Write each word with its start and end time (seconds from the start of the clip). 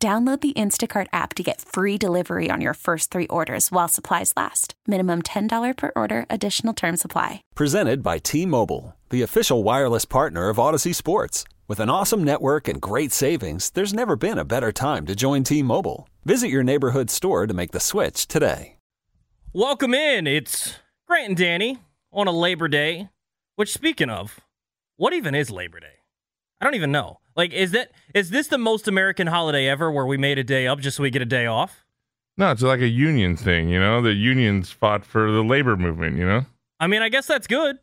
Download 0.00 0.40
the 0.40 0.52
Instacart 0.52 1.08
app 1.12 1.34
to 1.34 1.42
get 1.42 1.60
free 1.60 1.98
delivery 1.98 2.50
on 2.52 2.60
your 2.60 2.74
first 2.74 3.10
three 3.10 3.26
orders 3.26 3.72
while 3.72 3.88
supplies 3.88 4.32
last. 4.36 4.74
Minimum 4.86 5.22
$10 5.22 5.76
per 5.76 5.90
order, 5.96 6.24
additional 6.30 6.72
term 6.72 6.96
supply. 6.96 7.42
Presented 7.56 8.00
by 8.00 8.18
T 8.18 8.46
Mobile, 8.46 8.94
the 9.10 9.22
official 9.22 9.64
wireless 9.64 10.04
partner 10.04 10.50
of 10.50 10.58
Audacy 10.58 10.94
Sports. 10.94 11.42
With 11.66 11.80
an 11.80 11.90
awesome 11.90 12.22
network 12.22 12.68
and 12.68 12.80
great 12.80 13.10
savings, 13.10 13.70
there's 13.70 13.92
never 13.92 14.14
been 14.14 14.38
a 14.38 14.44
better 14.44 14.70
time 14.70 15.04
to 15.06 15.16
join 15.16 15.42
T 15.42 15.64
Mobile. 15.64 16.08
Visit 16.24 16.46
your 16.46 16.62
neighborhood 16.62 17.10
store 17.10 17.48
to 17.48 17.54
make 17.54 17.72
the 17.72 17.80
switch 17.80 18.28
today. 18.28 18.76
Welcome 19.52 19.94
in. 19.94 20.28
It's 20.28 20.74
Grant 21.08 21.28
and 21.30 21.36
Danny 21.36 21.78
on 22.12 22.28
a 22.28 22.32
Labor 22.32 22.68
Day, 22.68 23.08
which, 23.56 23.72
speaking 23.72 24.10
of, 24.10 24.38
what 24.96 25.12
even 25.12 25.34
is 25.34 25.50
Labor 25.50 25.80
Day? 25.80 26.04
I 26.60 26.64
don't 26.64 26.76
even 26.76 26.92
know. 26.92 27.18
Like, 27.34 27.52
is 27.52 27.72
that 27.72 27.90
is 28.14 28.30
this 28.30 28.46
the 28.48 28.58
most 28.58 28.88
American 28.88 29.26
holiday 29.26 29.68
ever, 29.68 29.90
where 29.90 30.06
we 30.06 30.16
made 30.16 30.38
a 30.38 30.44
day 30.44 30.66
up 30.66 30.80
just 30.80 30.96
so 30.96 31.02
we 31.02 31.10
get 31.10 31.22
a 31.22 31.26
day 31.26 31.46
off? 31.46 31.84
No, 32.36 32.52
it's 32.52 32.62
like 32.62 32.80
a 32.80 32.88
union 32.88 33.36
thing, 33.36 33.68
you 33.68 33.80
know. 33.80 34.00
The 34.00 34.12
unions 34.12 34.70
fought 34.70 35.04
for 35.04 35.30
the 35.30 35.42
labor 35.42 35.76
movement, 35.76 36.16
you 36.16 36.24
know. 36.24 36.46
I 36.78 36.86
mean, 36.86 37.02
I 37.02 37.08
guess 37.08 37.26
that's 37.26 37.46
good. 37.46 37.78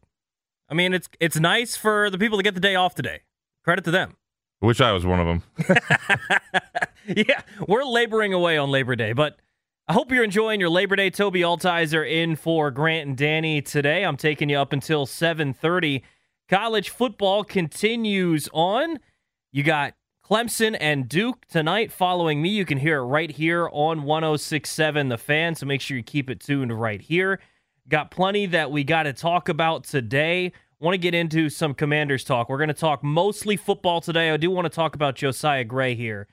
I 0.70 0.74
mean, 0.74 0.94
it's 0.94 1.10
it's 1.20 1.38
nice 1.40 1.76
for 1.76 2.10
the 2.10 2.18
people 2.18 2.38
to 2.38 2.44
get 2.44 2.54
the 2.54 2.62
day 2.62 2.76
off 2.76 2.96
today. 2.96 3.22
Credit 3.64 3.84
to 3.86 3.92
them. 3.92 4.16
Wish 4.62 4.80
I 4.80 4.94
was 4.94 5.06
one 5.06 5.20
of 5.20 5.28
them. 5.28 5.78
yeah, 7.08 7.42
we're 7.68 7.84
laboring 7.84 8.34
away 8.34 8.58
on 8.58 8.72
Labor 8.72 8.96
Day, 8.96 9.14
but 9.14 9.38
I 9.88 9.94
hope 9.94 10.12
you're 10.12 10.24
enjoying 10.24 10.60
your 10.60 10.70
Labor 10.70 10.96
Day. 10.96 11.10
Toby 11.10 11.42
Altizer 11.42 12.10
in 12.10 12.36
for 12.36 12.72
Grant 12.72 13.08
and 13.08 13.18
Danny 13.18 13.62
today. 13.62 14.04
I'm 14.04 14.18
taking 14.18 14.50
you 14.50 14.58
up 14.58 14.74
until 14.74 15.06
7:30. 15.06 16.02
College 16.50 16.90
football 16.90 17.44
continues 17.44 18.48
on. 18.54 19.00
You 19.52 19.64
got 19.64 19.94
Clemson 20.28 20.76
and 20.80 21.08
Duke 21.08 21.46
tonight 21.46 21.92
following 21.92 22.42
me. 22.42 22.50
You 22.50 22.66
can 22.66 22.80
hear 22.80 22.98
it 22.98 23.04
right 23.04 23.30
here 23.30 23.70
on 23.72 24.02
1067 24.02 25.10
The 25.10 25.20
Fan, 25.20 25.54
so 25.54 25.68
make 25.68 25.82
sure 25.82 25.96
you 25.96 26.02
keep 26.02 26.32
it 26.32 26.40
tuned 26.40 26.74
right 26.74 27.00
here. 27.00 27.40
Got 27.88 28.10
plenty 28.10 28.48
that 28.48 28.72
we 28.72 28.84
got 28.84 29.04
to 29.04 29.14
talk 29.14 29.50
about 29.50 29.84
today. 29.84 30.52
Want 30.80 30.96
to 30.96 30.98
get 30.98 31.14
into 31.14 31.48
some 31.50 31.76
commanders 31.76 32.24
talk. 32.24 32.50
We're 32.50 32.58
going 32.58 32.70
to 32.70 32.74
talk 32.74 33.04
mostly 33.04 33.56
football 33.56 34.02
today. 34.02 34.32
I 34.32 34.38
do 34.38 34.50
want 34.50 34.66
to 34.66 34.72
talk 34.72 34.96
about 34.96 35.14
Josiah 35.14 35.64
Gray 35.64 35.94
here 35.94 36.28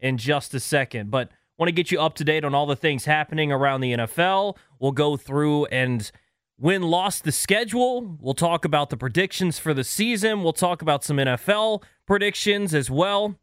in 0.00 0.18
just 0.18 0.52
a 0.52 0.58
second, 0.58 1.12
but 1.12 1.30
want 1.56 1.68
to 1.68 1.72
get 1.72 1.92
you 1.92 2.00
up 2.00 2.16
to 2.16 2.24
date 2.24 2.44
on 2.44 2.52
all 2.52 2.66
the 2.66 2.74
things 2.74 3.04
happening 3.04 3.52
around 3.52 3.80
the 3.80 3.92
NFL. 3.92 4.56
We'll 4.80 4.90
go 4.90 5.16
through 5.16 5.66
and 5.66 6.10
win 6.58 6.82
lost 6.82 7.24
the 7.24 7.32
schedule. 7.32 8.16
We'll 8.20 8.34
talk 8.34 8.64
about 8.64 8.90
the 8.90 8.96
predictions 8.96 9.58
for 9.58 9.74
the 9.74 9.84
season. 9.84 10.42
We'll 10.42 10.52
talk 10.52 10.82
about 10.82 11.04
some 11.04 11.18
NFL 11.18 11.82
predictions 12.06 12.74
as 12.74 12.90
well. 12.90 13.36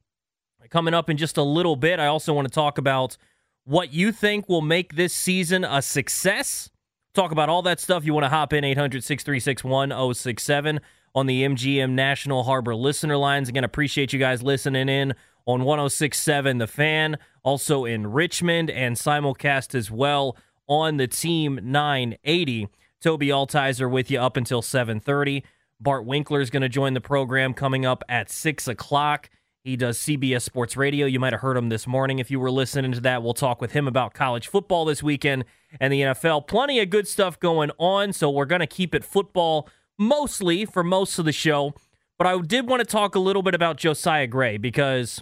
Coming 0.69 0.93
up 0.93 1.09
in 1.09 1.17
just 1.17 1.37
a 1.37 1.43
little 1.43 1.75
bit, 1.75 1.99
I 1.99 2.07
also 2.07 2.33
want 2.33 2.47
to 2.47 2.53
talk 2.53 2.77
about 2.77 3.17
what 3.65 3.93
you 3.93 4.11
think 4.11 4.49
will 4.49 4.61
make 4.61 4.95
this 4.95 5.13
season 5.13 5.63
a 5.63 5.81
success. 5.81 6.69
Talk 7.13 7.31
about 7.31 7.49
all 7.49 7.61
that 7.63 7.79
stuff. 7.79 8.05
You 8.05 8.13
want 8.13 8.23
to 8.23 8.29
hop 8.29 8.53
in 8.53 8.63
800 8.63 9.03
636 9.03 9.63
1067 9.63 10.79
on 11.13 11.25
the 11.27 11.43
MGM 11.43 11.91
National 11.91 12.43
Harbor 12.43 12.75
listener 12.75 13.17
lines. 13.17 13.49
Again, 13.49 13.63
appreciate 13.63 14.13
you 14.13 14.19
guys 14.19 14.41
listening 14.41 14.89
in 14.89 15.13
on 15.45 15.63
1067 15.63 16.57
The 16.57 16.67
Fan, 16.67 17.17
also 17.43 17.85
in 17.85 18.07
Richmond, 18.07 18.71
and 18.71 18.95
simulcast 18.95 19.75
as 19.75 19.91
well 19.91 20.37
on 20.67 20.97
the 20.97 21.07
Team 21.07 21.59
980. 21.61 22.67
Toby 23.03 23.27
Altizer 23.27 23.91
with 23.91 24.09
you 24.09 24.19
up 24.19 24.37
until 24.37 24.61
730. 24.61 25.43
Bart 25.79 26.05
Winkler 26.05 26.39
is 26.39 26.49
going 26.49 26.61
to 26.61 26.69
join 26.69 26.93
the 26.93 27.01
program 27.01 27.53
coming 27.53 27.85
up 27.85 28.03
at 28.07 28.31
6 28.31 28.67
o'clock. 28.69 29.29
He 29.63 29.75
does 29.75 29.97
CBS 29.97 30.41
Sports 30.41 30.77
Radio. 30.77 31.05
You 31.05 31.19
might 31.19 31.33
have 31.33 31.41
heard 31.41 31.57
him 31.57 31.69
this 31.69 31.85
morning 31.85 32.19
if 32.19 32.31
you 32.31 32.39
were 32.39 32.51
listening 32.51 32.93
to 32.93 33.01
that. 33.01 33.21
We'll 33.21 33.33
talk 33.33 33.59
with 33.61 33.73
him 33.73 33.87
about 33.87 34.13
college 34.13 34.47
football 34.47 34.85
this 34.85 35.03
weekend 35.03 35.43
and 35.81 35.91
the 35.91 36.01
NFL. 36.01 36.47
Plenty 36.47 36.79
of 36.79 36.89
good 36.89 37.07
stuff 37.07 37.39
going 37.39 37.71
on, 37.77 38.13
so 38.13 38.29
we're 38.29 38.45
going 38.45 38.61
to 38.61 38.67
keep 38.67 38.95
it 38.95 39.03
football 39.03 39.69
mostly 39.97 40.65
for 40.65 40.83
most 40.83 41.19
of 41.19 41.25
the 41.25 41.31
show. 41.31 41.73
But 42.17 42.27
I 42.27 42.39
did 42.39 42.69
want 42.69 42.79
to 42.79 42.85
talk 42.85 43.15
a 43.15 43.19
little 43.19 43.43
bit 43.43 43.55
about 43.55 43.77
Josiah 43.77 44.27
Gray 44.27 44.57
because 44.57 45.21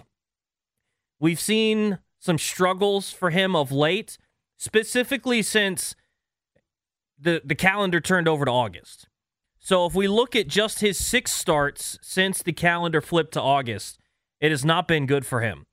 we've 1.18 1.40
seen 1.40 1.98
some 2.20 2.38
struggles 2.38 3.10
for 3.10 3.30
him 3.30 3.56
of 3.56 3.72
late, 3.72 4.18
specifically 4.56 5.42
since 5.42 5.96
the, 7.22 7.42
the 7.44 7.54
calendar 7.54 8.00
turned 8.00 8.28
over 8.28 8.44
to 8.44 8.50
August. 8.50 9.08
So 9.58 9.86
if 9.86 9.94
we 9.94 10.08
look 10.08 10.34
at 10.34 10.48
just 10.48 10.80
his 10.80 10.98
six 10.98 11.32
starts 11.32 11.98
since 12.02 12.42
the 12.42 12.52
calendar 12.52 13.00
flipped 13.00 13.32
to 13.34 13.40
August, 13.40 13.98
it 14.40 14.50
has 14.50 14.64
not 14.64 14.88
been 14.88 15.06
good 15.06 15.24
for 15.24 15.40
him. 15.40 15.66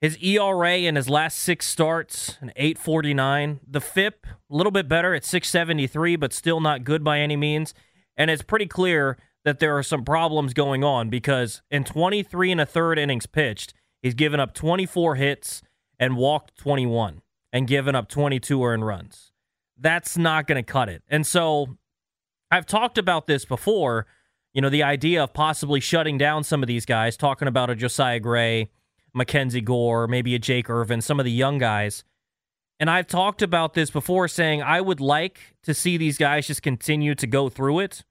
His 0.00 0.16
ERA 0.22 0.76
in 0.76 0.96
his 0.96 1.08
last 1.08 1.38
six 1.38 1.66
starts, 1.66 2.36
an 2.40 2.52
849. 2.56 3.60
The 3.66 3.80
FIP, 3.80 4.26
a 4.26 4.54
little 4.54 4.70
bit 4.70 4.88
better 4.88 5.14
at 5.14 5.24
673, 5.24 6.16
but 6.16 6.32
still 6.32 6.60
not 6.60 6.84
good 6.84 7.02
by 7.02 7.18
any 7.18 7.36
means. 7.36 7.74
And 8.16 8.30
it's 8.30 8.42
pretty 8.42 8.66
clear 8.66 9.18
that 9.44 9.58
there 9.58 9.76
are 9.76 9.82
some 9.82 10.04
problems 10.04 10.54
going 10.54 10.84
on 10.84 11.10
because 11.10 11.62
in 11.70 11.84
23 11.84 12.52
and 12.52 12.60
a 12.60 12.66
third 12.66 12.98
innings 12.98 13.26
pitched, 13.26 13.74
he's 14.02 14.14
given 14.14 14.40
up 14.40 14.54
24 14.54 15.16
hits 15.16 15.62
and 15.98 16.16
walked 16.16 16.56
21 16.58 17.22
and 17.52 17.66
given 17.66 17.94
up 17.94 18.08
22 18.08 18.64
earned 18.64 18.86
runs. 18.86 19.32
That's 19.78 20.16
not 20.16 20.46
going 20.46 20.62
to 20.62 20.72
cut 20.72 20.88
it. 20.88 21.02
And 21.08 21.26
so 21.26 21.76
I've 22.50 22.66
talked 22.66 22.98
about 22.98 23.26
this 23.26 23.44
before. 23.44 24.06
You 24.52 24.62
know, 24.62 24.70
the 24.70 24.84
idea 24.84 25.22
of 25.22 25.34
possibly 25.34 25.80
shutting 25.80 26.16
down 26.16 26.44
some 26.44 26.62
of 26.62 26.68
these 26.68 26.86
guys, 26.86 27.16
talking 27.16 27.48
about 27.48 27.70
a 27.70 27.74
Josiah 27.74 28.20
Gray, 28.20 28.70
Mackenzie 29.12 29.60
Gore, 29.60 30.06
maybe 30.06 30.34
a 30.34 30.38
Jake 30.38 30.70
Irvin, 30.70 31.00
some 31.00 31.18
of 31.18 31.24
the 31.24 31.32
young 31.32 31.58
guys. 31.58 32.04
And 32.78 32.90
I've 32.90 33.06
talked 33.06 33.42
about 33.42 33.74
this 33.74 33.90
before, 33.90 34.28
saying 34.28 34.62
I 34.62 34.80
would 34.80 35.00
like 35.00 35.56
to 35.62 35.74
see 35.74 35.96
these 35.96 36.18
guys 36.18 36.46
just 36.46 36.62
continue 36.62 37.14
to 37.14 37.26
go 37.26 37.48
through 37.48 37.80
it 37.80 38.04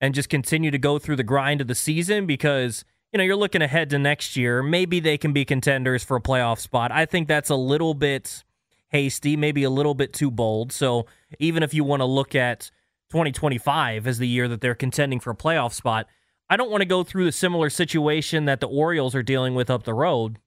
and 0.00 0.14
just 0.14 0.28
continue 0.28 0.70
to 0.70 0.78
go 0.78 0.98
through 0.98 1.16
the 1.16 1.22
grind 1.22 1.60
of 1.60 1.68
the 1.68 1.74
season 1.74 2.26
because, 2.26 2.84
you 3.12 3.18
know, 3.18 3.24
you're 3.24 3.36
looking 3.36 3.62
ahead 3.62 3.90
to 3.90 3.98
next 3.98 4.36
year. 4.36 4.62
Maybe 4.62 4.98
they 4.98 5.18
can 5.18 5.32
be 5.32 5.44
contenders 5.44 6.02
for 6.02 6.16
a 6.16 6.20
playoff 6.20 6.58
spot. 6.58 6.90
I 6.90 7.06
think 7.06 7.28
that's 7.28 7.50
a 7.50 7.56
little 7.56 7.94
bit 7.94 8.44
hasty, 8.90 9.36
maybe 9.36 9.64
a 9.64 9.70
little 9.70 9.94
bit 9.94 10.12
too 10.12 10.30
bold. 10.30 10.72
So 10.72 11.06
even 11.38 11.62
if 11.62 11.74
you 11.74 11.82
want 11.82 12.00
to 12.00 12.06
look 12.06 12.34
at 12.34 12.70
2025 13.10 14.06
as 14.06 14.18
the 14.18 14.28
year 14.28 14.48
that 14.48 14.60
they're 14.60 14.74
contending 14.74 15.20
for 15.20 15.30
a 15.30 15.36
playoff 15.36 15.72
spot. 15.72 16.06
I 16.48 16.56
don't 16.56 16.70
want 16.70 16.80
to 16.80 16.86
go 16.86 17.04
through 17.04 17.24
the 17.24 17.32
similar 17.32 17.68
situation 17.68 18.44
that 18.44 18.60
the 18.60 18.68
Orioles 18.68 19.14
are 19.14 19.22
dealing 19.22 19.54
with 19.54 19.68
up 19.68 19.82
the 19.82 19.94
road, 19.94 20.38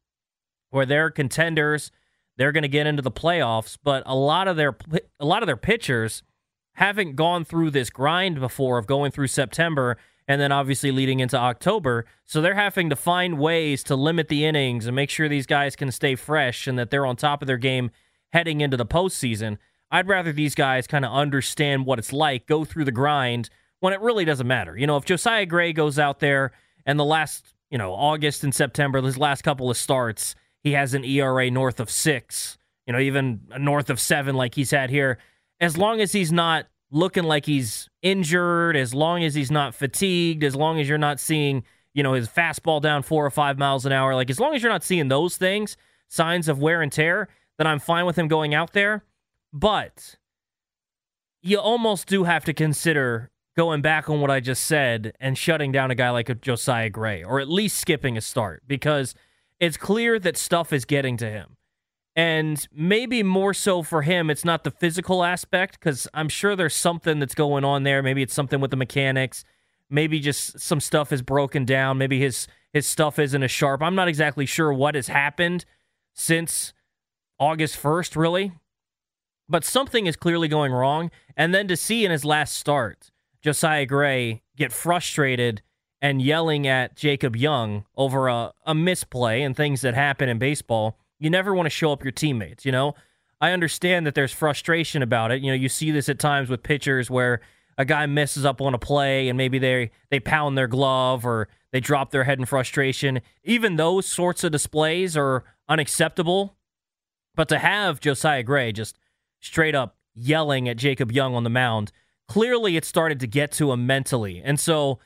where 0.69 0.85
they're 0.85 1.09
contenders, 1.09 1.91
they're 2.37 2.51
going 2.51 2.63
to 2.63 2.69
get 2.69 2.87
into 2.87 3.01
the 3.01 3.11
playoffs, 3.11 3.77
but 3.83 4.01
a 4.05 4.15
lot 4.15 4.47
of 4.47 4.57
their 4.57 4.75
a 5.19 5.25
lot 5.25 5.43
of 5.43 5.47
their 5.47 5.57
pitchers 5.57 6.23
haven't 6.73 7.15
gone 7.15 7.45
through 7.45 7.69
this 7.69 7.89
grind 7.89 8.39
before 8.39 8.77
of 8.77 8.87
going 8.87 9.11
through 9.11 9.27
September 9.27 9.97
and 10.27 10.41
then 10.41 10.51
obviously 10.51 10.91
leading 10.91 11.19
into 11.19 11.37
October. 11.37 12.05
So 12.25 12.41
they're 12.41 12.55
having 12.55 12.89
to 12.89 12.95
find 12.95 13.37
ways 13.37 13.83
to 13.83 13.95
limit 13.95 14.29
the 14.29 14.45
innings 14.45 14.87
and 14.87 14.95
make 14.95 15.09
sure 15.09 15.29
these 15.29 15.45
guys 15.45 15.75
can 15.75 15.91
stay 15.91 16.15
fresh 16.15 16.65
and 16.65 16.79
that 16.79 16.89
they're 16.89 17.05
on 17.05 17.17
top 17.17 17.41
of 17.43 17.47
their 17.47 17.57
game 17.57 17.91
heading 18.33 18.61
into 18.61 18.75
the 18.75 18.85
postseason. 18.85 19.57
I'd 19.91 20.07
rather 20.07 20.33
these 20.33 20.55
guys 20.55 20.87
kind 20.87 21.05
of 21.05 21.11
understand 21.11 21.85
what 21.85 21.99
it's 21.99 22.11
like, 22.11 22.47
go 22.47 22.65
through 22.65 22.85
the 22.85 22.91
grind 22.91 23.49
when 23.79 23.93
it 23.93 24.01
really 24.01 24.25
doesn't 24.25 24.47
matter. 24.47 24.75
You 24.75 24.87
know, 24.87 24.97
if 24.97 25.05
Josiah 25.05 25.45
Gray 25.45 25.71
goes 25.71 25.99
out 25.99 26.19
there 26.19 26.51
and 26.83 26.99
the 26.99 27.05
last, 27.05 27.53
you 27.69 27.77
know, 27.77 27.93
August 27.93 28.43
and 28.43 28.53
September, 28.53 29.01
his 29.01 29.19
last 29.19 29.43
couple 29.43 29.69
of 29.69 29.77
starts, 29.77 30.33
he 30.63 30.71
has 30.71 30.95
an 30.95 31.05
ERA 31.05 31.51
north 31.51 31.79
of 31.79 31.91
six, 31.91 32.57
you 32.87 32.93
know, 32.93 32.99
even 32.99 33.41
north 33.59 33.91
of 33.91 33.99
seven 33.99 34.35
like 34.35 34.55
he's 34.55 34.71
had 34.71 34.89
here. 34.89 35.19
As 35.61 35.77
long 35.77 36.01
as 36.01 36.11
he's 36.11 36.31
not 36.31 36.65
looking 36.89 37.25
like 37.25 37.45
he's 37.45 37.87
injured, 38.01 38.75
as 38.75 38.95
long 38.95 39.23
as 39.23 39.35
he's 39.35 39.51
not 39.51 39.75
fatigued, 39.75 40.43
as 40.43 40.55
long 40.55 40.79
as 40.79 40.89
you're 40.89 40.97
not 40.97 41.19
seeing, 41.19 41.63
you 41.93 42.01
know, 42.01 42.13
his 42.13 42.27
fastball 42.27 42.81
down 42.81 43.03
four 43.03 43.23
or 43.23 43.31
five 43.31 43.59
miles 43.59 43.85
an 43.85 43.91
hour, 43.91 44.15
like 44.15 44.31
as 44.31 44.39
long 44.39 44.55
as 44.55 44.63
you're 44.63 44.71
not 44.71 44.83
seeing 44.83 45.07
those 45.07 45.37
things, 45.37 45.77
signs 46.07 46.47
of 46.47 46.59
wear 46.59 46.81
and 46.81 46.91
tear, 46.91 47.29
then 47.57 47.67
I'm 47.67 47.79
fine 47.79 48.05
with 48.05 48.17
him 48.17 48.27
going 48.27 48.53
out 48.53 48.73
there. 48.73 49.03
But 49.51 50.15
you 51.41 51.59
almost 51.59 52.07
do 52.07 52.23
have 52.23 52.45
to 52.45 52.53
consider 52.53 53.29
going 53.55 53.81
back 53.81 54.09
on 54.09 54.19
what 54.21 54.31
I 54.31 54.39
just 54.39 54.65
said 54.65 55.13
and 55.19 55.37
shutting 55.37 55.71
down 55.71 55.91
a 55.91 55.95
guy 55.95 56.09
like 56.09 56.29
a 56.29 56.35
Josiah 56.35 56.89
Gray, 56.89 57.23
or 57.23 57.39
at 57.39 57.49
least 57.49 57.77
skipping 57.77 58.17
a 58.17 58.21
start, 58.21 58.63
because 58.67 59.13
it's 59.59 59.77
clear 59.77 60.17
that 60.19 60.37
stuff 60.37 60.73
is 60.73 60.85
getting 60.85 61.17
to 61.17 61.29
him. 61.29 61.57
And 62.15 62.67
maybe 62.71 63.23
more 63.23 63.53
so 63.53 63.81
for 63.81 64.03
him, 64.03 64.29
it's 64.29 64.45
not 64.45 64.63
the 64.63 64.71
physical 64.71 65.23
aspect 65.23 65.79
because 65.79 66.07
I'm 66.13 66.29
sure 66.29 66.55
there's 66.55 66.75
something 66.75 67.19
that's 67.19 67.33
going 67.33 67.63
on 67.63 67.83
there. 67.83 68.03
Maybe 68.03 68.21
it's 68.21 68.35
something 68.35 68.59
with 68.59 68.71
the 68.71 68.77
mechanics. 68.77 69.43
Maybe 69.89 70.19
just 70.19 70.59
some 70.59 70.79
stuff 70.79 71.11
is 71.11 71.21
broken 71.21 71.65
down. 71.65 71.97
Maybe 71.97 72.19
his 72.19 72.47
his 72.71 72.87
stuff 72.87 73.19
isn't 73.19 73.43
as 73.43 73.51
sharp. 73.51 73.81
I'm 73.81 73.95
not 73.95 74.07
exactly 74.07 74.45
sure 74.45 74.73
what 74.73 74.95
has 74.95 75.07
happened 75.07 75.65
since 76.13 76.73
August 77.39 77.81
1st, 77.81 78.15
really. 78.15 78.53
But 79.49 79.65
something 79.65 80.07
is 80.07 80.15
clearly 80.15 80.47
going 80.47 80.71
wrong. 80.71 81.11
And 81.35 81.53
then 81.53 81.67
to 81.67 81.75
see 81.75 82.05
in 82.05 82.11
his 82.11 82.23
last 82.23 82.55
start, 82.55 83.11
Josiah 83.41 83.85
Gray 83.85 84.41
get 84.55 84.71
frustrated 84.71 85.61
and 86.01 86.21
yelling 86.21 86.67
at 86.67 86.95
Jacob 86.95 87.35
Young 87.35 87.85
over 87.95 88.27
a, 88.27 88.53
a 88.65 88.75
misplay 88.75 89.41
and 89.41 89.55
things 89.55 89.81
that 89.81 89.93
happen 89.93 90.27
in 90.29 90.37
baseball, 90.37 90.97
you 91.17 91.29
never 91.29 91.53
want 91.53 91.65
to 91.65 91.69
show 91.69 91.91
up 91.91 92.03
your 92.03 92.11
teammates, 92.11 92.65
you 92.65 92.71
know? 92.71 92.93
I 93.39 93.51
understand 93.51 94.07
that 94.07 94.15
there's 94.15 94.31
frustration 94.31 95.01
about 95.01 95.31
it. 95.31 95.41
You 95.41 95.51
know, 95.51 95.55
you 95.55 95.67
see 95.67 95.91
this 95.91 96.07
at 96.07 96.19
times 96.19 96.49
with 96.49 96.63
pitchers 96.63 97.09
where 97.09 97.41
a 97.77 97.85
guy 97.85 98.05
messes 98.05 98.45
up 98.45 98.61
on 98.61 98.73
a 98.73 98.77
play 98.77 99.27
and 99.27 99.37
maybe 99.37 99.59
they 99.59 99.91
they 100.09 100.19
pound 100.19 100.57
their 100.57 100.67
glove 100.67 101.25
or 101.25 101.49
they 101.71 101.79
drop 101.79 102.11
their 102.11 102.23
head 102.23 102.39
in 102.39 102.45
frustration. 102.45 103.21
Even 103.43 103.75
those 103.75 104.05
sorts 104.05 104.43
of 104.43 104.51
displays 104.51 105.17
are 105.17 105.43
unacceptable. 105.67 106.55
But 107.35 107.49
to 107.49 107.59
have 107.59 107.99
Josiah 107.99 108.43
Gray 108.43 108.71
just 108.71 108.97
straight 109.39 109.75
up 109.75 109.97
yelling 110.13 110.69
at 110.69 110.77
Jacob 110.77 111.11
Young 111.11 111.35
on 111.35 111.43
the 111.43 111.49
mound, 111.49 111.91
clearly 112.27 112.77
it 112.77 112.85
started 112.85 113.19
to 113.21 113.27
get 113.27 113.51
to 113.53 113.71
him 113.71 113.87
mentally. 113.87 114.41
And 114.43 114.59
so 114.59 114.99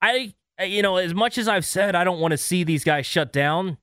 I 0.00 0.34
you 0.62 0.82
know, 0.82 0.96
as 0.96 1.14
much 1.14 1.38
as 1.38 1.48
I've 1.48 1.64
said 1.64 1.94
I 1.94 2.04
don't 2.04 2.20
want 2.20 2.32
to 2.32 2.38
see 2.38 2.64
these 2.64 2.84
guys 2.84 3.06
shut 3.06 3.32
down, 3.32 3.78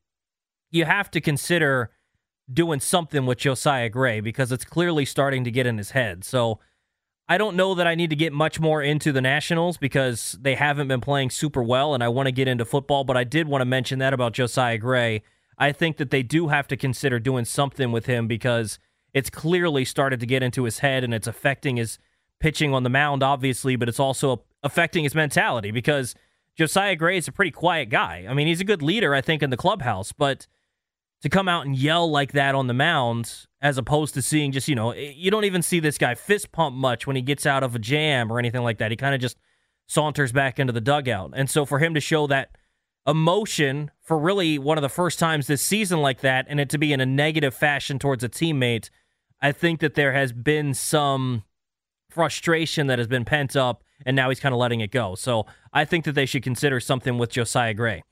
you 0.72 0.86
have 0.86 1.10
to 1.12 1.22
consider 1.22 1.92
doing 2.52 2.80
something 2.80 3.26
with 3.26 3.40
Josiah 3.40 3.90
Gray 3.90 4.20
because 4.22 4.52
it's 4.52 4.66
clearly 4.66 5.06
starting 5.06 5.44
to 5.44 5.52
get 5.52 5.66
in 5.66 5.78
his 5.78 5.92
head. 5.92 6.24
So 6.24 6.60
I 7.28 7.38
don't 7.38 7.58
know 7.58 7.76
that 7.76 7.88
I 7.88 7.96
need 7.96 8.10
to 8.12 8.16
get 8.16 8.32
much 8.32 8.60
more 8.60 8.82
into 8.82 9.12
the 9.12 9.22
Nationals 9.22 9.78
because 9.78 10.38
they 10.40 10.56
haven't 10.56 10.88
been 10.88 11.02
playing 11.02 11.30
super 11.30 11.62
well 11.62 11.94
and 11.94 12.04
I 12.04 12.08
want 12.08 12.28
to 12.28 12.32
get 12.32 12.48
into 12.48 12.64
football, 12.64 13.04
but 13.04 13.18
I 13.18 13.26
did 13.26 13.48
want 13.48 13.62
to 13.62 13.66
mention 13.66 14.00
that 14.00 14.14
about 14.14 14.34
Josiah 14.34 14.78
Gray. 14.78 15.24
I 15.57 15.71
think 15.71 15.98
that 15.98 16.12
they 16.12 16.24
do 16.24 16.50
have 16.50 16.68
to 16.68 16.77
consider 16.77 17.19
doing 17.19 17.45
something 17.45 17.92
with 17.92 18.06
him 18.06 18.27
because 18.27 18.80
it's 19.13 19.30
clearly 19.30 19.86
started 19.86 20.19
to 20.19 20.25
get 20.25 20.44
into 20.44 20.63
his 20.65 20.80
head 20.80 21.04
and 21.04 21.13
it's 21.13 21.27
affecting 21.27 21.77
his 21.77 21.98
pitching 22.39 22.74
on 22.74 22.83
the 22.83 22.89
mound, 22.89 23.24
obviously, 23.24 23.75
but 23.75 23.89
it's 23.89 24.00
also 24.00 24.44
affecting 24.63 25.04
his 25.04 25.15
mentality 25.15 25.71
because 25.71 26.13
Josiah 26.56 26.95
Gray 26.95 27.18
is 27.18 27.27
a 27.27 27.31
pretty 27.31 27.51
quiet 27.51 27.89
guy. 27.89 28.25
I 28.30 28.33
mean, 28.33 28.48
he's 28.48 28.62
a 28.62 28.65
good 28.65 28.81
leader, 28.81 29.15
I 29.15 29.21
think, 29.21 29.42
in 29.42 29.50
the 29.50 29.57
clubhouse, 29.57 30.12
but 30.12 30.48
to 31.21 31.30
come 31.30 31.48
out 31.48 31.65
and 31.65 31.75
yell 31.75 32.09
like 32.09 32.33
that 32.33 32.54
on 32.54 32.68
the 32.68 32.74
mound, 32.74 33.48
as 33.62 33.77
opposed 33.77 34.13
to 34.13 34.21
seeing 34.21 34.51
just, 34.51 34.68
you 34.68 34.75
know, 34.75 34.92
eh, 34.92 35.13
you 35.15 35.31
don't 35.31 35.45
even 35.45 35.62
see 35.62 35.80
this 35.80 35.98
guy 35.98 36.13
fist 36.13 36.51
pump 36.51 36.75
much 36.75 37.07
when 37.07 37.15
he 37.15 37.21
gets 37.21 37.45
out 37.45 37.63
of 37.63 37.75
a 37.75 37.80
jam 37.80 38.31
or 38.31 38.38
anything 38.38 38.62
like 38.62 38.77
that. 38.77 38.92
He 38.92 38.98
kind 38.98 39.15
of 39.15 39.21
just 39.21 39.38
saunters 39.88 40.31
back 40.31 40.59
into 40.59 40.74
the 40.74 40.81
dugout. 40.81 41.31
And 41.36 41.50
so 41.50 41.65
for 41.65 41.80
him 41.80 41.94
to 41.95 42.00
show 42.00 42.27
that 42.27 42.51
emotion 43.07 43.92
for 44.01 44.19
really 44.19 44.59
one 44.59 44.77
of 44.77 44.81
the 44.81 44.89
first 44.89 45.18
times 45.18 45.48
this 45.48 45.62
season 45.62 46.01
like 46.01 46.19
that 46.21 46.45
and 46.50 46.59
it 46.59 46.69
to 46.69 46.77
be 46.77 46.92
in 46.94 47.00
a 47.00 47.06
negative 47.06 47.54
fashion 47.54 47.98
towards 47.98 48.24
a 48.24 48.30
teammate, 48.30 48.89
I 49.42 49.51
think 49.51 49.80
that 49.80 49.95
there 49.95 50.13
has 50.13 50.33
been 50.33 50.74
some 50.74 51.44
frustration 52.09 52.88
that 52.88 53.00
has 53.00 53.07
been 53.07 53.25
pent 53.25 53.56
up 53.56 53.83
and 54.06 54.15
now 54.15 54.30
he's 54.30 54.39
kind 54.39 54.54
of 54.54 54.59
letting 54.59 54.81
it 54.81 54.92
go. 54.92 55.15
So 55.15 55.45
I 55.71 55.86
think 55.86 56.06
that 56.06 56.13
they 56.13 56.25
should 56.25 56.44
consider 56.44 56.80
something 56.80 57.18
with 57.18 57.30
Josiah 57.30 57.74
Gray 57.74 58.04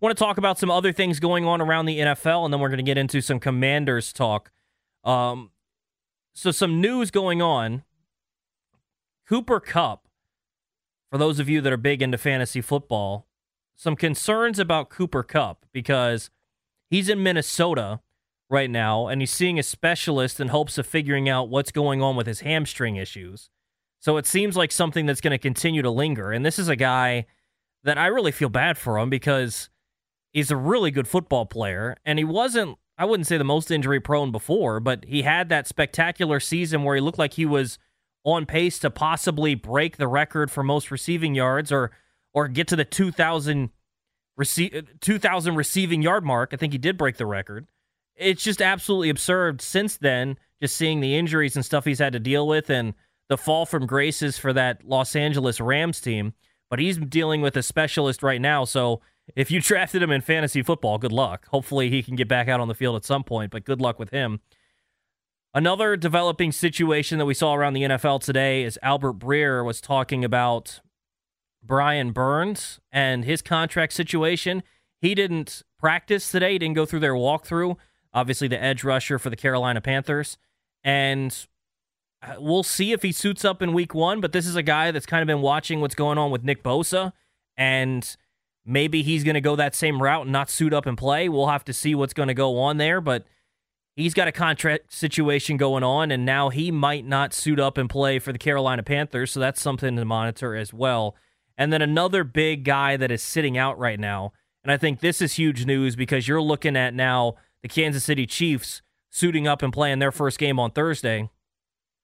want 0.00 0.16
to 0.16 0.24
talk 0.24 0.38
about 0.38 0.58
some 0.58 0.70
other 0.70 0.92
things 0.92 1.20
going 1.20 1.44
on 1.44 1.60
around 1.60 1.86
the 1.86 1.98
NFL, 1.98 2.44
and 2.44 2.52
then 2.52 2.60
we're 2.60 2.68
going 2.68 2.78
to 2.78 2.82
get 2.82 2.98
into 2.98 3.20
some 3.20 3.38
Commanders 3.38 4.12
talk. 4.12 4.50
Um, 5.04 5.50
so 6.32 6.50
some 6.50 6.80
news 6.80 7.10
going 7.10 7.42
on. 7.42 7.84
Cooper 9.28 9.60
Kupp, 9.60 10.08
for 11.10 11.18
those 11.18 11.38
of 11.38 11.48
you 11.48 11.60
that 11.60 11.72
are 11.72 11.76
big 11.76 12.02
into 12.02 12.18
fantasy 12.18 12.60
football, 12.60 13.26
some 13.80 13.96
concerns 13.96 14.58
about 14.58 14.90
Cooper 14.90 15.22
Kupp 15.22 15.64
because 15.72 16.30
he's 16.88 17.08
in 17.08 17.22
Minnesota 17.22 18.00
right 18.48 18.70
now 18.70 19.06
and 19.06 19.22
he's 19.22 19.30
seeing 19.30 19.58
a 19.58 19.62
specialist 19.62 20.40
in 20.40 20.48
hopes 20.48 20.76
of 20.76 20.86
figuring 20.86 21.28
out 21.28 21.48
what's 21.48 21.72
going 21.72 22.02
on 22.02 22.16
with 22.16 22.26
his 22.26 22.40
hamstring 22.40 22.96
issues. 22.96 23.48
So 24.00 24.16
it 24.16 24.26
seems 24.26 24.56
like 24.56 24.72
something 24.72 25.06
that's 25.06 25.20
going 25.20 25.30
to 25.32 25.38
continue 25.38 25.82
to 25.82 25.90
linger. 25.90 26.32
And 26.32 26.44
this 26.44 26.58
is 26.58 26.68
a 26.68 26.76
guy 26.76 27.26
that 27.84 27.96
I 27.96 28.06
really 28.06 28.32
feel 28.32 28.48
bad 28.48 28.76
for 28.76 28.98
him 28.98 29.08
because 29.08 29.70
He's 30.32 30.50
a 30.50 30.56
really 30.56 30.90
good 30.90 31.08
football 31.08 31.44
player, 31.44 31.96
and 32.04 32.18
he 32.18 32.24
wasn't, 32.24 32.78
I 32.96 33.04
wouldn't 33.04 33.26
say 33.26 33.36
the 33.36 33.44
most 33.44 33.70
injury 33.70 33.98
prone 33.98 34.30
before, 34.30 34.78
but 34.78 35.04
he 35.04 35.22
had 35.22 35.48
that 35.48 35.66
spectacular 35.66 36.38
season 36.38 36.84
where 36.84 36.94
he 36.94 37.00
looked 37.00 37.18
like 37.18 37.34
he 37.34 37.46
was 37.46 37.78
on 38.22 38.46
pace 38.46 38.78
to 38.80 38.90
possibly 38.90 39.54
break 39.56 39.96
the 39.96 40.06
record 40.06 40.50
for 40.50 40.62
most 40.62 40.90
receiving 40.90 41.34
yards 41.34 41.72
or 41.72 41.90
or 42.32 42.48
get 42.48 42.68
to 42.68 42.76
the 42.76 42.84
2000 42.84 43.70
rece- 44.38 45.00
2000 45.00 45.54
receiving 45.54 46.02
yard 46.02 46.24
mark. 46.24 46.50
I 46.52 46.56
think 46.56 46.72
he 46.72 46.78
did 46.78 46.96
break 46.96 47.16
the 47.16 47.26
record. 47.26 47.66
It's 48.16 48.42
just 48.42 48.60
absolutely 48.60 49.08
absurd 49.08 49.62
since 49.62 49.96
then 49.96 50.36
just 50.60 50.76
seeing 50.76 51.00
the 51.00 51.16
injuries 51.16 51.56
and 51.56 51.64
stuff 51.64 51.84
he's 51.84 51.98
had 51.98 52.12
to 52.12 52.20
deal 52.20 52.46
with 52.46 52.68
and 52.70 52.94
the 53.28 53.38
fall 53.38 53.64
from 53.64 53.86
graces 53.86 54.36
for 54.38 54.52
that 54.52 54.84
Los 54.84 55.16
Angeles 55.16 55.60
Rams 55.60 56.00
team, 56.00 56.34
but 56.68 56.78
he's 56.78 56.98
dealing 56.98 57.40
with 57.40 57.56
a 57.56 57.62
specialist 57.62 58.22
right 58.22 58.40
now, 58.40 58.64
so 58.64 59.00
if 59.36 59.50
you 59.50 59.60
drafted 59.62 60.02
him 60.02 60.10
in 60.10 60.20
fantasy 60.20 60.62
football, 60.62 60.98
good 60.98 61.12
luck. 61.12 61.46
Hopefully, 61.48 61.88
he 61.90 62.02
can 62.02 62.16
get 62.16 62.28
back 62.28 62.48
out 62.48 62.60
on 62.60 62.68
the 62.68 62.74
field 62.74 62.96
at 62.96 63.04
some 63.04 63.24
point, 63.24 63.52
but 63.52 63.64
good 63.64 63.80
luck 63.80 63.98
with 63.98 64.10
him. 64.10 64.40
Another 65.54 65.96
developing 65.96 66.52
situation 66.52 67.18
that 67.18 67.26
we 67.26 67.34
saw 67.34 67.54
around 67.54 67.72
the 67.72 67.82
NFL 67.82 68.20
today 68.22 68.62
is 68.62 68.78
Albert 68.82 69.14
Breer 69.14 69.64
was 69.64 69.80
talking 69.80 70.24
about 70.24 70.80
Brian 71.62 72.12
Burns 72.12 72.80
and 72.90 73.24
his 73.24 73.42
contract 73.42 73.92
situation. 73.92 74.62
He 75.00 75.14
didn't 75.14 75.62
practice 75.78 76.30
today, 76.30 76.52
he 76.52 76.58
didn't 76.58 76.76
go 76.76 76.86
through 76.86 77.00
their 77.00 77.14
walkthrough. 77.14 77.76
Obviously, 78.12 78.48
the 78.48 78.62
edge 78.62 78.82
rusher 78.82 79.18
for 79.18 79.30
the 79.30 79.36
Carolina 79.36 79.80
Panthers. 79.80 80.36
And 80.82 81.46
uh, 82.22 82.34
we'll 82.38 82.62
see 82.62 82.92
if 82.92 83.02
he 83.02 83.12
suits 83.12 83.44
up 83.44 83.62
in 83.62 83.72
week 83.72 83.94
one, 83.94 84.20
but 84.20 84.32
this 84.32 84.46
is 84.46 84.56
a 84.56 84.62
guy 84.62 84.90
that's 84.90 85.06
kind 85.06 85.22
of 85.22 85.26
been 85.26 85.42
watching 85.42 85.80
what's 85.80 85.94
going 85.94 86.18
on 86.18 86.30
with 86.30 86.42
Nick 86.42 86.62
Bosa. 86.62 87.12
And 87.56 88.16
Maybe 88.64 89.02
he's 89.02 89.24
going 89.24 89.34
to 89.34 89.40
go 89.40 89.56
that 89.56 89.74
same 89.74 90.02
route 90.02 90.22
and 90.22 90.32
not 90.32 90.50
suit 90.50 90.72
up 90.72 90.86
and 90.86 90.96
play. 90.96 91.28
We'll 91.28 91.48
have 91.48 91.64
to 91.64 91.72
see 91.72 91.94
what's 91.94 92.12
going 92.12 92.28
to 92.28 92.34
go 92.34 92.58
on 92.58 92.76
there, 92.76 93.00
but 93.00 93.24
he's 93.96 94.14
got 94.14 94.28
a 94.28 94.32
contract 94.32 94.92
situation 94.92 95.56
going 95.56 95.82
on, 95.82 96.10
and 96.10 96.26
now 96.26 96.50
he 96.50 96.70
might 96.70 97.06
not 97.06 97.32
suit 97.32 97.58
up 97.58 97.78
and 97.78 97.88
play 97.88 98.18
for 98.18 98.32
the 98.32 98.38
Carolina 98.38 98.82
Panthers, 98.82 99.32
so 99.32 99.40
that's 99.40 99.60
something 99.60 99.96
to 99.96 100.04
monitor 100.04 100.54
as 100.54 100.74
well. 100.74 101.16
And 101.60 101.70
then 101.70 101.82
another 101.82 102.24
big 102.24 102.64
guy 102.64 102.96
that 102.96 103.10
is 103.10 103.22
sitting 103.22 103.58
out 103.58 103.78
right 103.78 104.00
now, 104.00 104.32
and 104.64 104.72
I 104.72 104.78
think 104.78 105.00
this 105.00 105.20
is 105.20 105.34
huge 105.34 105.66
news 105.66 105.94
because 105.94 106.26
you're 106.26 106.40
looking 106.40 106.74
at 106.74 106.94
now 106.94 107.34
the 107.62 107.68
Kansas 107.68 108.02
City 108.02 108.24
Chiefs 108.24 108.80
suiting 109.10 109.46
up 109.46 109.62
and 109.62 109.70
playing 109.70 109.98
their 109.98 110.10
first 110.10 110.38
game 110.38 110.58
on 110.58 110.70
Thursday, 110.70 111.28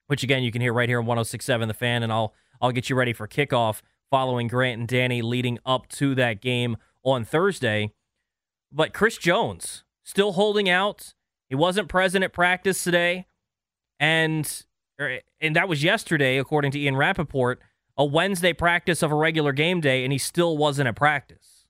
which 0.05 0.21
again 0.21 0.43
you 0.43 0.51
can 0.51 0.61
hear 0.61 0.73
right 0.73 0.87
here 0.87 0.99
on 0.99 1.07
1067 1.07 1.67
The 1.67 1.73
Fan, 1.73 2.03
and 2.03 2.13
I'll 2.13 2.35
I'll 2.61 2.71
get 2.71 2.87
you 2.87 2.95
ready 2.95 3.13
for 3.13 3.27
kickoff 3.27 3.81
following 4.11 4.47
Grant 4.47 4.79
and 4.79 4.87
Danny 4.87 5.23
leading 5.23 5.57
up 5.65 5.87
to 5.89 6.13
that 6.13 6.39
game 6.39 6.77
on 7.03 7.25
Thursday. 7.25 7.93
But 8.71 8.93
Chris 8.93 9.17
Jones 9.17 9.83
still 10.03 10.33
holding 10.33 10.69
out. 10.69 11.15
He 11.49 11.55
wasn't 11.55 11.89
present 11.89 12.23
at 12.23 12.31
practice 12.31 12.83
today. 12.83 13.25
And 13.99 14.63
er, 15.01 15.21
and 15.41 15.55
that 15.55 15.67
was 15.67 15.83
yesterday, 15.83 16.37
according 16.37 16.71
to 16.73 16.79
Ian 16.79 16.95
Rapoport, 16.95 17.59
a 17.97 18.05
Wednesday 18.05 18.53
practice 18.53 19.01
of 19.01 19.11
a 19.11 19.15
regular 19.15 19.51
game 19.51 19.81
day, 19.81 20.03
and 20.03 20.11
he 20.11 20.19
still 20.19 20.57
wasn't 20.57 20.87
at 20.87 20.95
practice. 20.95 21.65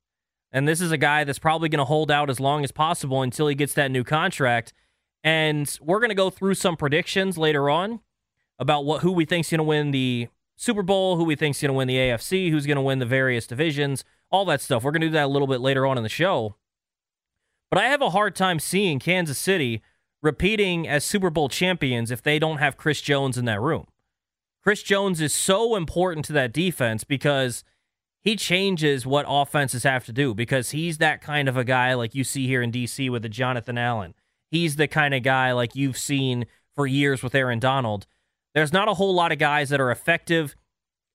And 0.51 0.67
this 0.67 0.81
is 0.81 0.91
a 0.91 0.97
guy 0.97 1.23
that's 1.23 1.39
probably 1.39 1.69
going 1.69 1.79
to 1.79 1.85
hold 1.85 2.09
out 2.09 2.29
as 2.29 2.39
long 2.39 2.63
as 2.63 2.71
possible 2.71 3.21
until 3.21 3.47
he 3.47 3.55
gets 3.55 3.73
that 3.73 3.91
new 3.91 4.03
contract. 4.03 4.73
And 5.23 5.77
we're 5.81 5.99
going 5.99 6.09
to 6.09 6.15
go 6.15 6.29
through 6.29 6.55
some 6.55 6.77
predictions 6.77 7.37
later 7.37 7.69
on 7.69 7.99
about 8.59 8.85
what 8.85 9.01
who 9.01 9.11
we 9.11 9.25
think's 9.25 9.51
going 9.51 9.59
to 9.59 9.63
win 9.63 9.91
the 9.91 10.29
Super 10.55 10.83
Bowl, 10.83 11.17
who 11.17 11.23
we 11.23 11.35
think's 11.35 11.61
going 11.61 11.69
to 11.69 11.73
win 11.73 11.87
the 11.87 11.97
AFC, 11.97 12.49
who's 12.49 12.65
going 12.65 12.77
to 12.77 12.81
win 12.81 12.99
the 12.99 13.05
various 13.05 13.45
divisions, 13.45 14.03
all 14.31 14.45
that 14.45 14.61
stuff. 14.61 14.83
We're 14.83 14.91
going 14.91 15.01
to 15.01 15.07
do 15.07 15.13
that 15.13 15.25
a 15.25 15.27
little 15.27 15.47
bit 15.47 15.61
later 15.61 15.85
on 15.85 15.97
in 15.97 16.03
the 16.03 16.09
show. 16.09 16.55
But 17.69 17.79
I 17.79 17.87
have 17.87 18.01
a 18.01 18.11
hard 18.11 18.35
time 18.35 18.59
seeing 18.59 18.99
Kansas 18.99 19.37
City 19.37 19.81
repeating 20.21 20.87
as 20.87 21.03
Super 21.03 21.29
Bowl 21.29 21.49
champions 21.49 22.09
if 22.09 22.21
they 22.21 22.39
don't 22.39 22.57
have 22.57 22.77
Chris 22.77 23.01
Jones 23.01 23.37
in 23.37 23.45
that 23.45 23.61
room. 23.61 23.87
Chris 24.67 24.83
Jones 24.83 25.21
is 25.21 25.33
so 25.33 25.77
important 25.77 26.25
to 26.25 26.33
that 26.33 26.51
defense 26.51 27.05
because 27.05 27.63
he 28.19 28.35
changes 28.35 29.07
what 29.07 29.25
offenses 29.25 29.83
have 29.83 30.03
to 30.07 30.11
do 30.11 30.33
because 30.33 30.71
he's 30.71 30.97
that 30.97 31.21
kind 31.21 31.47
of 31.47 31.55
a 31.55 31.63
guy 31.63 31.93
like 31.93 32.13
you 32.13 32.25
see 32.25 32.47
here 32.47 32.61
in 32.61 32.69
DC 32.69 33.09
with 33.09 33.21
the 33.21 33.29
Jonathan 33.29 33.77
Allen. 33.77 34.13
He's 34.51 34.75
the 34.75 34.89
kind 34.89 35.13
of 35.13 35.23
guy 35.23 35.53
like 35.53 35.73
you've 35.73 35.97
seen 35.97 36.47
for 36.75 36.85
years 36.85 37.23
with 37.23 37.33
Aaron 37.33 37.59
Donald 37.59 38.07
there's 38.53 38.73
not 38.73 38.89
a 38.89 38.95
whole 38.95 39.13
lot 39.15 39.31
of 39.31 39.37
guys 39.37 39.69
that 39.69 39.79
are 39.79 39.89
effective 39.89 40.53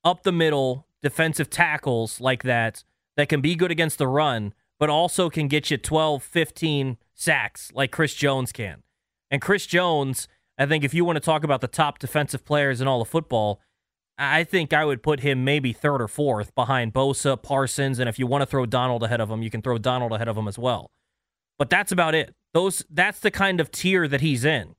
up 0.03 0.23
the 0.23 0.33
middle 0.33 0.87
defensive 1.03 1.51
tackles 1.51 2.23
like 2.23 2.45
that 2.45 2.85
that 3.19 3.29
can 3.29 3.43
be 3.43 3.55
good 3.55 3.71
against 3.71 3.99
the 3.99 4.09
run, 4.09 4.55
but 4.79 4.89
also 4.89 5.29
can 5.29 5.47
get 5.47 5.71
you 5.71 5.77
12, 5.77 6.23
15 6.23 6.97
sacks 7.13 7.71
like 7.75 7.93
Chris 7.93 8.15
Jones 8.15 8.51
can. 8.51 8.83
And 9.31 9.43
Chris 9.43 9.67
Jones, 9.67 10.27
I 10.63 10.67
think 10.67 10.85
if 10.85 10.95
you 10.95 11.05
want 11.05 11.17
to 11.17 11.21
talk 11.21 11.43
about 11.43 11.61
the 11.61 11.67
top 11.67 11.99
defensive 11.99 12.45
players 12.45 12.81
in 12.81 12.87
all 12.87 13.03
of 13.03 13.09
football, 13.09 13.61
I 14.17 14.45
think 14.45 14.73
I 14.73 14.85
would 14.85 15.03
put 15.03 15.21
him 15.21 15.45
maybe 15.45 15.73
third 15.73 16.01
or 16.01 16.07
fourth 16.07 16.55
behind 16.55 16.93
Bosa, 16.93 17.41
Parsons, 17.41 17.99
and 17.99 18.09
if 18.09 18.17
you 18.17 18.29
want 18.29 18.43
to 18.43 18.47
throw 18.47 18.65
Donald 18.65 19.03
ahead 19.03 19.21
of 19.21 19.29
him, 19.29 19.43
you 19.43 19.51
can 19.51 19.61
throw 19.61 19.77
Donald 19.79 20.13
ahead 20.13 20.29
of 20.29 20.37
him 20.37 20.47
as 20.47 20.59
well. 20.59 20.93
But 21.59 21.69
that's 21.69 21.91
about 21.91 22.15
it. 22.15 22.35
Those 22.55 22.85
that's 22.89 23.19
the 23.19 23.31
kind 23.33 23.61
of 23.61 23.73
tier 23.73 24.07
that 24.07 24.21
he's 24.21 24.45
in. 24.45 24.77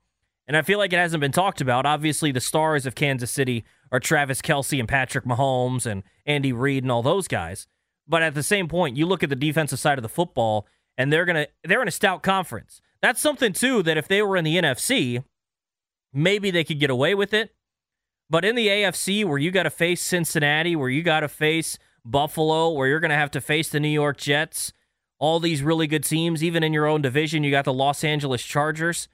And 0.48 0.56
I 0.56 0.62
feel 0.62 0.78
like 0.78 0.94
it 0.94 0.98
hasn't 0.98 1.22
been 1.22 1.32
talked 1.32 1.60
about. 1.60 1.86
Obviously, 1.86 2.32
the 2.32 2.40
stars 2.40 2.86
of 2.86 2.96
Kansas 2.96 3.32
City 3.32 3.66
are 3.92 4.00
Travis 4.00 4.42
Kelce 4.42 4.80
and 4.80 4.88
Patrick 4.88 5.26
Mahomes 5.26 5.86
and 5.86 6.04
Andy 6.26 6.54
Reid 6.54 6.84
and 6.84 6.92
all 6.92 7.04
those 7.04 7.28
guys. 7.28 7.68
But 8.08 8.22
at 8.22 8.36
the 8.36 8.44
same 8.44 8.68
point, 8.68 8.98
you 8.98 9.06
look 9.06 9.24
at 9.24 9.30
the 9.30 9.36
defensive 9.36 9.80
side 9.80 9.98
of 9.98 10.04
the 10.04 10.10
football, 10.10 10.66
and 10.98 11.12
they're 11.12 11.26
gonna 11.26 11.48
they're 11.66 11.82
in 11.82 11.90
a 11.90 11.92
stout 11.92 12.24
conference. 12.24 12.82
That's 13.02 13.22
something 13.22 13.52
too 13.52 13.84
that 13.84 13.98
if 13.98 14.08
they 14.08 14.22
were 14.22 14.38
in 14.38 14.46
the 14.46 14.56
NFC, 14.56 15.24
maybe 16.14 16.52
they 16.52 16.64
could 16.64 16.80
get 16.80 16.90
away 16.90 17.16
with 17.16 17.34
it. 17.34 17.54
But 18.30 18.46
in 18.46 18.56
the 18.56 18.68
AFC, 18.68 19.26
where 19.26 19.38
you 19.38 19.52
got 19.52 19.64
to 19.64 19.70
face 19.70 20.02
Cincinnati, 20.02 20.76
where 20.76 20.90
you 20.90 21.04
got 21.04 21.22
to 21.22 21.28
face 21.28 21.78
Buffalo, 22.06 22.70
where 22.72 22.88
you're 22.88 23.00
going 23.00 23.10
to 23.10 23.16
have 23.16 23.32
to 23.32 23.42
face 23.42 23.70
the 23.70 23.80
New 23.80 23.90
York 23.90 24.18
Jets, 24.18 24.74
all 25.20 25.40
these 25.40 25.62
really 25.62 25.88
good 25.88 26.04
teams, 26.04 26.44
even 26.44 26.64
in 26.64 26.74
your 26.74 26.86
own 26.86 27.02
division, 27.02 27.44
you 27.44 27.52
got 27.52 27.66
the 27.66 27.74
Los 27.74 28.04
Angeles 28.04 28.44
Chargers. 28.44 29.08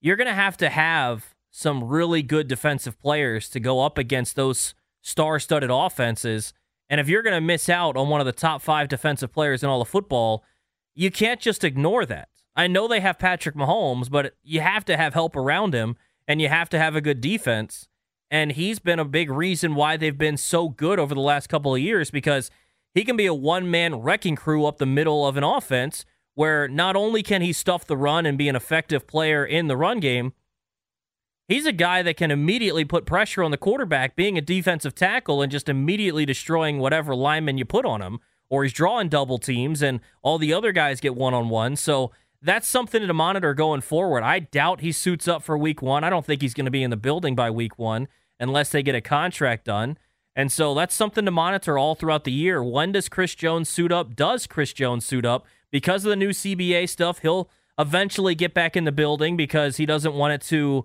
You're 0.00 0.16
going 0.16 0.28
to 0.28 0.34
have 0.34 0.56
to 0.58 0.70
have 0.70 1.34
some 1.50 1.84
really 1.84 2.22
good 2.22 2.48
defensive 2.48 2.98
players 2.98 3.48
to 3.50 3.60
go 3.60 3.80
up 3.80 3.98
against 3.98 4.36
those 4.36 4.74
star 5.02 5.38
studded 5.38 5.70
offenses. 5.70 6.52
And 6.88 7.00
if 7.00 7.08
you're 7.08 7.22
going 7.22 7.34
to 7.34 7.40
miss 7.40 7.68
out 7.68 7.96
on 7.96 8.08
one 8.08 8.20
of 8.20 8.26
the 8.26 8.32
top 8.32 8.62
five 8.62 8.88
defensive 8.88 9.32
players 9.32 9.62
in 9.62 9.68
all 9.68 9.82
of 9.82 9.88
football, 9.88 10.44
you 10.94 11.10
can't 11.10 11.40
just 11.40 11.64
ignore 11.64 12.06
that. 12.06 12.28
I 12.56 12.66
know 12.66 12.86
they 12.86 13.00
have 13.00 13.18
Patrick 13.18 13.54
Mahomes, 13.54 14.10
but 14.10 14.34
you 14.42 14.60
have 14.60 14.84
to 14.86 14.96
have 14.96 15.14
help 15.14 15.36
around 15.36 15.74
him 15.74 15.96
and 16.26 16.40
you 16.40 16.48
have 16.48 16.68
to 16.70 16.78
have 16.78 16.96
a 16.96 17.00
good 17.00 17.20
defense. 17.20 17.88
And 18.30 18.52
he's 18.52 18.78
been 18.78 18.98
a 18.98 19.04
big 19.04 19.30
reason 19.30 19.74
why 19.74 19.96
they've 19.96 20.16
been 20.16 20.36
so 20.36 20.68
good 20.68 20.98
over 20.98 21.14
the 21.14 21.20
last 21.20 21.48
couple 21.48 21.74
of 21.74 21.80
years 21.80 22.10
because 22.10 22.50
he 22.94 23.04
can 23.04 23.16
be 23.16 23.26
a 23.26 23.34
one 23.34 23.70
man 23.70 23.96
wrecking 23.96 24.36
crew 24.36 24.64
up 24.66 24.78
the 24.78 24.86
middle 24.86 25.26
of 25.26 25.36
an 25.36 25.44
offense 25.44 26.04
where 26.34 26.66
not 26.66 26.96
only 26.96 27.22
can 27.22 27.42
he 27.42 27.52
stuff 27.52 27.86
the 27.86 27.96
run 27.96 28.26
and 28.26 28.36
be 28.38 28.48
an 28.48 28.56
effective 28.56 29.06
player 29.06 29.44
in 29.44 29.68
the 29.68 29.76
run 29.76 30.00
game, 30.00 30.32
he's 31.48 31.66
a 31.66 31.72
guy 31.72 32.02
that 32.02 32.16
can 32.16 32.30
immediately 32.30 32.84
put 32.84 33.06
pressure 33.06 33.42
on 33.42 33.50
the 33.50 33.56
quarterback, 33.56 34.16
being 34.16 34.36
a 34.36 34.40
defensive 34.40 34.94
tackle 34.94 35.42
and 35.42 35.52
just 35.52 35.68
immediately 35.68 36.26
destroying 36.26 36.78
whatever 36.78 37.14
lineman 37.14 37.58
you 37.58 37.64
put 37.64 37.84
on 37.84 38.02
him. 38.02 38.18
Or 38.50 38.62
he's 38.62 38.72
drawing 38.72 39.08
double 39.08 39.38
teams 39.38 39.82
and 39.82 40.00
all 40.22 40.38
the 40.38 40.52
other 40.52 40.70
guys 40.70 41.00
get 41.00 41.16
one 41.16 41.34
on 41.34 41.48
one. 41.48 41.76
So 41.76 42.12
that's 42.44 42.68
something 42.68 43.06
to 43.06 43.14
monitor 43.14 43.54
going 43.54 43.80
forward. 43.80 44.22
I 44.22 44.40
doubt 44.40 44.80
he 44.80 44.92
suits 44.92 45.26
up 45.26 45.42
for 45.42 45.56
week 45.56 45.80
one. 45.80 46.04
I 46.04 46.10
don't 46.10 46.26
think 46.26 46.42
he's 46.42 46.54
going 46.54 46.66
to 46.66 46.70
be 46.70 46.82
in 46.82 46.90
the 46.90 46.96
building 46.96 47.34
by 47.34 47.50
week 47.50 47.78
one 47.78 48.06
unless 48.38 48.70
they 48.70 48.82
get 48.82 48.94
a 48.94 49.00
contract 49.00 49.64
done. 49.64 49.96
And 50.36 50.52
so 50.52 50.74
that's 50.74 50.94
something 50.94 51.24
to 51.24 51.30
monitor 51.30 51.78
all 51.78 51.94
throughout 51.94 52.24
the 52.24 52.32
year. 52.32 52.62
When 52.62 52.92
does 52.92 53.08
Chris 53.08 53.34
Jones 53.34 53.68
suit 53.68 53.92
up? 53.92 54.14
Does 54.14 54.46
Chris 54.46 54.72
Jones 54.72 55.06
suit 55.06 55.24
up? 55.24 55.46
Because 55.70 56.04
of 56.04 56.10
the 56.10 56.16
new 56.16 56.30
CBA 56.30 56.88
stuff, 56.88 57.20
he'll 57.20 57.48
eventually 57.78 58.34
get 58.34 58.52
back 58.52 58.76
in 58.76 58.84
the 58.84 58.92
building 58.92 59.36
because 59.36 59.76
he 59.78 59.86
doesn't 59.86 60.14
want 60.14 60.34
it 60.34 60.42
to 60.48 60.84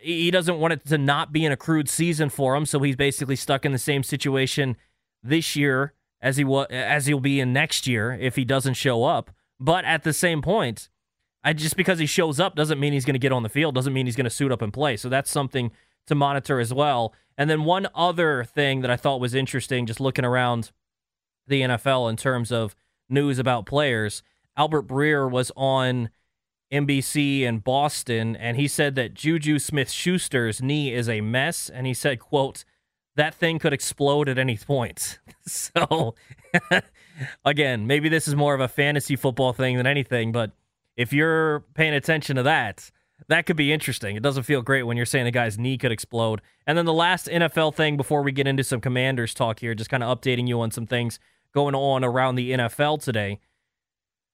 he 0.00 0.30
doesn't 0.30 0.58
want 0.58 0.72
it 0.72 0.86
to 0.86 0.98
not 0.98 1.32
be 1.32 1.44
an 1.44 1.52
accrued 1.52 1.88
season 1.88 2.28
for 2.28 2.54
him, 2.54 2.64
so 2.64 2.78
he's 2.80 2.96
basically 2.96 3.34
stuck 3.34 3.64
in 3.64 3.72
the 3.72 3.78
same 3.78 4.02
situation 4.02 4.76
this 5.22 5.56
year 5.56 5.94
as 6.20 6.36
he 6.36 6.44
was 6.44 6.66
as 6.70 7.06
he'll 7.06 7.18
be 7.18 7.40
in 7.40 7.52
next 7.52 7.86
year 7.86 8.12
if 8.12 8.36
he 8.36 8.44
doesn't 8.44 8.74
show 8.74 9.04
up. 9.04 9.30
But 9.58 9.84
at 9.84 10.02
the 10.02 10.12
same 10.12 10.42
point, 10.42 10.88
I 11.42 11.52
just 11.52 11.76
because 11.76 11.98
he 11.98 12.06
shows 12.06 12.40
up 12.40 12.56
doesn't 12.56 12.80
mean 12.80 12.92
he's 12.92 13.04
going 13.04 13.14
to 13.14 13.20
get 13.20 13.32
on 13.32 13.42
the 13.42 13.48
field, 13.48 13.74
doesn't 13.74 13.92
mean 13.92 14.06
he's 14.06 14.16
going 14.16 14.24
to 14.24 14.30
suit 14.30 14.52
up 14.52 14.62
and 14.62 14.72
play. 14.72 14.96
So 14.96 15.08
that's 15.08 15.30
something 15.30 15.70
to 16.06 16.14
monitor 16.14 16.60
as 16.60 16.72
well. 16.74 17.14
And 17.38 17.48
then 17.50 17.64
one 17.64 17.88
other 17.94 18.44
thing 18.44 18.80
that 18.80 18.90
I 18.90 18.96
thought 18.96 19.20
was 19.20 19.34
interesting, 19.34 19.86
just 19.86 20.00
looking 20.00 20.24
around 20.24 20.72
the 21.46 21.62
NFL 21.62 22.10
in 22.10 22.16
terms 22.16 22.50
of 22.50 22.74
news 23.08 23.38
about 23.38 23.66
players, 23.66 24.22
Albert 24.56 24.86
Breer 24.88 25.30
was 25.30 25.52
on 25.54 26.10
NBC 26.72 27.42
in 27.42 27.58
Boston, 27.58 28.34
and 28.36 28.56
he 28.56 28.66
said 28.66 28.94
that 28.96 29.14
Juju 29.14 29.58
Smith 29.58 29.90
Schuster's 29.90 30.62
knee 30.62 30.92
is 30.92 31.08
a 31.08 31.20
mess. 31.20 31.68
And 31.68 31.86
he 31.86 31.94
said, 31.94 32.18
quote, 32.18 32.64
that 33.14 33.34
thing 33.34 33.58
could 33.58 33.72
explode 33.72 34.28
at 34.28 34.38
any 34.38 34.56
point. 34.56 35.18
so 35.46 36.14
again, 37.44 37.86
maybe 37.86 38.08
this 38.08 38.28
is 38.28 38.34
more 38.34 38.54
of 38.54 38.60
a 38.60 38.68
fantasy 38.68 39.16
football 39.16 39.52
thing 39.52 39.76
than 39.76 39.86
anything, 39.86 40.32
but 40.32 40.52
if 40.96 41.12
you're 41.12 41.60
paying 41.74 41.94
attention 41.94 42.36
to 42.36 42.42
that, 42.44 42.90
that 43.28 43.46
could 43.46 43.56
be 43.56 43.72
interesting. 43.72 44.16
It 44.16 44.22
doesn't 44.22 44.42
feel 44.44 44.62
great 44.62 44.82
when 44.84 44.96
you're 44.96 45.06
saying 45.06 45.26
a 45.26 45.30
guy's 45.30 45.58
knee 45.58 45.78
could 45.78 45.92
explode. 45.92 46.42
And 46.66 46.76
then 46.76 46.84
the 46.84 46.92
last 46.92 47.26
NFL 47.26 47.74
thing 47.74 47.96
before 47.96 48.22
we 48.22 48.32
get 48.32 48.46
into 48.46 48.62
some 48.62 48.80
commanders 48.80 49.34
talk 49.34 49.60
here, 49.60 49.74
just 49.74 49.90
kind 49.90 50.02
of 50.02 50.18
updating 50.18 50.46
you 50.46 50.60
on 50.60 50.70
some 50.70 50.86
things 50.86 51.18
going 51.52 51.74
on 51.74 52.04
around 52.04 52.34
the 52.34 52.52
NFL 52.52 53.02
today. 53.02 53.40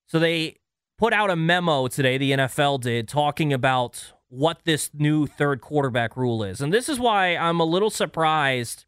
So 0.07 0.19
they 0.19 0.59
put 0.99 1.13
out 1.13 1.31
a 1.31 1.37
memo 1.37 1.89
today, 1.89 2.19
the 2.19 2.33
NFL 2.33 2.81
did, 2.81 3.09
talking 3.09 3.53
about 3.53 4.13
what 4.29 4.61
this 4.65 4.91
new 4.95 5.27
third 5.27 5.61
quarterback 5.61 6.17
rule 6.17 6.43
is. 6.43 6.61
And 6.61 6.73
this 6.73 6.89
is 6.89 6.99
why 6.99 7.37
I'm 7.37 7.61
a 7.61 7.65
little 7.65 7.91
surprised 7.91 8.87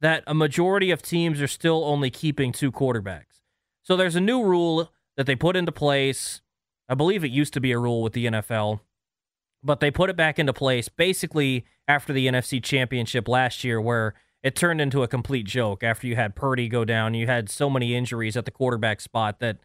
that 0.00 0.24
a 0.26 0.34
majority 0.34 0.90
of 0.90 1.02
teams 1.02 1.40
are 1.40 1.46
still 1.48 1.84
only 1.84 2.10
keeping 2.10 2.52
two 2.52 2.72
quarterbacks. 2.72 3.42
So 3.82 3.96
there's 3.96 4.16
a 4.16 4.20
new 4.20 4.42
rule 4.42 4.92
that 5.16 5.26
they 5.26 5.36
put 5.36 5.56
into 5.56 5.72
place. 5.72 6.40
I 6.88 6.94
believe 6.94 7.24
it 7.24 7.30
used 7.30 7.52
to 7.54 7.60
be 7.60 7.72
a 7.72 7.78
rule 7.78 8.02
with 8.02 8.12
the 8.12 8.26
NFL 8.26 8.80
but 9.62 9.80
they 9.80 9.90
put 9.90 10.10
it 10.10 10.16
back 10.16 10.38
into 10.38 10.52
place 10.52 10.88
basically 10.88 11.64
after 11.86 12.12
the 12.12 12.26
NFC 12.26 12.62
Championship 12.62 13.28
last 13.28 13.62
year, 13.64 13.80
where 13.80 14.14
it 14.42 14.56
turned 14.56 14.80
into 14.80 15.02
a 15.02 15.08
complete 15.08 15.44
joke 15.46 15.82
after 15.82 16.06
you 16.06 16.16
had 16.16 16.34
Purdy 16.34 16.68
go 16.68 16.84
down. 16.84 17.14
You 17.14 17.26
had 17.26 17.50
so 17.50 17.68
many 17.68 17.94
injuries 17.94 18.36
at 18.36 18.46
the 18.46 18.50
quarterback 18.50 19.00
spot 19.00 19.38
that, 19.40 19.58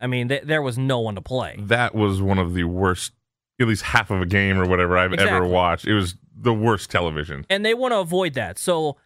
I 0.00 0.08
mean, 0.08 0.28
th- 0.28 0.42
there 0.44 0.62
was 0.62 0.76
no 0.76 0.98
one 0.98 1.14
to 1.14 1.20
play. 1.20 1.56
That 1.60 1.94
was 1.94 2.20
one 2.20 2.38
of 2.38 2.54
the 2.54 2.64
worst, 2.64 3.12
at 3.60 3.68
least 3.68 3.82
half 3.82 4.10
of 4.10 4.20
a 4.20 4.26
game 4.26 4.58
or 4.58 4.66
whatever 4.68 4.98
I've 4.98 5.12
Exactly. 5.12 5.36
ever 5.36 5.46
watched. 5.46 5.86
It 5.86 5.94
was 5.94 6.16
the 6.36 6.52
worst 6.52 6.90
television. 6.90 7.46
And 7.48 7.64
they 7.64 7.72
want 7.74 7.92
to 7.92 7.98
avoid 7.98 8.34
that. 8.34 8.58
So 8.58 8.96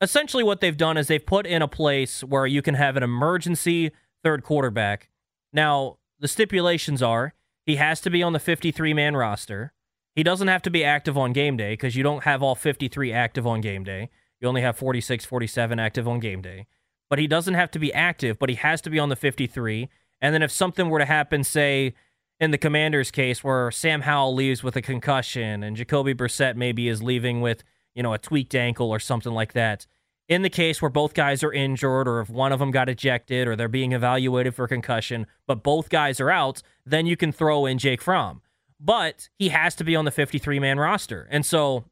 essentially, 0.00 0.44
what 0.44 0.60
they've 0.60 0.76
done 0.76 0.96
is 0.96 1.08
they've 1.08 1.24
put 1.24 1.46
in 1.46 1.62
a 1.62 1.68
place 1.68 2.22
where 2.22 2.46
you 2.46 2.62
can 2.62 2.74
have 2.74 2.96
an 2.96 3.02
emergency 3.02 3.92
third 4.22 4.42
quarterback. 4.42 5.10
Now, 5.52 5.98
the 6.18 6.28
stipulations 6.28 7.02
are 7.02 7.34
he 7.64 7.76
has 7.76 8.00
to 8.00 8.10
be 8.10 8.22
on 8.22 8.32
the 8.32 8.38
53 8.38 8.94
man 8.94 9.16
roster. 9.16 9.72
He 10.14 10.22
doesn't 10.22 10.48
have 10.48 10.62
to 10.62 10.70
be 10.70 10.84
active 10.84 11.16
on 11.16 11.32
game 11.32 11.56
day 11.56 11.74
because 11.74 11.94
you 11.94 12.02
don't 12.02 12.24
have 12.24 12.42
all 12.42 12.54
53 12.54 13.12
active 13.12 13.46
on 13.46 13.60
game 13.60 13.84
day. 13.84 14.10
You 14.40 14.48
only 14.48 14.62
have 14.62 14.76
46, 14.76 15.24
47 15.24 15.78
active 15.78 16.08
on 16.08 16.18
game 16.18 16.42
day. 16.42 16.66
But 17.10 17.18
he 17.18 17.26
doesn't 17.26 17.54
have 17.54 17.70
to 17.72 17.78
be 17.78 17.92
active, 17.92 18.38
but 18.38 18.48
he 18.48 18.56
has 18.56 18.80
to 18.82 18.90
be 18.90 18.98
on 18.98 19.08
the 19.08 19.16
53. 19.16 19.88
And 20.20 20.34
then 20.34 20.42
if 20.42 20.50
something 20.50 20.88
were 20.88 20.98
to 20.98 21.04
happen, 21.04 21.44
say, 21.44 21.94
in 22.40 22.50
the 22.50 22.58
commander's 22.58 23.10
case 23.10 23.42
where 23.42 23.70
Sam 23.70 24.02
Howell 24.02 24.34
leaves 24.34 24.62
with 24.62 24.76
a 24.76 24.82
concussion 24.82 25.62
and 25.62 25.76
Jacoby 25.76 26.14
Brissett 26.14 26.56
maybe 26.56 26.88
is 26.88 27.02
leaving 27.02 27.40
with, 27.40 27.64
you 27.98 28.02
know, 28.04 28.14
a 28.14 28.18
tweaked 28.18 28.54
ankle 28.54 28.92
or 28.92 29.00
something 29.00 29.32
like 29.32 29.54
that. 29.54 29.84
In 30.28 30.42
the 30.42 30.48
case 30.48 30.80
where 30.80 30.88
both 30.88 31.14
guys 31.14 31.42
are 31.42 31.52
injured 31.52 32.06
or 32.06 32.20
if 32.20 32.30
one 32.30 32.52
of 32.52 32.60
them 32.60 32.70
got 32.70 32.88
ejected 32.88 33.48
or 33.48 33.56
they're 33.56 33.66
being 33.66 33.90
evaluated 33.90 34.54
for 34.54 34.68
concussion, 34.68 35.26
but 35.48 35.64
both 35.64 35.88
guys 35.88 36.20
are 36.20 36.30
out, 36.30 36.62
then 36.86 37.06
you 37.06 37.16
can 37.16 37.32
throw 37.32 37.66
in 37.66 37.76
Jake 37.76 38.00
Fromm. 38.00 38.40
But 38.78 39.30
he 39.36 39.48
has 39.48 39.74
to 39.74 39.84
be 39.84 39.96
on 39.96 40.04
the 40.04 40.12
53 40.12 40.60
man 40.60 40.78
roster. 40.78 41.26
And 41.28 41.44
so 41.44 41.86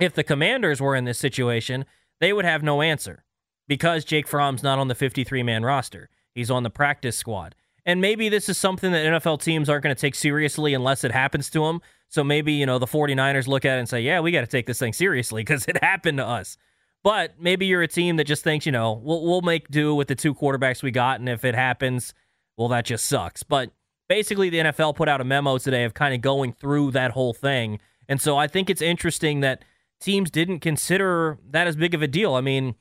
if 0.00 0.14
the 0.14 0.24
commanders 0.24 0.80
were 0.80 0.96
in 0.96 1.04
this 1.04 1.18
situation, 1.18 1.84
they 2.18 2.32
would 2.32 2.44
have 2.44 2.64
no 2.64 2.82
answer 2.82 3.22
because 3.68 4.04
Jake 4.04 4.26
Fromm's 4.26 4.64
not 4.64 4.80
on 4.80 4.88
the 4.88 4.96
53 4.96 5.44
man 5.44 5.62
roster. 5.62 6.10
He's 6.34 6.50
on 6.50 6.64
the 6.64 6.70
practice 6.70 7.16
squad. 7.16 7.54
And 7.86 8.00
maybe 8.00 8.28
this 8.28 8.48
is 8.48 8.58
something 8.58 8.90
that 8.90 9.06
NFL 9.06 9.40
teams 9.40 9.70
aren't 9.70 9.84
going 9.84 9.94
to 9.94 10.00
take 10.00 10.16
seriously 10.16 10.74
unless 10.74 11.04
it 11.04 11.12
happens 11.12 11.48
to 11.50 11.60
them. 11.60 11.80
So 12.08 12.24
maybe, 12.24 12.52
you 12.52 12.66
know, 12.66 12.80
the 12.80 12.86
49ers 12.86 13.46
look 13.46 13.64
at 13.64 13.76
it 13.76 13.78
and 13.78 13.88
say, 13.88 14.00
yeah, 14.00 14.18
we 14.18 14.32
got 14.32 14.40
to 14.40 14.46
take 14.48 14.66
this 14.66 14.80
thing 14.80 14.92
seriously 14.92 15.42
because 15.42 15.64
it 15.66 15.76
happened 15.82 16.18
to 16.18 16.26
us. 16.26 16.58
But 17.04 17.40
maybe 17.40 17.66
you're 17.66 17.82
a 17.82 17.88
team 17.88 18.16
that 18.16 18.24
just 18.24 18.42
thinks, 18.42 18.66
you 18.66 18.72
know, 18.72 18.92
we'll, 18.92 19.22
we'll 19.22 19.42
make 19.42 19.68
do 19.68 19.94
with 19.94 20.08
the 20.08 20.16
two 20.16 20.34
quarterbacks 20.34 20.82
we 20.82 20.90
got. 20.90 21.20
And 21.20 21.28
if 21.28 21.44
it 21.44 21.54
happens, 21.54 22.12
well, 22.56 22.66
that 22.68 22.84
just 22.84 23.06
sucks. 23.06 23.44
But 23.44 23.70
basically, 24.08 24.50
the 24.50 24.58
NFL 24.58 24.96
put 24.96 25.08
out 25.08 25.20
a 25.20 25.24
memo 25.24 25.58
today 25.58 25.84
of 25.84 25.94
kind 25.94 26.12
of 26.12 26.20
going 26.20 26.52
through 26.52 26.90
that 26.92 27.12
whole 27.12 27.32
thing. 27.32 27.78
And 28.08 28.20
so 28.20 28.36
I 28.36 28.48
think 28.48 28.68
it's 28.68 28.82
interesting 28.82 29.40
that 29.40 29.64
teams 30.00 30.30
didn't 30.32 30.60
consider 30.60 31.38
that 31.50 31.68
as 31.68 31.76
big 31.76 31.94
of 31.94 32.02
a 32.02 32.08
deal. 32.08 32.34
I 32.34 32.40
mean, 32.40 32.74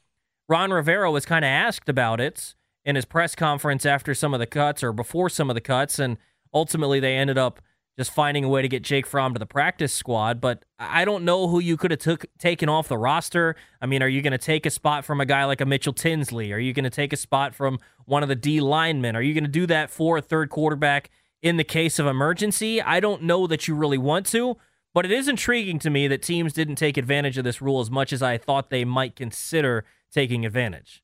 Ron 0.49 0.71
Rivera 0.71 1.11
was 1.11 1.25
kind 1.27 1.45
of 1.45 1.49
asked 1.49 1.89
about 1.89 2.19
it 2.19 2.55
in 2.85 2.95
his 2.95 3.05
press 3.05 3.35
conference 3.35 3.85
after 3.85 4.13
some 4.13 4.33
of 4.33 4.39
the 4.39 4.45
cuts 4.45 4.83
or 4.83 4.93
before 4.93 5.29
some 5.29 5.49
of 5.49 5.55
the 5.55 5.61
cuts, 5.61 5.99
and 5.99 6.17
ultimately 6.53 6.99
they 6.99 7.15
ended 7.15 7.37
up 7.37 7.59
just 7.97 8.11
finding 8.11 8.43
a 8.43 8.49
way 8.49 8.61
to 8.61 8.67
get 8.67 8.83
Jake 8.83 9.07
Fromm 9.07 9.33
to 9.33 9.39
the 9.39 9.45
practice 9.45 9.93
squad. 9.93 10.41
But 10.41 10.65
I 10.77 11.05
don't 11.05 11.23
know 11.23 11.47
who 11.47 11.59
you 11.59 11.77
could 11.77 11.91
have 11.91 11.99
took 11.99 12.25
taken 12.37 12.69
off 12.69 12.87
the 12.87 12.97
roster. 12.97 13.55
I 13.81 13.85
mean, 13.85 14.03
are 14.03 14.07
you 14.07 14.21
going 14.21 14.31
to 14.31 14.37
take 14.37 14.65
a 14.65 14.69
spot 14.69 15.05
from 15.05 15.21
a 15.21 15.25
guy 15.25 15.45
like 15.45 15.61
a 15.61 15.65
Mitchell 15.65 15.93
Tinsley? 15.93 16.51
Are 16.51 16.59
you 16.59 16.73
going 16.73 16.83
to 16.83 16.89
take 16.89 17.13
a 17.13 17.17
spot 17.17 17.55
from 17.55 17.79
one 18.05 18.21
of 18.21 18.29
the 18.29 18.35
D 18.35 18.59
linemen? 18.59 19.15
Are 19.15 19.21
you 19.21 19.33
going 19.33 19.45
to 19.45 19.49
do 19.49 19.65
that 19.67 19.89
for 19.89 20.17
a 20.17 20.21
third 20.21 20.49
quarterback 20.49 21.09
in 21.45 21.57
the 21.57 21.63
case 21.63 21.99
of 21.99 22.07
emergency. 22.07 22.81
I 22.81 22.99
don't 22.99 23.21
know 23.21 23.45
that 23.45 23.67
you 23.67 23.75
really 23.75 23.99
want 23.99 24.25
to, 24.27 24.57
but 24.95 25.05
it 25.05 25.11
is 25.11 25.27
intriguing 25.27 25.77
to 25.79 25.91
me 25.91 26.07
that 26.07 26.23
teams 26.23 26.53
didn't 26.53 26.77
take 26.77 26.97
advantage 26.97 27.37
of 27.37 27.43
this 27.43 27.61
rule 27.61 27.79
as 27.79 27.91
much 27.91 28.11
as 28.11 28.23
I 28.23 28.39
thought 28.39 28.71
they 28.71 28.83
might 28.83 29.15
consider 29.15 29.85
taking 30.11 30.43
advantage. 30.43 31.03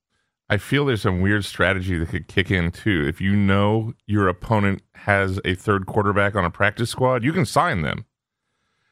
I 0.51 0.57
feel 0.57 0.85
there's 0.85 1.03
some 1.03 1.21
weird 1.21 1.45
strategy 1.45 1.97
that 1.97 2.09
could 2.09 2.27
kick 2.27 2.51
in 2.51 2.71
too. 2.71 3.07
If 3.07 3.21
you 3.21 3.37
know 3.37 3.93
your 4.05 4.27
opponent 4.27 4.81
has 4.95 5.39
a 5.45 5.55
third 5.55 5.85
quarterback 5.85 6.35
on 6.35 6.43
a 6.43 6.49
practice 6.49 6.89
squad, 6.89 7.23
you 7.23 7.31
can 7.31 7.45
sign 7.45 7.83
them. 7.83 8.03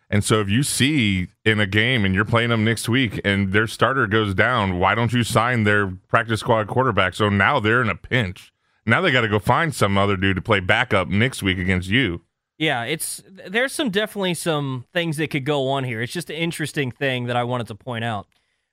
And 0.10 0.24
so 0.24 0.40
if 0.40 0.48
you 0.48 0.64
see 0.64 1.28
in 1.44 1.60
a 1.60 1.68
game 1.68 2.06
and 2.06 2.16
you're 2.16 2.24
playing 2.24 2.50
them 2.50 2.64
next 2.64 2.88
week 2.88 3.20
and 3.26 3.52
their 3.52 3.68
starter 3.68 4.08
goes 4.08 4.34
down, 4.34 4.80
why 4.80 4.96
don't 4.96 5.12
you 5.12 5.26
sign 5.26 5.66
their 5.66 5.88
practice 6.08 6.40
squad 6.40 6.68
quarterback? 6.68 7.14
So 7.14 7.28
now 7.28 7.60
they're 7.60 7.82
in 7.82 7.90
a 7.90 7.96
pinch. 7.96 8.54
Now 8.86 9.02
they 9.02 9.12
got 9.12 9.22
to 9.22 9.28
go 9.28 9.38
find 9.38 9.76
some 9.76 9.98
other 9.98 10.16
dude 10.16 10.38
to 10.38 10.42
play 10.42 10.62
backup 10.62 11.10
next 11.10 11.44
week 11.44 11.58
against 11.58 11.90
you. 11.90 12.22
Yeah, 12.58 12.84
it's 12.84 13.22
there's 13.28 13.74
some 13.74 13.90
definitely 13.90 14.34
some 14.34 14.86
things 14.94 15.18
that 15.18 15.30
could 15.30 15.44
go 15.44 15.68
on 15.68 15.84
here. 15.84 16.02
It's 16.02 16.14
just 16.14 16.30
an 16.30 16.38
interesting 16.38 16.90
thing 16.92 17.26
that 17.26 17.36
I 17.36 17.44
wanted 17.44 17.68
to 17.68 17.76
point 17.76 18.06
out. 18.06 18.28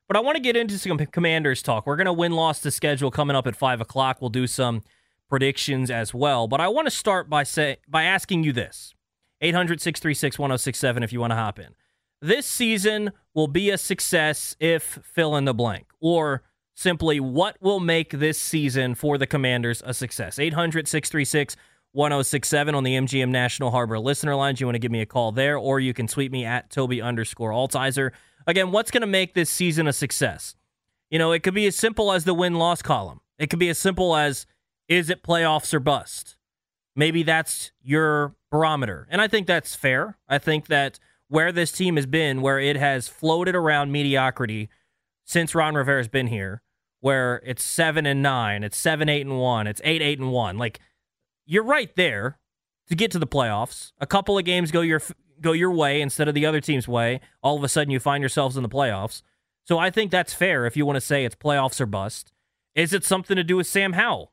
But 0.08 0.16
I 0.16 0.20
want 0.20 0.36
to 0.36 0.42
get 0.42 0.56
into 0.56 0.78
some 0.78 0.98
commanders 0.98 1.62
talk. 1.62 1.86
We're 1.86 1.96
going 1.96 2.06
to 2.06 2.12
win 2.12 2.32
loss 2.32 2.60
to 2.60 2.70
schedule 2.70 3.10
coming 3.10 3.34
up 3.34 3.46
at 3.46 3.56
five 3.56 3.80
o'clock. 3.80 4.18
We'll 4.20 4.30
do 4.30 4.46
some 4.46 4.82
predictions 5.28 5.90
as 5.90 6.14
well. 6.14 6.46
But 6.46 6.60
I 6.60 6.68
want 6.68 6.86
to 6.86 6.90
start 6.90 7.28
by 7.28 7.42
say 7.42 7.78
by 7.88 8.04
asking 8.04 8.44
you 8.44 8.52
this. 8.52 8.94
800 9.40 9.80
636 9.80 10.38
1067 10.38 11.02
if 11.02 11.12
you 11.12 11.20
want 11.20 11.32
to 11.32 11.36
hop 11.36 11.58
in. 11.58 11.74
This 12.22 12.46
season 12.46 13.12
will 13.34 13.48
be 13.48 13.70
a 13.70 13.76
success 13.76 14.56
if 14.58 14.98
fill 15.02 15.36
in 15.36 15.44
the 15.44 15.52
blank, 15.52 15.86
or 16.00 16.42
simply 16.74 17.20
what 17.20 17.56
will 17.60 17.80
make 17.80 18.10
this 18.10 18.38
season 18.38 18.94
for 18.94 19.18
the 19.18 19.26
Commanders 19.26 19.82
a 19.84 19.92
success. 19.92 20.38
800 20.38 20.88
636 20.88 21.56
1067 21.92 22.74
on 22.74 22.84
the 22.84 22.94
MGM 22.94 23.30
National 23.30 23.70
Harbor 23.70 23.98
listener 23.98 24.34
lines. 24.34 24.60
You 24.60 24.66
want 24.66 24.74
to 24.74 24.80
give 24.80 24.92
me 24.92 25.00
a 25.00 25.06
call 25.06 25.32
there, 25.32 25.56
or 25.56 25.80
you 25.80 25.94
can 25.94 26.06
tweet 26.06 26.30
me 26.30 26.44
at 26.44 26.70
Toby 26.70 27.00
underscore 27.00 27.50
Altizer. 27.50 28.12
Again, 28.46 28.70
what's 28.70 28.90
going 28.90 29.00
to 29.00 29.06
make 29.06 29.34
this 29.34 29.50
season 29.50 29.86
a 29.86 29.92
success? 29.92 30.54
You 31.10 31.18
know, 31.18 31.32
it 31.32 31.42
could 31.42 31.54
be 31.54 31.66
as 31.66 31.76
simple 31.76 32.12
as 32.12 32.24
the 32.24 32.34
win 32.34 32.54
loss 32.54 32.82
column, 32.82 33.20
it 33.38 33.50
could 33.50 33.58
be 33.58 33.68
as 33.68 33.78
simple 33.78 34.16
as 34.16 34.46
is 34.88 35.10
it 35.10 35.22
playoffs 35.22 35.74
or 35.74 35.80
bust? 35.80 36.36
Maybe 36.94 37.22
that's 37.22 37.72
your 37.82 38.36
barometer. 38.50 39.06
And 39.10 39.20
I 39.20 39.28
think 39.28 39.46
that's 39.46 39.74
fair. 39.74 40.16
I 40.28 40.38
think 40.38 40.68
that 40.68 40.98
where 41.28 41.52
this 41.52 41.72
team 41.72 41.96
has 41.96 42.06
been, 42.06 42.40
where 42.40 42.58
it 42.58 42.76
has 42.76 43.08
floated 43.08 43.54
around 43.54 43.92
mediocrity 43.92 44.70
since 45.24 45.54
Ron 45.54 45.74
Rivera's 45.74 46.08
been 46.08 46.28
here, 46.28 46.62
where 47.00 47.42
it's 47.44 47.64
seven 47.64 48.06
and 48.06 48.22
nine, 48.22 48.62
it's 48.62 48.78
seven, 48.78 49.08
eight 49.08 49.26
and 49.26 49.38
one, 49.38 49.66
it's 49.66 49.80
eight, 49.84 50.00
eight 50.00 50.18
and 50.18 50.30
one. 50.30 50.56
Like 50.56 50.80
you're 51.44 51.64
right 51.64 51.94
there 51.96 52.38
to 52.88 52.94
get 52.94 53.10
to 53.10 53.18
the 53.18 53.26
playoffs. 53.26 53.92
A 54.00 54.06
couple 54.06 54.38
of 54.38 54.44
games 54.44 54.70
go 54.70 54.80
your 54.80 55.00
go 55.40 55.52
your 55.52 55.70
way 55.70 56.00
instead 56.00 56.28
of 56.28 56.34
the 56.34 56.46
other 56.46 56.60
team's 56.60 56.88
way. 56.88 57.20
All 57.42 57.56
of 57.56 57.64
a 57.64 57.68
sudden, 57.68 57.90
you 57.90 58.00
find 58.00 58.22
yourselves 58.22 58.56
in 58.56 58.62
the 58.62 58.68
playoffs. 58.68 59.22
So 59.64 59.78
I 59.78 59.90
think 59.90 60.10
that's 60.10 60.32
fair 60.32 60.66
if 60.66 60.76
you 60.76 60.86
want 60.86 60.96
to 60.96 61.00
say 61.00 61.24
it's 61.24 61.34
playoffs 61.34 61.80
or 61.80 61.86
bust. 61.86 62.32
Is 62.74 62.92
it 62.92 63.04
something 63.04 63.36
to 63.36 63.44
do 63.44 63.56
with 63.56 63.66
Sam 63.66 63.94
Howell? 63.94 64.32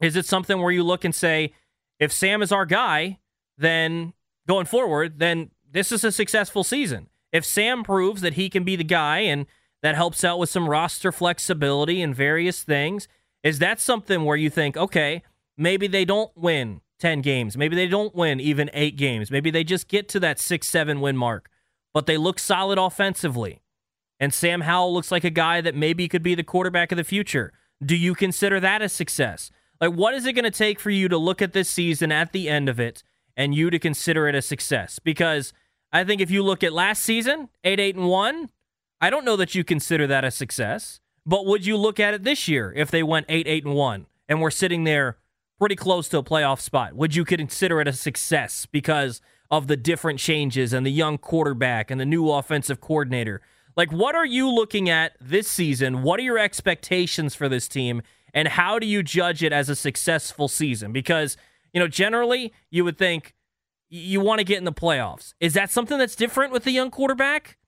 Is 0.00 0.16
it 0.16 0.26
something 0.26 0.60
where 0.60 0.72
you 0.72 0.82
look 0.82 1.04
and 1.04 1.14
say, 1.14 1.52
if 1.98 2.12
Sam 2.12 2.42
is 2.42 2.50
our 2.50 2.66
guy, 2.66 3.18
then 3.58 4.14
going 4.48 4.66
forward, 4.66 5.18
then 5.18 5.50
this 5.70 5.92
is 5.92 6.02
a 6.02 6.10
successful 6.10 6.64
season. 6.64 7.08
If 7.32 7.44
Sam 7.44 7.84
proves 7.84 8.22
that 8.22 8.34
he 8.34 8.48
can 8.48 8.64
be 8.64 8.76
the 8.76 8.84
guy 8.84 9.18
and 9.20 9.46
that 9.82 9.94
helps 9.94 10.24
out 10.24 10.38
with 10.38 10.48
some 10.48 10.68
roster 10.68 11.12
flexibility 11.12 12.02
and 12.02 12.16
various 12.16 12.62
things, 12.62 13.06
is 13.42 13.58
that 13.60 13.78
something 13.78 14.24
where 14.24 14.36
you 14.36 14.50
think, 14.50 14.76
okay, 14.76 15.22
maybe 15.56 15.86
they 15.86 16.04
don't 16.04 16.36
win 16.36 16.80
10 17.00 17.22
games. 17.22 17.56
Maybe 17.56 17.74
they 17.74 17.88
don't 17.88 18.14
win 18.14 18.40
even 18.40 18.70
eight 18.72 18.96
games. 18.96 19.30
Maybe 19.30 19.50
they 19.50 19.64
just 19.64 19.88
get 19.88 20.08
to 20.10 20.20
that 20.20 20.38
six, 20.38 20.68
seven 20.68 21.00
win 21.00 21.16
mark, 21.16 21.50
but 21.92 22.06
they 22.06 22.16
look 22.16 22.38
solid 22.38 22.78
offensively. 22.78 23.62
And 24.20 24.34
Sam 24.34 24.60
Howell 24.60 24.92
looks 24.92 25.10
like 25.10 25.24
a 25.24 25.30
guy 25.30 25.60
that 25.62 25.74
maybe 25.74 26.06
could 26.06 26.22
be 26.22 26.34
the 26.34 26.44
quarterback 26.44 26.92
of 26.92 26.96
the 26.96 27.04
future. 27.04 27.52
Do 27.84 27.96
you 27.96 28.14
consider 28.14 28.60
that 28.60 28.82
a 28.82 28.88
success? 28.88 29.50
Like, 29.80 29.92
what 29.92 30.14
is 30.14 30.26
it 30.26 30.34
going 30.34 30.44
to 30.44 30.50
take 30.50 30.78
for 30.78 30.90
you 30.90 31.08
to 31.08 31.16
look 31.16 31.40
at 31.40 31.54
this 31.54 31.70
season 31.70 32.12
at 32.12 32.32
the 32.32 32.48
end 32.48 32.68
of 32.68 32.78
it 32.78 33.02
and 33.34 33.54
you 33.54 33.70
to 33.70 33.78
consider 33.78 34.28
it 34.28 34.34
a 34.34 34.42
success? 34.42 34.98
Because 34.98 35.54
I 35.90 36.04
think 36.04 36.20
if 36.20 36.30
you 36.30 36.42
look 36.42 36.62
at 36.62 36.74
last 36.74 37.02
season, 37.02 37.48
8 37.64 37.80
8 37.80 37.96
and 37.96 38.08
1, 38.08 38.50
I 39.00 39.08
don't 39.08 39.24
know 39.24 39.36
that 39.36 39.54
you 39.54 39.64
consider 39.64 40.06
that 40.06 40.24
a 40.24 40.30
success. 40.30 41.00
But 41.24 41.46
would 41.46 41.64
you 41.64 41.76
look 41.76 41.98
at 41.98 42.12
it 42.12 42.24
this 42.24 42.46
year 42.46 42.72
if 42.76 42.90
they 42.90 43.02
went 43.02 43.26
8 43.28 43.48
8 43.48 43.64
and 43.64 43.74
1 43.74 44.06
and 44.28 44.40
we're 44.40 44.50
sitting 44.50 44.84
there 44.84 45.16
pretty 45.60 45.76
close 45.76 46.08
to 46.08 46.18
a 46.18 46.24
playoff 46.24 46.60
spot? 46.60 46.94
Would 46.94 47.14
you 47.14 47.24
consider 47.24 47.80
it 47.80 47.86
a 47.86 47.92
success 47.92 48.66
because 48.66 49.20
of 49.50 49.68
the 49.68 49.76
different 49.76 50.18
changes 50.18 50.72
and 50.72 50.84
the 50.84 50.90
young 50.90 51.18
quarterback 51.18 51.90
and 51.90 52.00
the 52.00 52.06
new 52.06 52.28
offensive 52.28 52.80
coordinator? 52.80 53.40
Like, 53.76 53.92
what 53.92 54.16
are 54.16 54.26
you 54.26 54.50
looking 54.50 54.90
at 54.90 55.12
this 55.20 55.46
season? 55.46 56.02
What 56.02 56.18
are 56.18 56.24
your 56.24 56.38
expectations 56.38 57.36
for 57.36 57.48
this 57.48 57.68
team? 57.68 58.02
and 58.32 58.48
how 58.48 58.78
do 58.78 58.86
you 58.86 59.02
judge 59.02 59.42
it 59.42 59.52
as 59.52 59.68
a 59.68 59.76
successful 59.76 60.48
season? 60.48 60.92
Because, 60.92 61.36
you 61.72 61.80
know, 61.80 61.88
generally 61.88 62.52
you 62.70 62.84
would 62.84 62.98
think 62.98 63.34
you 63.88 64.20
want 64.20 64.38
to 64.38 64.44
get 64.44 64.58
in 64.58 64.64
the 64.64 64.72
playoffs. 64.72 65.34
Is 65.40 65.54
that 65.54 65.70
something 65.70 65.98
that's 65.98 66.14
different 66.14 66.52
with 66.52 66.64
the 66.64 66.70
young 66.70 66.90
quarterback? 66.90 67.58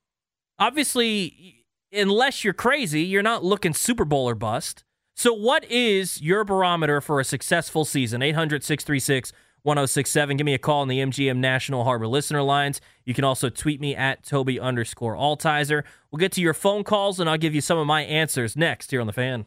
Obviously, 0.59 1.67
unless 1.93 2.45
you're 2.45 2.53
crazy, 2.53 3.03
you're 3.03 3.23
not 3.23 3.45
looking 3.45 3.75
Super 3.75 4.05
Bowl 4.05 4.29
or 4.29 4.35
bust. 4.35 4.85
So, 5.23 5.33
what 5.33 5.63
is 5.71 6.21
your 6.21 6.43
barometer 6.43 7.01
for 7.01 7.21
a 7.21 7.25
successful 7.25 7.85
season? 7.85 8.23
800 8.23 8.65
636 8.65 9.33
1067. 9.63 10.37
Give 10.37 10.45
me 10.45 10.55
a 10.55 10.59
call 10.59 10.81
on 10.81 10.89
the 10.89 10.99
MGM 10.99 11.37
National 11.37 11.85
Harbor 11.85 12.09
listener 12.09 12.43
lines. 12.43 12.81
You 13.05 13.15
can 13.15 13.23
also 13.23 13.49
tweet 13.49 13.81
me 13.81 13.95
at 13.95 14.25
Toby 14.25 14.59
underscore 14.59 15.15
Altizer. 15.15 15.85
We'll 16.11 16.19
get 16.19 16.33
to 16.33 16.41
your 16.41 16.55
phone 16.55 16.83
calls 16.83 17.21
and 17.21 17.31
I'll 17.31 17.39
give 17.39 17.55
you 17.55 17.61
some 17.61 17.79
of 17.79 17.87
my 17.87 18.03
answers 18.03 18.57
next 18.57 18.91
here 18.91 19.01
on 19.01 19.07
the 19.07 19.13
fan. 19.13 19.47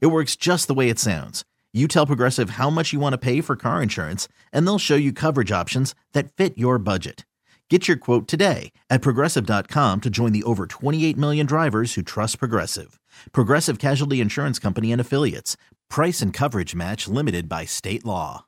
It 0.00 0.08
works 0.08 0.36
just 0.36 0.66
the 0.66 0.74
way 0.74 0.88
it 0.88 0.98
sounds. 0.98 1.44
You 1.72 1.86
tell 1.86 2.04
Progressive 2.04 2.50
how 2.50 2.68
much 2.68 2.92
you 2.92 2.98
want 2.98 3.12
to 3.12 3.18
pay 3.18 3.40
for 3.40 3.54
car 3.54 3.82
insurance, 3.82 4.26
and 4.52 4.66
they'll 4.66 4.78
show 4.78 4.96
you 4.96 5.12
coverage 5.12 5.52
options 5.52 5.94
that 6.12 6.32
fit 6.32 6.58
your 6.58 6.78
budget. 6.78 7.24
Get 7.70 7.86
your 7.86 7.96
quote 7.96 8.26
today 8.26 8.72
at 8.90 9.00
progressive.com 9.00 10.00
to 10.00 10.10
join 10.10 10.32
the 10.32 10.42
over 10.42 10.66
28 10.66 11.16
million 11.16 11.46
drivers 11.46 11.94
who 11.94 12.02
trust 12.02 12.40
Progressive. 12.40 12.98
Progressive 13.30 13.78
Casualty 13.78 14.20
Insurance 14.20 14.58
Company 14.58 14.90
and 14.90 15.00
Affiliates. 15.00 15.56
Price 15.88 16.20
and 16.20 16.32
coverage 16.34 16.74
match 16.74 17.06
limited 17.06 17.48
by 17.48 17.66
state 17.66 18.04
law. 18.04 18.46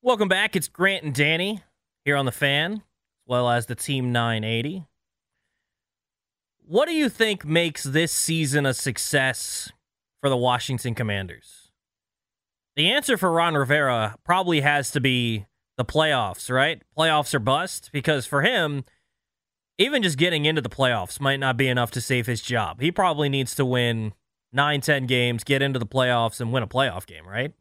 Welcome 0.00 0.28
back. 0.28 0.56
It's 0.56 0.68
Grant 0.68 1.04
and 1.04 1.14
Danny 1.14 1.60
here 2.06 2.16
on 2.16 2.24
the 2.24 2.32
fan, 2.32 2.72
as 2.72 2.80
well 3.26 3.50
as 3.50 3.66
the 3.66 3.74
Team 3.74 4.10
980. 4.12 4.86
What 6.64 6.88
do 6.88 6.94
you 6.94 7.10
think 7.10 7.44
makes 7.44 7.82
this 7.82 8.12
season 8.12 8.64
a 8.64 8.72
success 8.72 9.70
for 10.22 10.30
the 10.30 10.36
Washington 10.36 10.94
Commanders? 10.94 11.72
The 12.76 12.90
answer 12.90 13.18
for 13.18 13.30
Ron 13.30 13.54
Rivera 13.54 14.16
probably 14.24 14.62
has 14.62 14.90
to 14.92 15.00
be 15.00 15.44
the 15.76 15.84
playoffs, 15.84 16.48
right? 16.48 16.80
Playoffs 16.96 17.34
are 17.34 17.38
bust 17.38 17.90
because 17.92 18.24
for 18.24 18.40
him, 18.40 18.84
even 19.76 20.02
just 20.02 20.16
getting 20.16 20.44
into 20.44 20.62
the 20.62 20.70
playoffs 20.70 21.20
might 21.20 21.40
not 21.40 21.56
be 21.56 21.68
enough 21.68 21.90
to 21.90 22.00
save 22.00 22.26
his 22.26 22.40
job. 22.40 22.80
He 22.80 22.90
probably 22.90 23.28
needs 23.28 23.54
to 23.56 23.64
win 23.64 24.14
nine, 24.52 24.80
ten 24.80 25.06
games, 25.06 25.44
get 25.44 25.60
into 25.60 25.78
the 25.78 25.86
playoffs, 25.86 26.40
and 26.40 26.52
win 26.52 26.62
a 26.62 26.68
playoff 26.68 27.04
game, 27.04 27.26
right? 27.26 27.52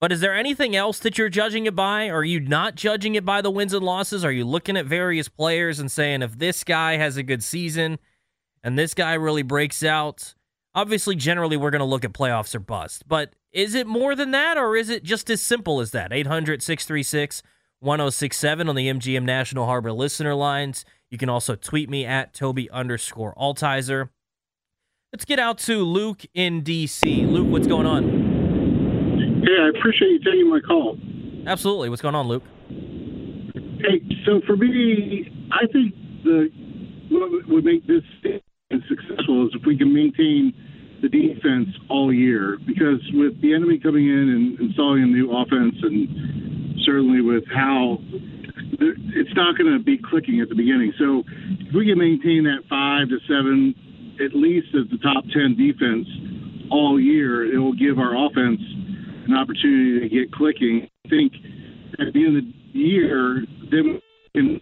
But 0.00 0.12
is 0.12 0.20
there 0.20 0.34
anything 0.34 0.74
else 0.74 0.98
that 1.00 1.18
you're 1.18 1.28
judging 1.28 1.66
it 1.66 1.76
by? 1.76 2.08
Are 2.08 2.24
you 2.24 2.40
not 2.40 2.74
judging 2.74 3.16
it 3.16 3.24
by 3.24 3.42
the 3.42 3.50
wins 3.50 3.74
and 3.74 3.84
losses? 3.84 4.24
Are 4.24 4.32
you 4.32 4.46
looking 4.46 4.78
at 4.78 4.86
various 4.86 5.28
players 5.28 5.78
and 5.78 5.92
saying 5.92 6.22
if 6.22 6.38
this 6.38 6.64
guy 6.64 6.96
has 6.96 7.18
a 7.18 7.22
good 7.22 7.44
season 7.44 7.98
and 8.64 8.78
this 8.78 8.94
guy 8.94 9.12
really 9.14 9.42
breaks 9.42 9.84
out? 9.84 10.34
Obviously, 10.74 11.16
generally, 11.16 11.56
we're 11.56 11.70
going 11.70 11.80
to 11.80 11.84
look 11.84 12.04
at 12.04 12.12
playoffs 12.12 12.54
or 12.54 12.60
bust. 12.60 13.08
But 13.08 13.34
is 13.52 13.74
it 13.74 13.86
more 13.86 14.14
than 14.14 14.30
that, 14.30 14.56
or 14.56 14.76
is 14.76 14.88
it 14.88 15.02
just 15.02 15.28
as 15.30 15.42
simple 15.42 15.80
as 15.80 15.90
that? 15.90 16.12
800 16.12 16.62
636 16.62 17.42
1067 17.80 18.68
on 18.68 18.74
the 18.74 18.88
MGM 18.88 19.24
National 19.24 19.66
Harbor 19.66 19.92
listener 19.92 20.34
lines. 20.34 20.84
You 21.10 21.18
can 21.18 21.28
also 21.28 21.56
tweet 21.56 21.88
me 21.88 22.04
at 22.04 22.34
Toby 22.34 22.70
underscore 22.70 23.34
Altizer. 23.34 24.10
Let's 25.12 25.24
get 25.24 25.40
out 25.40 25.58
to 25.60 25.78
Luke 25.78 26.22
in 26.34 26.62
DC. 26.62 27.28
Luke, 27.28 27.48
what's 27.48 27.66
going 27.66 27.86
on? 27.86 29.42
Hey, 29.42 29.60
I 29.60 29.76
appreciate 29.76 30.10
you 30.10 30.18
taking 30.18 30.48
my 30.48 30.60
call. 30.60 30.98
Absolutely. 31.46 31.88
What's 31.88 32.02
going 32.02 32.14
on, 32.14 32.28
Luke? 32.28 32.44
Hey, 32.68 34.02
so 34.24 34.40
for 34.46 34.56
me, 34.56 35.48
I 35.50 35.66
think 35.72 35.94
the 36.22 36.50
what 37.08 37.48
would 37.48 37.64
make 37.64 37.84
this 37.88 38.02
successful 38.88 39.46
is 39.46 39.54
if 39.54 39.66
we 39.66 39.76
can 39.76 39.92
maintain 39.92 40.52
the 41.02 41.08
defense 41.08 41.68
all 41.88 42.12
year. 42.12 42.58
Because 42.66 43.00
with 43.14 43.40
Bieniemy 43.42 43.82
coming 43.82 44.06
in 44.06 44.28
and 44.30 44.60
installing 44.60 45.02
a 45.02 45.06
new 45.06 45.32
offense, 45.32 45.74
and 45.82 46.78
certainly 46.84 47.20
with 47.20 47.44
how 47.52 47.98
it's 48.80 49.34
not 49.34 49.58
going 49.58 49.72
to 49.72 49.82
be 49.82 49.98
clicking 49.98 50.40
at 50.40 50.48
the 50.48 50.54
beginning. 50.54 50.92
So 50.98 51.22
if 51.66 51.74
we 51.74 51.86
can 51.86 51.98
maintain 51.98 52.44
that 52.44 52.62
five 52.68 53.08
to 53.08 53.18
seven, 53.26 53.74
at 54.24 54.34
least 54.34 54.68
as 54.74 54.88
the 54.90 54.98
top 54.98 55.24
ten 55.32 55.56
defense 55.56 56.06
all 56.70 57.00
year, 57.00 57.52
it 57.52 57.58
will 57.58 57.74
give 57.74 57.98
our 57.98 58.14
offense 58.14 58.60
an 59.26 59.34
opportunity 59.34 60.00
to 60.00 60.08
get 60.08 60.32
clicking. 60.32 60.88
I 61.06 61.08
think 61.08 61.32
at 61.98 62.12
the 62.12 62.24
end 62.24 62.36
of 62.38 62.44
the 62.72 62.78
year, 62.78 63.44
then 63.70 64.00
we 64.34 64.40
can 64.40 64.60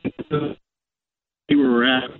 see 1.50 1.56
where 1.56 1.70
we're 1.70 1.84
at. 1.84 2.10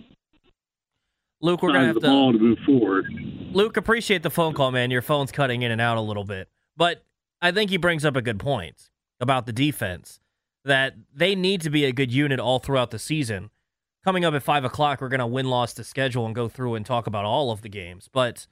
Luke, 1.40 1.62
we're 1.62 1.72
gonna 1.72 1.86
have 1.86 1.94
the 1.94 2.00
to 2.00 2.32
to 2.32 2.38
move 2.38 2.58
forward. 2.66 3.06
Luke, 3.52 3.76
appreciate 3.76 4.22
the 4.22 4.30
phone 4.30 4.54
call, 4.54 4.72
man. 4.72 4.90
Your 4.90 5.02
phone's 5.02 5.32
cutting 5.32 5.62
in 5.62 5.70
and 5.70 5.80
out 5.80 5.96
a 5.96 6.00
little 6.00 6.24
bit, 6.24 6.48
but 6.76 7.04
I 7.40 7.52
think 7.52 7.70
he 7.70 7.76
brings 7.76 8.04
up 8.04 8.16
a 8.16 8.22
good 8.22 8.38
point 8.38 8.90
about 9.20 9.46
the 9.46 9.52
defense 9.52 10.20
that 10.64 10.94
they 11.14 11.34
need 11.34 11.60
to 11.62 11.70
be 11.70 11.84
a 11.84 11.92
good 11.92 12.12
unit 12.12 12.40
all 12.40 12.58
throughout 12.58 12.90
the 12.90 12.98
season. 12.98 13.50
Coming 14.04 14.24
up 14.24 14.34
at 14.34 14.42
five 14.42 14.64
o'clock, 14.64 15.00
we're 15.00 15.08
gonna 15.08 15.26
win 15.26 15.48
loss 15.48 15.72
to 15.74 15.84
schedule 15.84 16.26
and 16.26 16.34
go 16.34 16.48
through 16.48 16.74
and 16.74 16.84
talk 16.84 17.06
about 17.06 17.24
all 17.24 17.50
of 17.50 17.62
the 17.62 17.68
games. 17.68 18.08
But 18.12 18.46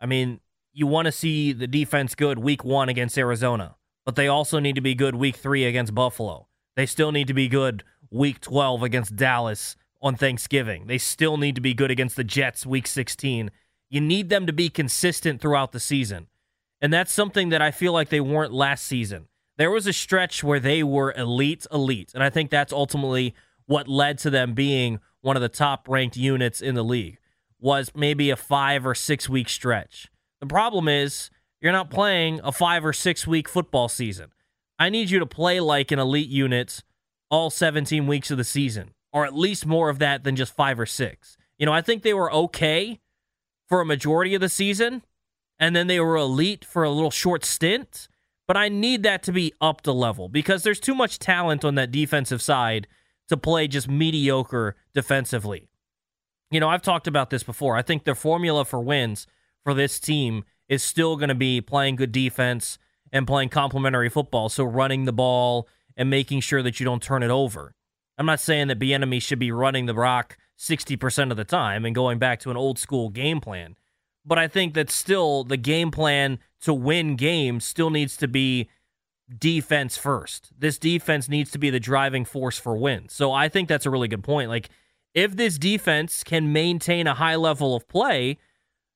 I 0.00 0.06
mean, 0.06 0.40
you 0.72 0.86
want 0.86 1.06
to 1.06 1.12
see 1.12 1.52
the 1.52 1.66
defense 1.66 2.14
good 2.14 2.38
week 2.38 2.64
one 2.64 2.88
against 2.88 3.18
Arizona, 3.18 3.76
but 4.04 4.14
they 4.14 4.28
also 4.28 4.60
need 4.60 4.76
to 4.76 4.80
be 4.80 4.94
good 4.94 5.16
week 5.16 5.36
three 5.36 5.64
against 5.64 5.94
Buffalo. 5.94 6.46
They 6.76 6.86
still 6.86 7.10
need 7.10 7.26
to 7.26 7.34
be 7.34 7.48
good 7.48 7.82
week 8.10 8.40
12 8.40 8.84
against 8.84 9.16
Dallas 9.16 9.74
on 10.00 10.16
Thanksgiving. 10.16 10.86
They 10.86 10.98
still 10.98 11.36
need 11.36 11.54
to 11.56 11.60
be 11.60 11.74
good 11.74 11.90
against 11.90 12.16
the 12.16 12.24
Jets 12.24 12.64
week 12.64 12.86
16. 12.86 13.50
You 13.90 14.00
need 14.00 14.28
them 14.28 14.46
to 14.46 14.52
be 14.52 14.68
consistent 14.68 15.40
throughout 15.40 15.72
the 15.72 15.80
season. 15.80 16.28
And 16.80 16.92
that's 16.92 17.12
something 17.12 17.48
that 17.48 17.62
I 17.62 17.70
feel 17.70 17.92
like 17.92 18.08
they 18.08 18.20
weren't 18.20 18.52
last 18.52 18.84
season. 18.84 19.26
There 19.56 19.70
was 19.70 19.86
a 19.86 19.92
stretch 19.92 20.44
where 20.44 20.60
they 20.60 20.84
were 20.84 21.12
elite, 21.12 21.66
elite. 21.72 22.12
And 22.14 22.22
I 22.22 22.30
think 22.30 22.50
that's 22.50 22.72
ultimately 22.72 23.34
what 23.66 23.88
led 23.88 24.18
to 24.18 24.30
them 24.30 24.54
being 24.54 25.00
one 25.20 25.36
of 25.36 25.42
the 25.42 25.48
top 25.48 25.88
ranked 25.88 26.16
units 26.16 26.60
in 26.60 26.74
the 26.74 26.84
league 26.84 27.18
was 27.58 27.90
maybe 27.94 28.30
a 28.30 28.36
5 28.36 28.86
or 28.86 28.94
6 28.94 29.28
week 29.28 29.48
stretch. 29.48 30.08
The 30.40 30.46
problem 30.46 30.86
is 30.86 31.30
you're 31.60 31.72
not 31.72 31.90
playing 31.90 32.40
a 32.44 32.52
5 32.52 32.84
or 32.84 32.92
6 32.92 33.26
week 33.26 33.48
football 33.48 33.88
season. 33.88 34.30
I 34.78 34.90
need 34.90 35.10
you 35.10 35.18
to 35.18 35.26
play 35.26 35.58
like 35.58 35.90
an 35.90 35.98
elite 35.98 36.28
unit 36.28 36.84
all 37.30 37.50
17 37.50 38.06
weeks 38.06 38.30
of 38.30 38.38
the 38.38 38.44
season 38.44 38.92
or 39.12 39.24
at 39.24 39.34
least 39.34 39.66
more 39.66 39.88
of 39.88 39.98
that 39.98 40.24
than 40.24 40.36
just 40.36 40.54
5 40.54 40.80
or 40.80 40.86
6. 40.86 41.36
You 41.58 41.66
know, 41.66 41.72
I 41.72 41.82
think 41.82 42.02
they 42.02 42.14
were 42.14 42.32
okay 42.32 43.00
for 43.66 43.80
a 43.80 43.86
majority 43.86 44.34
of 44.34 44.40
the 44.40 44.48
season 44.48 45.02
and 45.58 45.74
then 45.74 45.86
they 45.86 46.00
were 46.00 46.16
elite 46.16 46.64
for 46.64 46.84
a 46.84 46.90
little 46.90 47.10
short 47.10 47.44
stint. 47.44 48.08
But 48.46 48.56
I 48.56 48.68
need 48.68 49.02
that 49.02 49.22
to 49.24 49.32
be 49.32 49.52
up 49.60 49.82
to 49.82 49.92
level 49.92 50.28
because 50.28 50.62
there's 50.62 50.80
too 50.80 50.94
much 50.94 51.18
talent 51.18 51.64
on 51.64 51.74
that 51.74 51.90
defensive 51.90 52.40
side 52.40 52.86
to 53.28 53.36
play 53.36 53.68
just 53.68 53.88
mediocre 53.88 54.74
defensively. 54.94 55.68
You 56.50 56.60
know, 56.60 56.68
I've 56.68 56.80
talked 56.80 57.06
about 57.06 57.28
this 57.28 57.42
before. 57.42 57.76
I 57.76 57.82
think 57.82 58.04
the 58.04 58.14
formula 58.14 58.64
for 58.64 58.80
wins 58.80 59.26
for 59.64 59.74
this 59.74 60.00
team 60.00 60.44
is 60.66 60.82
still 60.82 61.16
going 61.16 61.28
to 61.28 61.34
be 61.34 61.60
playing 61.60 61.96
good 61.96 62.12
defense 62.12 62.78
and 63.12 63.26
playing 63.26 63.50
complementary 63.50 64.08
football. 64.08 64.48
So 64.48 64.64
running 64.64 65.04
the 65.04 65.12
ball 65.12 65.68
and 65.94 66.08
making 66.08 66.40
sure 66.40 66.62
that 66.62 66.80
you 66.80 66.84
don't 66.84 67.02
turn 67.02 67.22
it 67.22 67.30
over. 67.30 67.74
I'm 68.18 68.26
not 68.26 68.40
saying 68.40 68.68
that 68.68 68.80
Bieniemy 68.80 69.22
should 69.22 69.38
be 69.38 69.52
running 69.52 69.86
the 69.86 69.94
rock 69.94 70.36
60% 70.58 71.30
of 71.30 71.36
the 71.36 71.44
time 71.44 71.84
and 71.84 71.94
going 71.94 72.18
back 72.18 72.40
to 72.40 72.50
an 72.50 72.56
old 72.56 72.78
school 72.78 73.08
game 73.10 73.40
plan. 73.40 73.76
But 74.24 74.38
I 74.38 74.48
think 74.48 74.74
that 74.74 74.90
still 74.90 75.44
the 75.44 75.56
game 75.56 75.90
plan 75.90 76.40
to 76.62 76.74
win 76.74 77.16
games 77.16 77.64
still 77.64 77.90
needs 77.90 78.16
to 78.18 78.28
be 78.28 78.68
defense 79.38 79.96
first. 79.96 80.50
This 80.58 80.78
defense 80.78 81.28
needs 81.28 81.50
to 81.52 81.58
be 81.58 81.70
the 81.70 81.80
driving 81.80 82.24
force 82.24 82.58
for 82.58 82.76
wins. 82.76 83.12
So 83.12 83.32
I 83.32 83.48
think 83.48 83.68
that's 83.68 83.86
a 83.86 83.90
really 83.90 84.08
good 84.08 84.24
point. 84.24 84.50
Like 84.50 84.68
if 85.14 85.36
this 85.36 85.58
defense 85.58 86.24
can 86.24 86.52
maintain 86.52 87.06
a 87.06 87.14
high 87.14 87.36
level 87.36 87.76
of 87.76 87.86
play, 87.88 88.38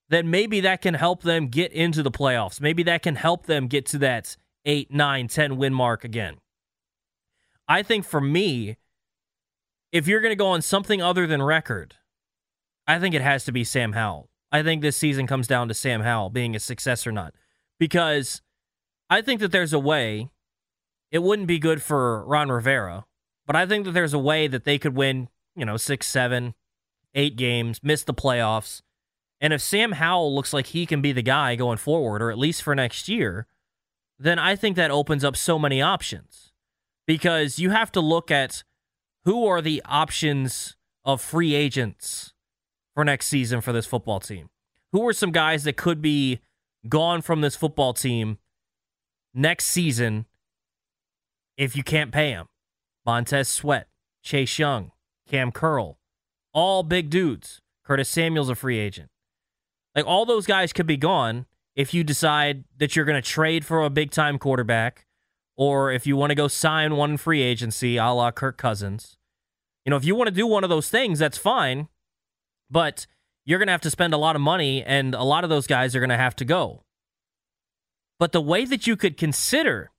then 0.09 0.31
maybe 0.31 0.61
that 0.61 0.83
can 0.83 0.95
help 0.95 1.23
them 1.23 1.47
get 1.47 1.73
into 1.73 2.03
the 2.03 2.11
playoffs. 2.11 2.61
Maybe 2.61 2.83
that 2.83 3.03
can 3.03 3.17
help 3.17 3.47
them 3.47 3.69
get 3.69 3.87
to 3.87 3.99
that 3.99 4.37
8, 4.65 4.91
9, 4.93 5.29
10 5.29 5.57
win 5.57 5.73
mark 5.73 6.05
again. 6.05 6.37
I 7.69 7.83
think 7.83 8.05
for 8.05 8.21
me, 8.21 8.77
if 9.93 10.09
you're 10.09 10.21
going 10.21 10.33
to 10.33 10.37
go 10.37 10.49
on 10.49 10.63
something 10.63 11.03
other 11.03 11.27
than 11.27 11.43
record, 11.43 11.97
I 12.87 12.99
think 12.99 13.15
it 13.15 13.23
has 13.23 13.45
to 13.45 13.53
be 13.53 13.63
Sam 13.63 13.93
Howell. 13.93 14.31
I 14.51 14.63
think 14.63 14.83
this 14.83 14.97
season 14.97 15.27
comes 15.27 15.47
down 15.47 15.69
to 15.69 15.75
Sam 15.75 16.01
Howell 16.01 16.31
being 16.31 16.57
a 16.57 16.61
success 16.61 17.07
or 17.07 17.13
not. 17.13 17.35
Because 17.79 18.43
I 19.09 19.23
think 19.23 19.41
that 19.41 19.53
there's 19.53 19.73
a 19.73 19.79
way, 19.79 20.31
it 21.11 21.23
wouldn't 21.23 21.49
be 21.49 21.59
good 21.59 21.83
for 21.83 22.25
Ron 22.25 22.51
Rivera, 22.51 23.05
but 23.47 23.57
I 23.57 23.67
think 23.67 23.85
that 23.85 23.93
there's 23.93 24.15
a 24.15 24.19
way 24.19 24.47
that 24.47 24.65
they 24.65 24.79
could 24.79 24.97
win, 24.97 25.29
you 25.55 25.65
know, 25.65 25.77
six, 25.77 26.07
seven, 26.07 26.55
eight 27.15 27.37
games, 27.37 27.81
miss 27.83 28.05
the 28.05 28.15
playoffs. 28.15 28.83
And 29.41 29.53
if 29.53 29.61
Sam 29.61 29.93
Howell 29.93 30.35
looks 30.35 30.53
like 30.53 30.67
he 30.67 30.87
can 30.87 31.03
be 31.03 31.13
the 31.13 31.23
guy 31.23 31.57
going 31.57 31.79
forward, 31.79 32.23
or 32.23 32.31
at 32.31 32.39
least 32.39 32.63
for 32.63 32.75
next 32.75 33.09
year, 33.09 33.47
then 34.19 34.39
I 34.39 34.55
think 34.55 34.77
that 34.77 34.91
opens 34.91 35.25
up 35.25 35.37
so 35.37 35.59
many 35.59 35.83
options 35.83 36.53
because 37.07 37.59
you 37.59 37.71
have 37.71 37.91
to 37.93 38.01
look 38.01 38.31
at 38.31 38.63
who 39.25 39.47
are 39.47 39.63
the 39.63 39.83
options 39.85 40.77
of 41.05 41.21
free 41.21 41.55
agents 41.55 42.33
for 42.95 43.05
next 43.05 43.27
season 43.27 43.61
for 43.61 43.73
this 43.73 43.87
football 43.87 44.21
team. 44.21 44.49
Who 44.93 45.07
are 45.07 45.13
some 45.13 45.33
guys 45.33 45.65
that 45.65 45.77
could 45.77 46.03
be 46.03 46.41
gone 46.89 47.23
from 47.23 47.41
this 47.41 47.57
football 47.57 47.95
team 47.95 48.39
next 49.33 49.67
season 49.67 50.27
if 51.57 51.77
you 51.77 51.83
can't 51.83 52.13
pay 52.13 52.33
them? 52.33 52.49
Montez 53.07 53.49
Sweat, 53.49 53.89
Chase 54.23 54.59
Young, 54.59 54.93
Cam 55.29 55.51
Curl, 55.51 55.99
all 56.53 56.83
big 56.83 57.11
dudes. 57.11 57.61
Curtis 57.85 58.09
Samuel's 58.09 58.49
a 58.49 58.55
free 58.55 58.79
agent. 58.79 59.11
Like 59.97 60.07
all 60.07 60.25
those 60.25 60.47
guys 60.47 60.73
could 60.73 60.87
be 60.87 60.97
gone 60.97 61.47
if 61.75 61.93
you 61.93 62.05
decide 62.05 62.65
that 62.79 62.95
you're 62.95 63.05
going 63.05 63.21
to 63.21 63.29
trade 63.29 63.65
for 63.65 63.83
a 63.83 63.91
big 63.91 64.11
time 64.11 64.39
quarterback 64.39 65.07
or 65.57 65.93
if 65.93 66.07
you 66.07 66.17
want 66.17 66.31
to 66.31 66.35
go 66.35 66.49
sign 66.49 66.97
one 66.97 67.17
free 67.17 67.43
agency 67.43 67.97
a 67.97 68.11
la 68.11 68.31
Kirk 68.31 68.57
Cousins. 68.57 69.17
You 69.85 69.91
know, 69.91 69.97
if 69.97 70.05
you 70.05 70.15
want 70.15 70.29
to 70.29 70.35
do 70.35 70.47
one 70.47 70.65
of 70.65 70.71
those 70.71 70.89
things, 70.89 71.19
that's 71.19 71.39
fine. 71.39 71.89
But 72.71 73.07
you're 73.45 73.59
going 73.59 73.67
to 73.67 73.73
have 73.73 73.81
to 73.83 73.91
spend 73.91 74.15
a 74.15 74.19
lot 74.19 74.37
of 74.37 74.43
money, 74.43 74.83
and 74.83 75.15
a 75.15 75.25
lot 75.25 75.45
of 75.45 75.51
those 75.51 75.67
guys 75.67 75.95
are 75.95 76.01
going 76.01 76.11
to 76.11 76.17
have 76.17 76.37
to 76.37 76.45
go. 76.45 76.85
But 78.19 78.33
the 78.33 78.41
way 78.41 78.65
that 78.65 78.87
you 78.87 78.97
could 78.97 79.17
consider 79.17 79.91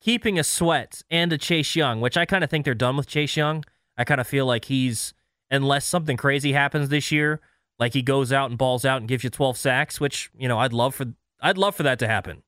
keeping 0.00 0.38
a 0.38 0.44
Sweat 0.44 1.02
and 1.10 1.32
a 1.32 1.38
Chase 1.38 1.74
Young, 1.74 2.00
which 2.00 2.16
I 2.16 2.24
kind 2.24 2.44
of 2.44 2.50
think 2.50 2.64
they're 2.64 2.74
done 2.74 2.96
with 2.96 3.06
Chase 3.06 3.36
Young. 3.36 3.64
I 3.96 4.04
kind 4.04 4.20
of 4.20 4.26
feel 4.26 4.46
like 4.46 4.66
he's, 4.66 5.14
unless 5.50 5.84
something 5.84 6.16
crazy 6.16 6.52
happens 6.52 6.88
this 6.88 7.10
year, 7.10 7.40
like 7.78 7.92
he 7.92 8.02
goes 8.02 8.32
out 8.32 8.50
and 8.50 8.58
balls 8.58 8.84
out 8.84 8.98
and 8.98 9.08
gives 9.08 9.24
you 9.24 9.30
12 9.30 9.56
sacks, 9.56 10.00
which, 10.00 10.30
you 10.36 10.48
know, 10.48 10.58
I'd 10.58 10.72
love 10.72 10.94
for 10.94 11.06
I'd 11.40 11.58
love 11.58 11.74
for 11.74 11.82
that 11.82 11.98
to 11.98 12.06
happen. 12.06 12.42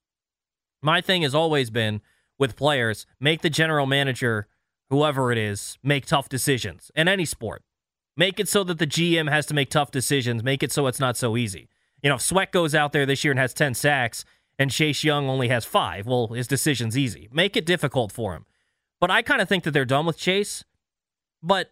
My 0.82 1.00
thing 1.00 1.22
has 1.22 1.34
always 1.34 1.68
been 1.68 2.00
with 2.38 2.56
players, 2.56 3.06
make 3.20 3.42
the 3.42 3.50
general 3.50 3.86
manager, 3.86 4.46
whoever 4.90 5.32
it 5.32 5.38
is, 5.38 5.78
make 5.82 6.06
tough 6.06 6.28
decisions 6.28 6.90
in 6.94 7.08
any 7.08 7.24
sport. 7.24 7.62
Make 8.16 8.40
it 8.40 8.48
so 8.48 8.64
that 8.64 8.78
the 8.78 8.86
GM 8.86 9.30
has 9.30 9.46
to 9.46 9.54
make 9.54 9.70
tough 9.70 9.90
decisions. 9.90 10.42
Make 10.42 10.62
it 10.62 10.72
so 10.72 10.86
it's 10.86 11.00
not 11.00 11.16
so 11.16 11.36
easy. 11.36 11.68
You 12.02 12.10
know, 12.10 12.16
if 12.16 12.22
Sweat 12.22 12.50
goes 12.50 12.74
out 12.74 12.92
there 12.92 13.06
this 13.06 13.22
year 13.22 13.32
and 13.32 13.38
has 13.38 13.54
10 13.54 13.74
sacks 13.74 14.24
and 14.58 14.70
Chase 14.70 15.04
Young 15.04 15.28
only 15.28 15.48
has 15.48 15.64
five, 15.64 16.06
well, 16.06 16.28
his 16.28 16.48
decision's 16.48 16.98
easy. 16.98 17.28
Make 17.32 17.56
it 17.56 17.66
difficult 17.66 18.10
for 18.10 18.34
him. 18.34 18.44
But 19.00 19.10
I 19.10 19.22
kind 19.22 19.40
of 19.40 19.48
think 19.48 19.64
that 19.64 19.70
they're 19.70 19.84
done 19.84 20.06
with 20.06 20.18
Chase. 20.18 20.64
But 21.42 21.70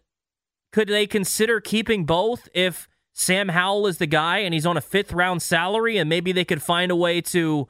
could 0.71 0.87
they 0.87 1.05
consider 1.05 1.59
keeping 1.59 2.05
both 2.05 2.47
if 2.53 2.87
Sam 3.11 3.49
Howell 3.49 3.87
is 3.87 3.97
the 3.97 4.07
guy 4.07 4.39
and 4.39 4.53
he's 4.53 4.65
on 4.65 4.77
a 4.77 4.81
fifth 4.81 5.11
round 5.11 5.41
salary 5.41 5.97
and 5.97 6.07
maybe 6.07 6.31
they 6.31 6.45
could 6.45 6.61
find 6.61 6.91
a 6.91 6.95
way 6.95 7.19
to 7.21 7.67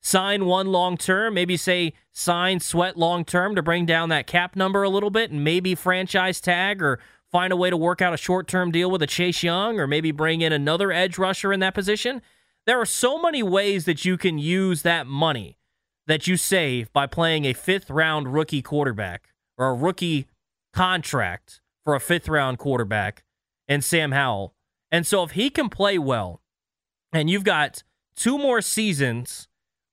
sign 0.00 0.46
one 0.46 0.66
long 0.66 0.96
term, 0.96 1.34
maybe 1.34 1.56
say 1.56 1.92
sign 2.12 2.60
Sweat 2.60 2.96
long 2.96 3.24
term 3.24 3.54
to 3.54 3.62
bring 3.62 3.86
down 3.86 4.08
that 4.08 4.26
cap 4.26 4.56
number 4.56 4.82
a 4.82 4.88
little 4.88 5.10
bit 5.10 5.30
and 5.30 5.44
maybe 5.44 5.74
franchise 5.74 6.40
tag 6.40 6.82
or 6.82 6.98
find 7.30 7.52
a 7.52 7.56
way 7.56 7.70
to 7.70 7.76
work 7.76 8.02
out 8.02 8.14
a 8.14 8.18
short 8.18 8.48
term 8.48 8.70
deal 8.70 8.90
with 8.90 9.02
a 9.02 9.06
Chase 9.06 9.42
Young 9.42 9.78
or 9.78 9.86
maybe 9.86 10.10
bring 10.10 10.40
in 10.40 10.52
another 10.52 10.90
edge 10.90 11.18
rusher 11.18 11.52
in 11.52 11.60
that 11.60 11.74
position. 11.74 12.22
There 12.66 12.80
are 12.80 12.86
so 12.86 13.20
many 13.20 13.42
ways 13.42 13.84
that 13.84 14.04
you 14.04 14.16
can 14.16 14.38
use 14.38 14.82
that 14.82 15.06
money 15.06 15.58
that 16.06 16.26
you 16.26 16.36
save 16.36 16.92
by 16.92 17.06
playing 17.06 17.44
a 17.44 17.52
fifth 17.52 17.90
round 17.90 18.32
rookie 18.32 18.62
quarterback 18.62 19.32
or 19.56 19.68
a 19.68 19.74
rookie 19.74 20.26
contract 20.72 21.60
for 21.84 21.94
a 21.94 22.00
fifth 22.00 22.28
round 22.28 22.58
quarterback 22.58 23.24
and 23.68 23.84
Sam 23.84 24.12
Howell. 24.12 24.54
And 24.90 25.06
so 25.06 25.22
if 25.22 25.32
he 25.32 25.50
can 25.50 25.68
play 25.68 25.98
well 25.98 26.42
and 27.12 27.30
you've 27.30 27.44
got 27.44 27.82
two 28.16 28.38
more 28.38 28.60
seasons 28.60 29.48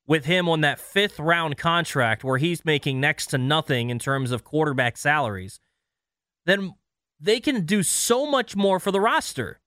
with 0.08 0.26
him 0.26 0.48
on 0.48 0.62
that 0.62 0.80
fifth 0.80 1.20
round 1.20 1.58
contract 1.58 2.24
where 2.24 2.38
he's 2.38 2.64
making 2.64 3.00
next 3.00 3.28
to 3.28 3.38
nothing 3.38 3.90
in 3.90 4.00
terms 4.00 4.32
of 4.32 4.44
quarterback 4.44 4.98
salaries, 4.98 5.60
then 6.46 6.74
they 7.20 7.40
can 7.40 7.66
do 7.66 7.84
so 7.84 8.26
much 8.26 8.56
more 8.56 8.80
for 8.80 8.92
the 8.92 9.02
roster. 9.02 9.60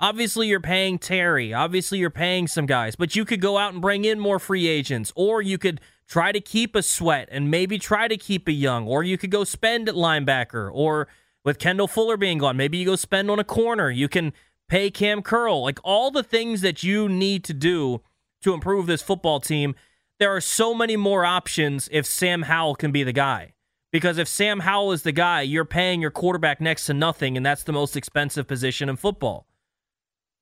Obviously, 0.00 0.48
you're 0.48 0.60
paying 0.60 0.98
Terry. 0.98 1.52
Obviously, 1.52 1.98
you're 1.98 2.10
paying 2.10 2.46
some 2.46 2.66
guys, 2.66 2.94
but 2.96 3.16
you 3.16 3.24
could 3.24 3.40
go 3.40 3.58
out 3.58 3.72
and 3.72 3.82
bring 3.82 4.04
in 4.04 4.20
more 4.20 4.38
free 4.38 4.66
agents, 4.66 5.12
or 5.16 5.42
you 5.42 5.58
could 5.58 5.80
try 6.06 6.30
to 6.30 6.40
keep 6.40 6.76
a 6.76 6.82
sweat 6.82 7.28
and 7.32 7.50
maybe 7.50 7.78
try 7.78 8.06
to 8.08 8.16
keep 8.16 8.46
a 8.46 8.52
young, 8.52 8.86
or 8.86 9.02
you 9.02 9.16
could 9.16 9.30
go 9.30 9.44
spend 9.44 9.88
at 9.88 9.94
linebacker, 9.94 10.70
or 10.72 11.08
with 11.44 11.58
Kendall 11.58 11.88
Fuller 11.88 12.16
being 12.16 12.38
gone, 12.38 12.56
maybe 12.56 12.78
you 12.78 12.84
go 12.84 12.96
spend 12.96 13.30
on 13.30 13.38
a 13.38 13.44
corner. 13.44 13.90
You 13.90 14.08
can 14.08 14.32
pay 14.68 14.90
Cam 14.90 15.22
Curl, 15.22 15.62
like 15.62 15.78
all 15.84 16.10
the 16.10 16.22
things 16.22 16.60
that 16.60 16.82
you 16.82 17.08
need 17.08 17.44
to 17.44 17.54
do 17.54 18.02
to 18.44 18.54
improve 18.54 18.86
this 18.86 19.02
football 19.02 19.40
team. 19.40 19.74
There 20.20 20.34
are 20.34 20.40
so 20.40 20.74
many 20.74 20.96
more 20.96 21.24
options 21.24 21.88
if 21.90 22.06
Sam 22.06 22.42
Howell 22.42 22.76
can 22.76 22.92
be 22.92 23.02
the 23.02 23.12
guy. 23.12 23.54
Because 23.90 24.18
if 24.18 24.26
Sam 24.26 24.60
Howell 24.60 24.92
is 24.92 25.02
the 25.02 25.12
guy, 25.12 25.42
you're 25.42 25.64
paying 25.64 26.00
your 26.00 26.10
quarterback 26.10 26.60
next 26.60 26.86
to 26.86 26.94
nothing, 26.94 27.36
and 27.36 27.46
that's 27.46 27.62
the 27.62 27.72
most 27.72 27.96
expensive 27.96 28.46
position 28.48 28.88
in 28.88 28.96
football. 28.96 29.46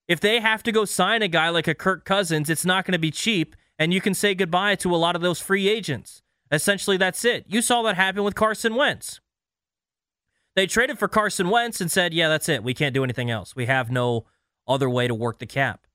If 0.09 0.21
they 0.21 0.41
have 0.41 0.63
to 0.65 0.73
go 0.73 0.85
sign 0.85 1.23
a 1.23 1.29
guy 1.29 1.49
like 1.51 1.69
a 1.69 1.75
Kirk 1.75 2.05
Cousins, 2.05 2.49
it's 2.49 2.65
not 2.65 2.85
going 2.85 2.93
to 2.93 2.99
be 2.99 3.11
cheap, 3.11 3.55
and 3.79 3.93
you 3.93 4.01
can 4.01 4.15
say 4.15 4.35
goodbye 4.35 4.75
to 4.77 4.95
a 4.95 4.97
lot 4.97 5.17
of 5.17 5.23
those 5.23 5.39
free 5.39 5.69
agents. 5.69 6.23
Essentially, 6.51 6.97
that's 6.97 7.25
it. 7.25 7.45
You 7.47 7.63
saw 7.63 7.83
that 7.83 7.97
happen 7.97 8.25
with 8.25 8.35
Carson 8.35 8.75
Wentz. 8.75 9.21
They 10.55 10.67
traded 10.67 10.99
for 10.99 11.09
Carson 11.09 11.49
Wentz 11.49 11.81
and 11.81 11.91
said, 11.91 12.13
yeah, 12.13 12.29
that's 12.29 12.49
it. 12.49 12.63
We 12.63 12.75
can't 12.75 12.95
do 12.95 13.05
anything 13.05 13.31
else. 13.31 13.57
We 13.57 13.67
have 13.67 13.91
no 13.91 14.27
other 14.67 14.89
way 14.89 15.09
to 15.09 15.15
work 15.15 15.39
the 15.39 15.47
cap. 15.47 15.87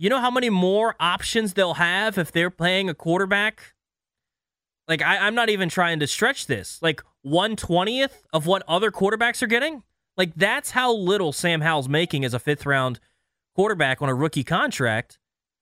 You 0.00 0.08
know 0.08 0.18
how 0.18 0.30
many 0.30 0.48
more 0.48 0.96
options 0.98 1.52
they'll 1.52 1.74
have 1.74 2.16
if 2.16 2.32
they're 2.32 2.48
playing 2.48 2.88
a 2.88 2.94
quarterback? 2.94 3.74
Like, 4.88 5.02
I, 5.02 5.28
am 5.28 5.34
not 5.34 5.50
even 5.50 5.68
trying 5.68 6.00
to 6.00 6.06
stretch 6.06 6.46
this. 6.46 6.80
Like, 6.80 7.02
120th 7.26 8.22
of 8.32 8.46
what 8.46 8.62
other 8.66 8.90
quarterbacks 8.90 9.42
are 9.42 9.46
getting? 9.46 9.82
Like, 10.16 10.34
that's 10.34 10.70
how 10.70 10.90
little 10.90 11.34
Sam 11.34 11.60
Howell's 11.60 11.86
making 11.86 12.24
as 12.24 12.32
a 12.32 12.38
fifth 12.38 12.64
round 12.64 12.98
quarterback 13.54 14.00
on 14.00 14.08
a 14.08 14.14
rookie 14.14 14.42
contract. 14.42 15.18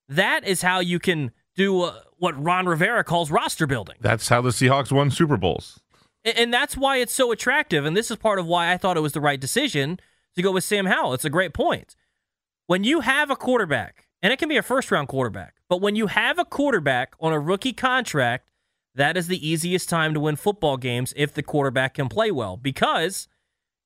That 0.09 0.47
is 0.47 0.63
how 0.63 0.79
you 0.79 1.01
can 1.01 1.33
do 1.57 1.83
uh, 1.83 2.03
what 2.19 2.41
Ron 2.41 2.67
Rivera 2.67 3.03
calls 3.03 3.33
roster 3.33 3.67
building. 3.67 3.97
That's 4.01 4.29
how 4.29 4.41
the 4.41 4.51
Seahawks 4.51 4.93
won 4.93 5.11
Super 5.11 5.37
Bowls. 5.37 5.81
And, 6.25 6.39
and 6.39 6.55
that's 6.55 6.77
why 6.77 6.99
it's 6.99 7.13
so 7.13 7.33
attractive. 7.33 7.85
And 7.85 7.97
this 7.97 8.09
is 8.09 8.19
part 8.19 8.39
of 8.39 8.47
why 8.47 8.73
I 8.73 8.77
thought 8.77 8.97
it 8.97 9.01
was 9.01 9.15
the 9.15 9.21
right 9.21 9.41
decision 9.41 9.99
to 10.37 10.43
go 10.43 10.53
with 10.53 10.63
Sam 10.63 10.87
Howell. 10.87 11.15
It's 11.15 11.25
a 11.25 11.31
great 11.31 11.55
point. 11.55 11.97
When 12.69 12.85
you 12.85 13.01
have 13.01 13.31
a 13.31 13.37
quarterback 13.37 14.08
and 14.23 14.33
it 14.33 14.39
can 14.39 14.49
be 14.49 14.57
a 14.57 14.63
first 14.63 14.91
round 14.91 15.09
quarterback. 15.09 15.55
But 15.69 15.81
when 15.81 15.97
you 15.97 16.07
have 16.07 16.39
a 16.39 16.45
quarterback 16.45 17.15
on 17.21 17.33
a 17.33 17.41
rookie 17.41 17.73
contract, 17.73 18.49
that 18.95 19.17
is 19.17 19.29
the 19.29 19.47
easiest 19.47 19.89
time 19.89 20.15
to 20.15 20.21
win 20.21 20.37
football 20.37 20.77
games 20.77 21.13
if 21.17 21.33
the 21.33 21.43
quarterback 21.43 21.95
can 21.95 22.09
play 22.09 22.31
well 22.31 22.57
because 22.57 23.29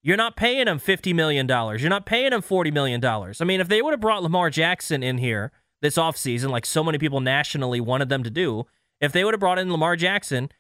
you're 0.03 0.16
not 0.16 0.37
paying 0.37 0.66
him 0.66 0.79
$50 0.79 1.14
million. 1.14 1.47
You're 1.47 1.90
not 1.90 2.07
paying 2.07 2.33
him 2.33 2.42
$40 2.42 2.73
million. 2.73 3.05
I 3.05 3.45
mean, 3.45 3.61
if 3.61 3.68
they 3.68 3.83
would 3.83 3.92
have 3.92 4.01
brought 4.01 4.23
Lamar 4.23 4.51
Jackson 4.51 5.03
in 5.03 5.18
here 5.18 5.53
this 5.81 5.97
offseason, 5.97 6.51
like 6.51 6.66
so 6.66 6.83
many 6.83 6.99
people 6.99 7.21
nationally 7.21 7.81
wanted 7.81 8.09
them 8.09 8.23
to 8.23 8.31
do, 8.31 8.64
if 9.01 9.12
they 9.12 9.25
would 9.25 9.35
have 9.35 9.40
brought 9.40 9.59
in 9.59 9.71
Lamar 9.71 9.97
Jackson, 9.97 10.51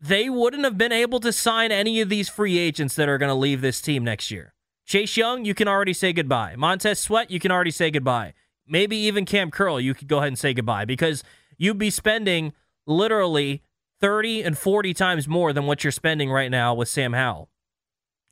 they 0.00 0.30
wouldn't 0.30 0.64
have 0.64 0.78
been 0.78 0.92
able 0.92 1.20
to 1.20 1.32
sign 1.32 1.72
any 1.72 2.00
of 2.00 2.08
these 2.08 2.28
free 2.28 2.58
agents 2.58 2.94
that 2.94 3.08
are 3.08 3.18
going 3.18 3.28
to 3.28 3.34
leave 3.34 3.60
this 3.60 3.80
team 3.80 4.04
next 4.04 4.30
year. 4.30 4.54
Chase 4.90 5.16
Young, 5.16 5.44
you 5.44 5.54
can 5.54 5.68
already 5.68 5.92
say 5.92 6.12
goodbye. 6.12 6.56
Montez 6.56 6.98
Sweat, 6.98 7.30
you 7.30 7.38
can 7.38 7.52
already 7.52 7.70
say 7.70 7.92
goodbye. 7.92 8.34
Maybe 8.66 8.96
even 8.96 9.24
Cam 9.24 9.52
Curl, 9.52 9.78
you 9.78 9.94
could 9.94 10.08
go 10.08 10.18
ahead 10.18 10.26
and 10.26 10.38
say 10.38 10.52
goodbye 10.52 10.84
because 10.84 11.22
you'd 11.56 11.78
be 11.78 11.90
spending 11.90 12.52
literally 12.88 13.62
30 14.00 14.42
and 14.42 14.58
40 14.58 14.92
times 14.92 15.28
more 15.28 15.52
than 15.52 15.66
what 15.66 15.84
you're 15.84 15.92
spending 15.92 16.28
right 16.28 16.50
now 16.50 16.74
with 16.74 16.88
Sam 16.88 17.12
Howell. 17.12 17.50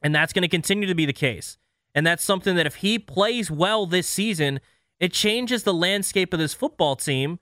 And 0.03 0.12
that's 0.12 0.33
going 0.33 0.42
to 0.42 0.49
continue 0.49 0.88
to 0.88 0.97
be 0.97 1.07
the 1.07 1.12
case. 1.12 1.59
And 1.94 2.05
that's 2.05 2.25
something 2.25 2.57
that 2.57 2.66
if 2.66 2.75
he 2.77 2.99
plays 2.99 3.53
well 3.53 3.87
this 3.87 4.09
season, 4.09 4.59
it 4.99 5.12
changes 5.12 5.62
the 5.62 5.73
landscape 5.73 6.33
of 6.33 6.40
this 6.40 6.55
football 6.55 6.97
team 6.97 7.38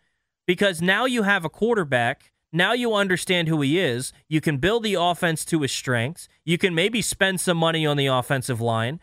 because 0.47 0.83
now 0.83 1.07
you 1.07 1.23
have 1.23 1.47
a 1.47 1.49
quarterback 1.49 2.33
now 2.57 2.73
you 2.73 2.95
understand 2.95 3.49
who 3.49 3.61
he 3.61 3.79
is. 3.79 4.15
You 4.29 4.41
can 4.41 4.57
build 4.57 4.83
the 4.83 4.95
offense 4.95 5.45
to 5.47 5.61
his 5.61 5.73
strengths. 5.73 6.27
You 6.43 6.57
can 6.57 6.75
maybe 6.75 7.03
spend 7.03 7.39
some 7.39 7.59
money 7.59 7.85
on 7.85 7.99
the 7.99 8.07
offensive 8.07 8.63
line. 8.63 8.99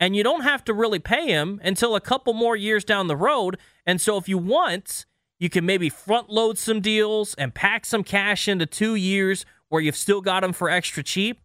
And 0.00 0.16
you 0.16 0.22
don't 0.22 0.42
have 0.42 0.64
to 0.64 0.74
really 0.74 0.98
pay 0.98 1.28
him 1.28 1.60
until 1.62 1.94
a 1.94 2.00
couple 2.00 2.34
more 2.34 2.56
years 2.56 2.84
down 2.84 3.06
the 3.06 3.16
road. 3.16 3.58
And 3.86 4.00
so 4.00 4.16
if 4.16 4.28
you 4.28 4.38
want, 4.38 5.06
you 5.38 5.48
can 5.48 5.64
maybe 5.64 5.88
front 5.88 6.30
load 6.30 6.58
some 6.58 6.80
deals 6.80 7.34
and 7.34 7.54
pack 7.54 7.86
some 7.86 8.02
cash 8.04 8.48
into 8.48 8.66
two 8.66 8.94
years 8.94 9.46
where 9.68 9.82
you've 9.82 9.96
still 9.96 10.20
got 10.20 10.44
him 10.44 10.52
for 10.52 10.68
extra 10.68 11.02
cheap. 11.02 11.40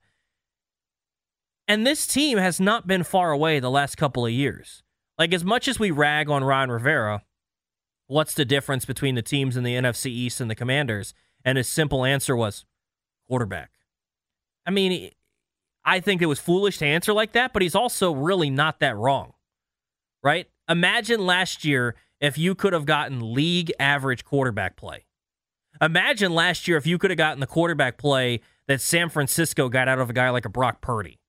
And 1.67 1.85
this 1.85 2.07
team 2.07 2.37
has 2.37 2.59
not 2.59 2.87
been 2.87 3.03
far 3.03 3.31
away 3.31 3.59
the 3.59 3.69
last 3.69 3.95
couple 3.95 4.25
of 4.25 4.31
years. 4.31 4.81
Like, 5.19 5.33
as 5.33 5.43
much 5.43 5.67
as 5.67 5.79
we 5.79 5.91
rag 5.91 6.29
on 6.29 6.43
Ron 6.43 6.71
Rivera, 6.71 7.23
what's 8.07 8.33
the 8.33 8.45
difference 8.45 8.85
between 8.85 9.15
the 9.15 9.21
teams 9.21 9.55
in 9.55 9.63
the 9.63 9.75
NFC 9.75 10.07
East 10.07 10.41
and 10.41 10.49
the 10.49 10.55
Commanders? 10.55 11.13
And 11.45 11.57
his 11.57 11.69
simple 11.69 12.05
answer 12.05 12.35
was 12.35 12.65
quarterback. 13.27 13.71
I 14.65 14.71
mean, 14.71 15.11
I 15.89 15.99
think 16.01 16.21
it 16.21 16.27
was 16.27 16.39
foolish 16.39 16.77
to 16.77 16.85
answer 16.85 17.13
like 17.13 17.31
that, 17.31 17.51
but 17.51 17.63
he's 17.63 17.73
also 17.73 18.11
really 18.11 18.51
not 18.51 18.79
that 18.79 18.95
wrong, 18.95 19.33
right? 20.21 20.47
Imagine 20.69 21.25
last 21.25 21.65
year 21.65 21.95
if 22.21 22.37
you 22.37 22.53
could 22.53 22.73
have 22.73 22.85
gotten 22.85 23.33
league 23.33 23.73
average 23.79 24.23
quarterback 24.23 24.77
play. 24.77 25.05
Imagine 25.81 26.31
last 26.31 26.67
year 26.67 26.77
if 26.77 26.85
you 26.85 26.99
could 26.99 27.09
have 27.09 27.17
gotten 27.17 27.39
the 27.39 27.47
quarterback 27.47 27.97
play 27.97 28.41
that 28.67 28.81
San 28.81 29.09
Francisco 29.09 29.67
got 29.67 29.87
out 29.87 29.97
of 29.97 30.11
a 30.11 30.13
guy 30.13 30.29
like 30.29 30.45
a 30.45 30.49
Brock 30.49 30.79
Purdy. 30.79 31.19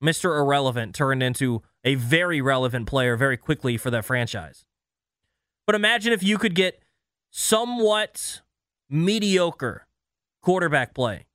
Mr. 0.00 0.38
Irrelevant 0.38 0.94
turned 0.94 1.20
into 1.20 1.62
a 1.82 1.96
very 1.96 2.40
relevant 2.40 2.86
player 2.86 3.16
very 3.16 3.36
quickly 3.36 3.76
for 3.76 3.90
that 3.90 4.04
franchise. 4.04 4.66
But 5.66 5.74
imagine 5.74 6.12
if 6.12 6.22
you 6.22 6.38
could 6.38 6.54
get 6.54 6.80
somewhat 7.32 8.42
mediocre 8.88 9.88
quarterback 10.42 10.94
play. 10.94 11.26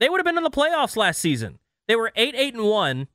They 0.00 0.08
would 0.08 0.20
have 0.20 0.24
been 0.24 0.38
in 0.38 0.42
the 0.42 0.50
playoffs 0.50 0.96
last 0.96 1.20
season. 1.20 1.58
They 1.88 1.96
were 1.96 2.12
8 2.14 2.34
8 2.36 2.54
and 2.54 2.64
1 2.64 3.08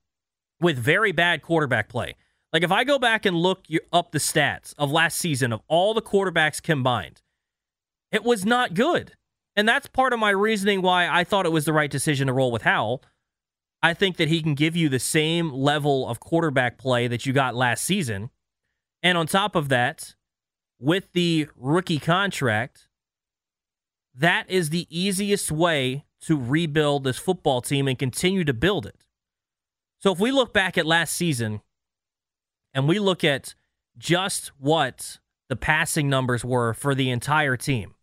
with 0.62 0.78
very 0.78 1.12
bad 1.12 1.42
quarterback 1.42 1.90
play. 1.90 2.16
Like 2.52 2.64
if 2.64 2.72
I 2.72 2.84
go 2.84 2.98
back 2.98 3.26
and 3.26 3.36
look 3.36 3.66
up 3.94 4.12
the 4.12 4.20
stats 4.20 4.74
of 4.78 4.92
last 4.92 5.18
season 5.18 5.54
of 5.54 5.62
all 5.68 5.94
the 5.94 6.02
quarterbacks 6.02 6.62
combined, 6.62 7.22
it 8.12 8.24
was 8.24 8.46
not 8.46 8.74
good. 8.74 9.14
And 9.56 9.68
that's 9.68 9.88
part 9.88 10.14
of 10.14 10.20
my 10.20 10.32
reasoning 10.32 10.82
why 10.82 11.08
I 11.08 11.24
thought 11.24 11.46
it 11.46 11.52
was 11.52 11.66
the 11.66 11.74
right 11.74 11.92
decision 11.92 12.28
to 12.28 12.34
roll 12.34 12.52
with 12.52 12.64
Howell. 12.64 13.04
I 13.82 13.94
think 13.94 14.18
that 14.18 14.28
he 14.28 14.42
can 14.42 14.56
give 14.56 14.76
you 14.76 14.90
the 14.90 15.00
same 15.00 15.52
level 15.52 16.08
of 16.08 16.20
quarterback 16.20 16.78
play 16.78 17.08
that 17.08 17.26
you 17.26 17.34
got 17.34 17.56
last 17.56 17.84
season. 17.84 18.30
And 19.02 19.18
on 19.18 19.28
top 19.28 19.56
of 19.56 19.70
that, 19.70 20.16
with 20.80 21.12
the 21.14 21.48
rookie 21.56 22.00
contract, 22.00 22.88
that 24.16 24.50
is 24.50 24.70
the 24.70 24.88
easiest 24.90 25.52
way 25.52 26.06
to 26.22 26.38
rebuild 26.38 27.04
this 27.04 27.18
football 27.18 27.62
team 27.62 27.88
and 27.88 27.98
continue 27.98 28.44
to 28.44 28.54
build 28.54 28.86
it. 28.86 29.04
So 30.02 30.12
if 30.12 30.20
we 30.20 30.32
look 30.32 30.54
back 30.54 30.78
at 30.78 30.86
last 30.86 31.14
season 31.14 31.62
and 32.74 32.88
we 32.88 33.00
look 33.00 33.24
at 33.24 33.56
just 33.98 34.52
what 34.60 35.20
the 35.50 35.56
passing 35.56 36.10
numbers 36.10 36.46
were 36.46 36.74
for 36.74 36.96
the 36.96 37.10
entire 37.10 37.58
team 37.58 37.96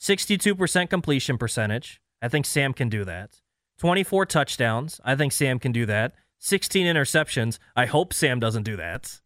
62% 0.00 0.88
completion 0.88 1.38
percentage. 1.38 2.00
I 2.22 2.28
think 2.28 2.46
Sam 2.46 2.72
can 2.72 2.88
do 2.88 3.04
that. 3.04 3.40
24 3.78 4.26
touchdowns. 4.26 5.00
I 5.04 5.16
think 5.16 5.32
Sam 5.32 5.58
can 5.58 5.72
do 5.72 5.86
that. 5.86 6.14
16 6.38 6.86
interceptions. 6.86 7.58
I 7.74 7.86
hope 7.86 8.12
Sam 8.12 8.38
doesn't 8.38 8.62
do 8.62 8.76
that. 8.76 9.20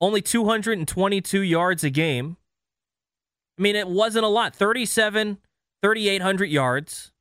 Only 0.00 0.22
222 0.22 1.40
yards 1.40 1.82
a 1.82 1.90
game. 1.90 2.36
I 3.58 3.62
mean, 3.62 3.74
it 3.74 3.88
wasn't 3.88 4.24
a 4.24 4.28
lot. 4.28 4.54
37, 4.54 5.38
3,800 5.82 6.46
yards. 6.46 7.12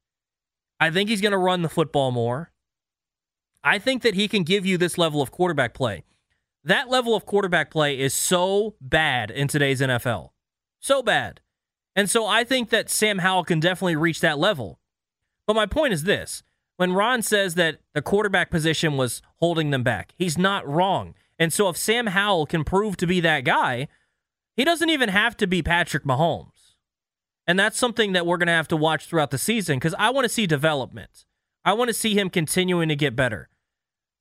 I 0.80 0.92
think 0.92 1.10
he's 1.10 1.22
going 1.22 1.32
to 1.32 1.38
run 1.38 1.62
the 1.62 1.70
football 1.70 2.12
more. 2.12 2.52
I 3.64 3.80
think 3.80 4.04
that 4.04 4.14
he 4.14 4.28
can 4.28 4.44
give 4.44 4.66
you 4.66 4.78
this 4.78 4.98
level 4.98 5.22
of 5.22 5.32
quarterback 5.32 5.74
play. 5.74 6.04
That 6.64 6.90
level 6.90 7.16
of 7.16 7.26
quarterback 7.26 7.72
play 7.72 8.00
is 8.00 8.14
so 8.14 8.76
bad 8.82 9.32
in 9.32 9.48
today's 9.48 9.82
NFL. 9.82 10.30
So 10.80 11.02
bad. 11.02 11.42
And 11.96 12.10
so 12.10 12.26
I 12.26 12.44
think 12.44 12.70
that 12.70 12.90
Sam 12.90 13.20
Howell 13.20 13.46
can 13.46 13.60
definitely 13.60 13.96
reach 13.96 14.20
that 14.22 14.38
level. 14.38 14.80
But 15.48 15.56
my 15.56 15.66
point 15.66 15.94
is 15.94 16.04
this 16.04 16.44
when 16.76 16.94
Ron 16.94 17.22
says 17.22 17.56
that 17.56 17.80
the 17.94 18.02
quarterback 18.02 18.52
position 18.52 18.98
was 18.98 19.22
holding 19.38 19.72
them 19.72 19.84
back, 19.84 20.14
he's 20.18 20.38
not 20.38 20.68
wrong. 20.68 21.16
And 21.40 21.52
so 21.52 21.70
if 21.70 21.78
Sam 21.78 22.08
Howell 22.08 22.46
can 22.46 22.64
prove 22.64 22.98
to 22.98 23.08
be 23.08 23.20
that 23.22 23.44
guy, 23.44 23.88
he 24.56 24.64
doesn't 24.64 24.90
even 24.90 25.10
have 25.10 25.38
to 25.38 25.48
be 25.48 25.64
Patrick 25.64 26.04
Mahomes. 26.04 26.57
And 27.48 27.58
that's 27.58 27.78
something 27.78 28.12
that 28.12 28.26
we're 28.26 28.38
going 28.38 28.48
to 28.48 28.54
have 28.54 28.68
to 28.68 28.78
watch 28.78 29.06
throughout 29.06 29.32
the 29.32 29.38
season 29.38 29.78
because 29.78 29.96
I 29.98 30.10
want 30.10 30.26
to 30.26 30.30
see 30.30 30.46
development. 30.46 31.26
I 31.64 31.74
want 31.74 31.88
to 31.88 31.94
see 31.94 32.14
him 32.14 32.30
continuing 32.30 32.90
to 32.90 32.96
get 32.96 33.16
better. 33.16 33.50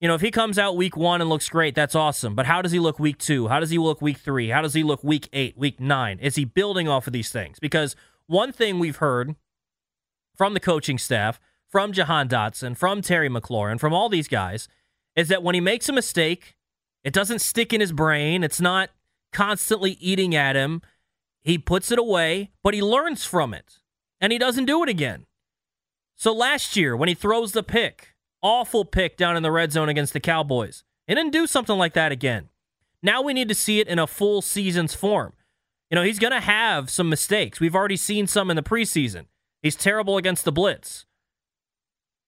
You 0.00 0.08
know, 0.08 0.14
if 0.14 0.20
he 0.20 0.30
comes 0.30 0.58
out 0.58 0.76
week 0.76 0.96
one 0.96 1.20
and 1.20 1.30
looks 1.30 1.48
great, 1.48 1.74
that's 1.74 1.94
awesome. 1.94 2.34
But 2.34 2.46
how 2.46 2.62
does 2.62 2.70
he 2.70 2.78
look 2.78 2.98
week 2.98 3.18
two? 3.18 3.48
How 3.48 3.60
does 3.60 3.70
he 3.70 3.78
look 3.78 4.00
week 4.02 4.18
three? 4.18 4.50
How 4.50 4.60
does 4.62 4.74
he 4.74 4.82
look 4.82 5.02
week 5.02 5.28
eight, 5.32 5.56
week 5.56 5.80
nine? 5.80 6.18
Is 6.20 6.36
he 6.36 6.44
building 6.44 6.86
off 6.86 7.06
of 7.06 7.12
these 7.12 7.30
things? 7.30 7.58
Because 7.58 7.96
one 8.26 8.52
thing 8.52 8.78
we've 8.78 8.96
heard 8.96 9.34
from 10.34 10.54
the 10.54 10.60
coaching 10.60 10.98
staff, 10.98 11.40
from 11.68 11.92
Jahan 11.92 12.28
Dotson, 12.28 12.76
from 12.76 13.00
Terry 13.00 13.30
McLaurin, 13.30 13.80
from 13.80 13.94
all 13.94 14.08
these 14.08 14.28
guys, 14.28 14.68
is 15.16 15.28
that 15.28 15.42
when 15.42 15.54
he 15.54 15.60
makes 15.60 15.88
a 15.88 15.92
mistake, 15.92 16.56
it 17.02 17.14
doesn't 17.14 17.40
stick 17.40 17.72
in 17.72 17.80
his 17.80 17.92
brain. 17.92 18.44
It's 18.44 18.60
not 18.60 18.90
constantly 19.32 19.92
eating 19.92 20.34
at 20.34 20.56
him. 20.56 20.82
He 21.46 21.58
puts 21.58 21.92
it 21.92 21.98
away, 22.00 22.50
but 22.64 22.74
he 22.74 22.82
learns 22.82 23.24
from 23.24 23.54
it 23.54 23.78
and 24.20 24.32
he 24.32 24.38
doesn't 24.38 24.64
do 24.64 24.82
it 24.82 24.88
again. 24.88 25.26
So 26.16 26.32
last 26.32 26.76
year, 26.76 26.96
when 26.96 27.08
he 27.08 27.14
throws 27.14 27.52
the 27.52 27.62
pick, 27.62 28.16
awful 28.42 28.84
pick 28.84 29.16
down 29.16 29.36
in 29.36 29.44
the 29.44 29.52
red 29.52 29.70
zone 29.70 29.88
against 29.88 30.12
the 30.12 30.18
Cowboys, 30.18 30.82
he 31.06 31.14
didn't 31.14 31.32
do 31.32 31.46
something 31.46 31.78
like 31.78 31.92
that 31.92 32.10
again. 32.10 32.48
Now 33.00 33.22
we 33.22 33.32
need 33.32 33.46
to 33.48 33.54
see 33.54 33.78
it 33.78 33.86
in 33.86 34.00
a 34.00 34.08
full 34.08 34.42
season's 34.42 34.92
form. 34.92 35.34
You 35.88 35.94
know, 35.94 36.02
he's 36.02 36.18
going 36.18 36.32
to 36.32 36.40
have 36.40 36.90
some 36.90 37.08
mistakes. 37.08 37.60
We've 37.60 37.76
already 37.76 37.96
seen 37.96 38.26
some 38.26 38.50
in 38.50 38.56
the 38.56 38.62
preseason. 38.64 39.26
He's 39.62 39.76
terrible 39.76 40.16
against 40.16 40.44
the 40.44 40.50
blitz. 40.50 41.06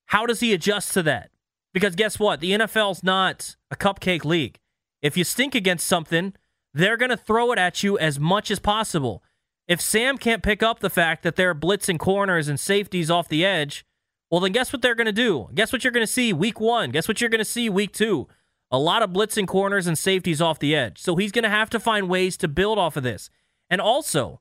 How 0.07 0.27
does 0.27 0.39
he 0.39 0.53
adjust 0.53 0.95
to 0.95 1.03
that? 1.03 1.31
Because 1.75 1.97
guess 1.97 2.21
what? 2.21 2.39
The 2.39 2.53
NFL's 2.53 3.03
not 3.03 3.57
a 3.69 3.75
cupcake 3.75 4.25
league. 4.25 4.61
If 5.03 5.17
you 5.17 5.25
stink 5.25 5.57
against 5.57 5.89
something, 5.89 6.35
they're 6.75 6.97
going 6.97 7.11
to 7.11 7.17
throw 7.17 7.53
it 7.53 7.59
at 7.59 7.83
you 7.83 7.99
as 7.99 8.19
much 8.19 8.51
as 8.51 8.59
possible. 8.59 9.23
If 9.67 9.81
Sam 9.81 10.17
can't 10.17 10.43
pick 10.43 10.63
up 10.63 10.81
the 10.81 10.91
fact 10.91 11.23
that 11.23 11.37
they're 11.37 11.55
blitzing 11.55 11.99
corners 11.99 12.49
and 12.49 12.59
safeties 12.59 13.11
off 13.11 13.29
the 13.29 13.45
edge, 13.45 13.85
well, 14.31 14.41
then 14.41 14.53
guess 14.53 14.73
what 14.73 14.83
they're 14.83 14.95
going 14.95 15.07
to 15.07 15.13
do? 15.13 15.49
Guess 15.55 15.73
what 15.73 15.85
you're 15.85 15.93
going 15.93 16.07
to 16.07 16.13
see 16.13 16.33
week 16.33 16.61
one? 16.61 16.91
Guess 16.91 17.09
what 17.09 17.21
you're 17.21 17.31
going 17.31 17.39
to 17.39 17.45
see 17.45 17.69
week 17.69 17.93
two? 17.93 18.29
A 18.71 18.79
lot 18.79 19.03
of 19.03 19.11
blitzing 19.11 19.47
corners 19.47 19.87
and 19.87 19.97
safeties 19.97 20.43
off 20.43 20.59
the 20.59 20.75
edge. 20.75 20.99
So 20.99 21.17
he's 21.17 21.33
going 21.33 21.45
to 21.45 21.49
have 21.49 21.71
to 21.71 21.81
find 21.81 22.09
ways 22.09 22.37
to 22.39 22.49
build 22.49 22.79
off 22.79 22.97
of 22.97 23.03
this. 23.03 23.31
And 23.71 23.81
also, 23.81 24.41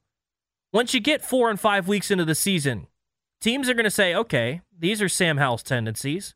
once 0.73 0.93
you 0.93 0.99
get 0.99 1.23
four 1.23 1.49
and 1.49 1.59
five 1.59 1.87
weeks 1.87 2.11
into 2.11 2.25
the 2.25 2.35
season, 2.35 2.87
teams 3.39 3.69
are 3.69 3.73
going 3.73 3.85
to 3.85 3.91
say, 3.91 4.13
okay, 4.13 4.61
these 4.77 5.01
are 5.01 5.09
Sam 5.09 5.37
Howell's 5.37 5.63
tendencies. 5.63 6.35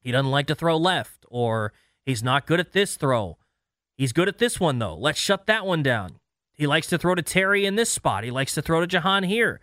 He 0.00 0.12
doesn't 0.12 0.30
like 0.30 0.46
to 0.46 0.54
throw 0.54 0.76
left, 0.76 1.26
or 1.28 1.72
he's 2.04 2.22
not 2.22 2.46
good 2.46 2.60
at 2.60 2.72
this 2.72 2.96
throw. 2.96 3.38
He's 3.96 4.12
good 4.12 4.28
at 4.28 4.38
this 4.38 4.60
one, 4.60 4.78
though. 4.78 4.94
Let's 4.94 5.18
shut 5.18 5.46
that 5.46 5.66
one 5.66 5.82
down. 5.82 6.18
He 6.52 6.66
likes 6.66 6.86
to 6.88 6.98
throw 6.98 7.14
to 7.14 7.22
Terry 7.22 7.66
in 7.66 7.76
this 7.76 7.90
spot. 7.90 8.24
He 8.24 8.30
likes 8.30 8.54
to 8.54 8.62
throw 8.62 8.80
to 8.80 8.86
Jahan 8.86 9.24
here. 9.24 9.60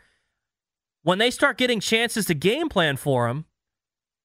When 1.04 1.18
they 1.18 1.32
start 1.32 1.58
getting 1.58 1.80
chances 1.80 2.26
to 2.26 2.34
game 2.34 2.70
plan 2.70 2.98
for 2.98 3.28
him, 3.28 3.46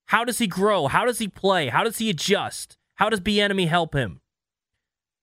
how 0.07 0.25
does 0.25 0.39
he 0.39 0.47
grow? 0.47 0.87
How 0.87 1.05
does 1.05 1.19
he 1.19 1.29
play? 1.29 1.69
How 1.69 1.85
does 1.85 1.99
he 1.99 2.09
adjust? 2.09 2.77
How 2.95 3.11
does 3.11 3.21
Bieniemy 3.21 3.69
help 3.69 3.95
him? 3.95 4.21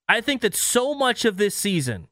I 0.07 0.21
think 0.21 0.41
that 0.41 0.55
so 0.55 0.93
much 0.93 1.25
of 1.25 1.37
this 1.37 1.55
season 1.55 2.07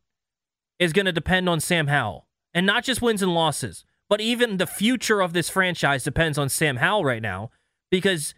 is 0.79 0.93
going 0.93 1.05
to 1.05 1.11
depend 1.11 1.47
on 1.47 1.59
Sam 1.59 1.87
Howell, 1.87 2.27
and 2.53 2.65
not 2.65 2.83
just 2.83 3.01
wins 3.01 3.21
and 3.21 3.33
losses, 3.33 3.85
but 4.09 4.21
even 4.21 4.57
the 4.57 4.67
future 4.67 5.21
of 5.21 5.33
this 5.33 5.49
franchise 5.49 6.03
depends 6.03 6.37
on 6.37 6.49
Sam 6.49 6.77
Howell 6.77 7.05
right 7.05 7.21
now 7.21 7.51
because 7.91 8.33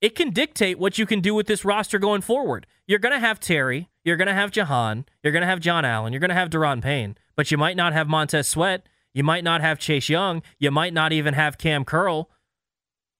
it 0.00 0.14
can 0.14 0.30
dictate 0.30 0.78
what 0.78 0.98
you 0.98 1.06
can 1.06 1.20
do 1.20 1.34
with 1.34 1.46
this 1.46 1.64
roster 1.64 1.98
going 1.98 2.20
forward. 2.20 2.66
You're 2.86 2.98
going 2.98 3.14
to 3.14 3.20
have 3.20 3.40
Terry, 3.40 3.88
you're 4.04 4.16
going 4.16 4.28
to 4.28 4.34
have 4.34 4.50
Jahan, 4.50 5.04
you're 5.22 5.32
going 5.32 5.42
to 5.42 5.48
have 5.48 5.60
John 5.60 5.84
Allen, 5.84 6.12
you're 6.12 6.20
going 6.20 6.28
to 6.30 6.34
have 6.34 6.50
Daron 6.50 6.82
Payne, 6.82 7.16
but 7.36 7.50
you 7.50 7.58
might 7.58 7.76
not 7.76 7.92
have 7.92 8.08
Montez 8.08 8.48
Sweat, 8.48 8.88
you 9.12 9.24
might 9.24 9.44
not 9.44 9.60
have 9.60 9.78
Chase 9.78 10.08
Young, 10.08 10.42
you 10.58 10.70
might 10.70 10.94
not 10.94 11.12
even 11.12 11.34
have 11.34 11.58
Cam 11.58 11.84
Curl. 11.84 12.30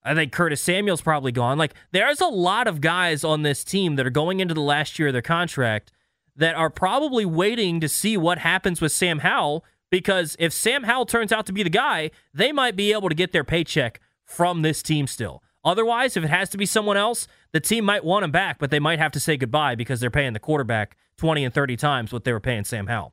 I 0.05 0.15
think 0.15 0.33
Curtis 0.33 0.63
Samuel's 0.63 1.03
probably 1.03 1.33
gone. 1.33 1.59
Like 1.59 1.75
there's 1.91 2.21
a 2.21 2.29
lot 2.29 2.67
of 2.67 2.81
guys 2.81 3.25
on 3.25 3.43
this 3.43 3.65
team 3.65 3.97
that 3.97 4.07
are 4.07 4.11
going 4.11 4.41
into 4.41 4.55
the 4.55 4.61
last 4.61 4.99
year 4.99 5.09
of 5.09 5.13
their 5.13 5.23
contract 5.23 5.93
that 6.37 6.55
are 6.55 6.71
probably 6.71 7.27
waiting 7.27 7.81
to 7.81 7.89
see 7.89 8.17
what 8.17 8.39
happens 8.39 8.81
with 8.81 8.93
Sam 8.93 9.19
Howell 9.19 9.65
because 9.91 10.37
if 10.39 10.53
Sam 10.53 10.85
Howell 10.85 11.07
turns 11.07 11.33
out 11.33 11.47
to 11.47 11.53
be 11.53 11.63
the 11.63 11.71
guy, 11.71 12.11
they 12.33 12.53
might 12.53 12.77
be 12.77 12.93
able 12.93 13.09
to 13.09 13.15
get 13.15 13.33
their 13.33 13.45
paycheck 13.45 14.01
from 14.25 14.63
this 14.63 14.83
team 14.83 15.07
still. 15.07 15.43
Otherwise, 15.69 16.17
if 16.17 16.25
it 16.25 16.31
has 16.31 16.49
to 16.49 16.57
be 16.57 16.65
someone 16.65 16.97
else, 16.97 17.29
the 17.53 17.61
team 17.61 17.85
might 17.85 18.03
want 18.03 18.25
him 18.25 18.31
back, 18.31 18.59
but 18.59 18.71
they 18.71 18.79
might 18.79 18.99
have 18.99 19.13
to 19.13 19.21
say 19.21 19.37
goodbye 19.37 19.75
because 19.75 20.01
they're 20.01 20.11
paying 20.11 20.33
the 20.33 20.39
quarterback 20.39 20.97
20 21.19 21.45
and 21.45 21.53
30 21.53 21.77
times 21.77 22.11
what 22.11 22.25
they 22.25 22.33
were 22.33 22.41
paying 22.41 22.65
Sam 22.65 22.87
Howell. 22.87 23.13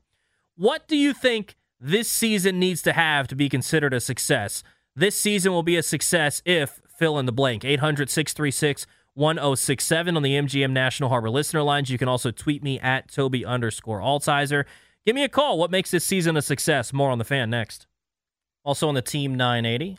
What 0.56 0.88
do 0.88 0.96
you 0.96 1.12
think 1.12 1.54
this 1.78 2.08
season 2.10 2.58
needs 2.58 2.80
to 2.80 2.94
have 2.94 3.28
to 3.28 3.36
be 3.36 3.50
considered 3.50 3.92
a 3.92 4.00
success? 4.00 4.62
This 4.94 5.20
season 5.20 5.52
will 5.52 5.64
be 5.64 5.76
a 5.76 5.82
success 5.82 6.40
if 6.46 6.80
fill 6.88 7.18
in 7.18 7.26
the 7.26 7.32
blank. 7.32 7.62
800 7.62 8.08
636 8.08 8.86
1067 9.12 10.16
on 10.16 10.22
the 10.22 10.36
MGM 10.36 10.70
National 10.70 11.10
Harbor 11.10 11.28
listener 11.28 11.62
lines. 11.62 11.90
You 11.90 11.98
can 11.98 12.08
also 12.08 12.30
tweet 12.30 12.62
me 12.62 12.80
at 12.80 13.08
Tobi 13.08 13.46
underscore 13.46 14.00
Altizer. 14.00 14.64
Give 15.04 15.14
me 15.14 15.24
a 15.24 15.28
call. 15.28 15.58
What 15.58 15.70
makes 15.70 15.90
this 15.90 16.06
season 16.06 16.38
a 16.38 16.42
success? 16.42 16.94
More 16.94 17.10
on 17.10 17.18
the 17.18 17.24
fan 17.24 17.50
next. 17.50 17.86
Also 18.64 18.88
on 18.88 18.94
the 18.94 19.02
Team 19.02 19.34
980. 19.34 19.98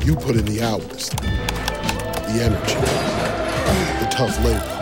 You 0.00 0.16
put 0.16 0.36
in 0.36 0.44
the 0.46 0.62
hours, 0.62 1.10
the 1.10 2.42
energy, 2.42 2.74
the 4.00 4.08
tough 4.10 4.36
labor. 4.44 4.78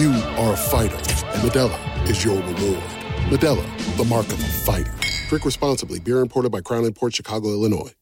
You 0.00 0.12
are 0.38 0.54
a 0.54 0.56
fighter, 0.56 0.96
and 0.96 1.42
Modelo 1.42 2.08
is 2.08 2.24
your 2.24 2.36
reward. 2.36 2.82
Modelo, 3.28 3.96
the 3.96 4.04
mark 4.04 4.26
of 4.26 4.40
a 4.40 4.46
fighter. 4.46 4.94
Drink 5.28 5.44
responsibly. 5.44 6.00
Beer 6.00 6.20
imported 6.20 6.50
by 6.50 6.62
Crown 6.62 6.84
Imports 6.84 7.16
Chicago, 7.16 7.48
Illinois. 7.48 7.92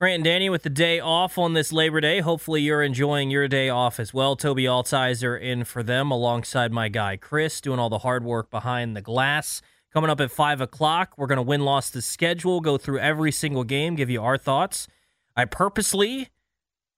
Grant 0.00 0.14
and 0.14 0.24
Danny 0.24 0.48
with 0.48 0.62
the 0.62 0.70
day 0.70 0.98
off 0.98 1.36
on 1.36 1.52
this 1.52 1.72
Labor 1.72 2.00
Day. 2.00 2.20
Hopefully, 2.20 2.62
you're 2.62 2.82
enjoying 2.82 3.30
your 3.30 3.48
day 3.48 3.68
off 3.68 4.00
as 4.00 4.14
well. 4.14 4.34
Tobi 4.34 4.64
Altizer 4.64 5.38
in 5.38 5.64
for 5.64 5.82
them 5.82 6.10
alongside 6.10 6.72
my 6.72 6.88
guy 6.88 7.16
Chris, 7.16 7.60
doing 7.60 7.78
all 7.78 7.90
the 7.90 7.98
hard 7.98 8.24
work 8.24 8.50
behind 8.50 8.96
the 8.96 9.02
glass. 9.02 9.60
Coming 9.92 10.08
up 10.08 10.20
at 10.20 10.30
5 10.30 10.60
o'clock, 10.60 11.14
we're 11.16 11.26
going 11.26 11.36
to 11.36 11.42
win 11.42 11.62
loss 11.62 11.90
the 11.90 12.00
schedule, 12.00 12.60
go 12.60 12.78
through 12.78 13.00
every 13.00 13.32
single 13.32 13.64
game, 13.64 13.96
give 13.96 14.08
you 14.08 14.22
our 14.22 14.38
thoughts. 14.38 14.86
I 15.36 15.44
purposely, 15.46 16.28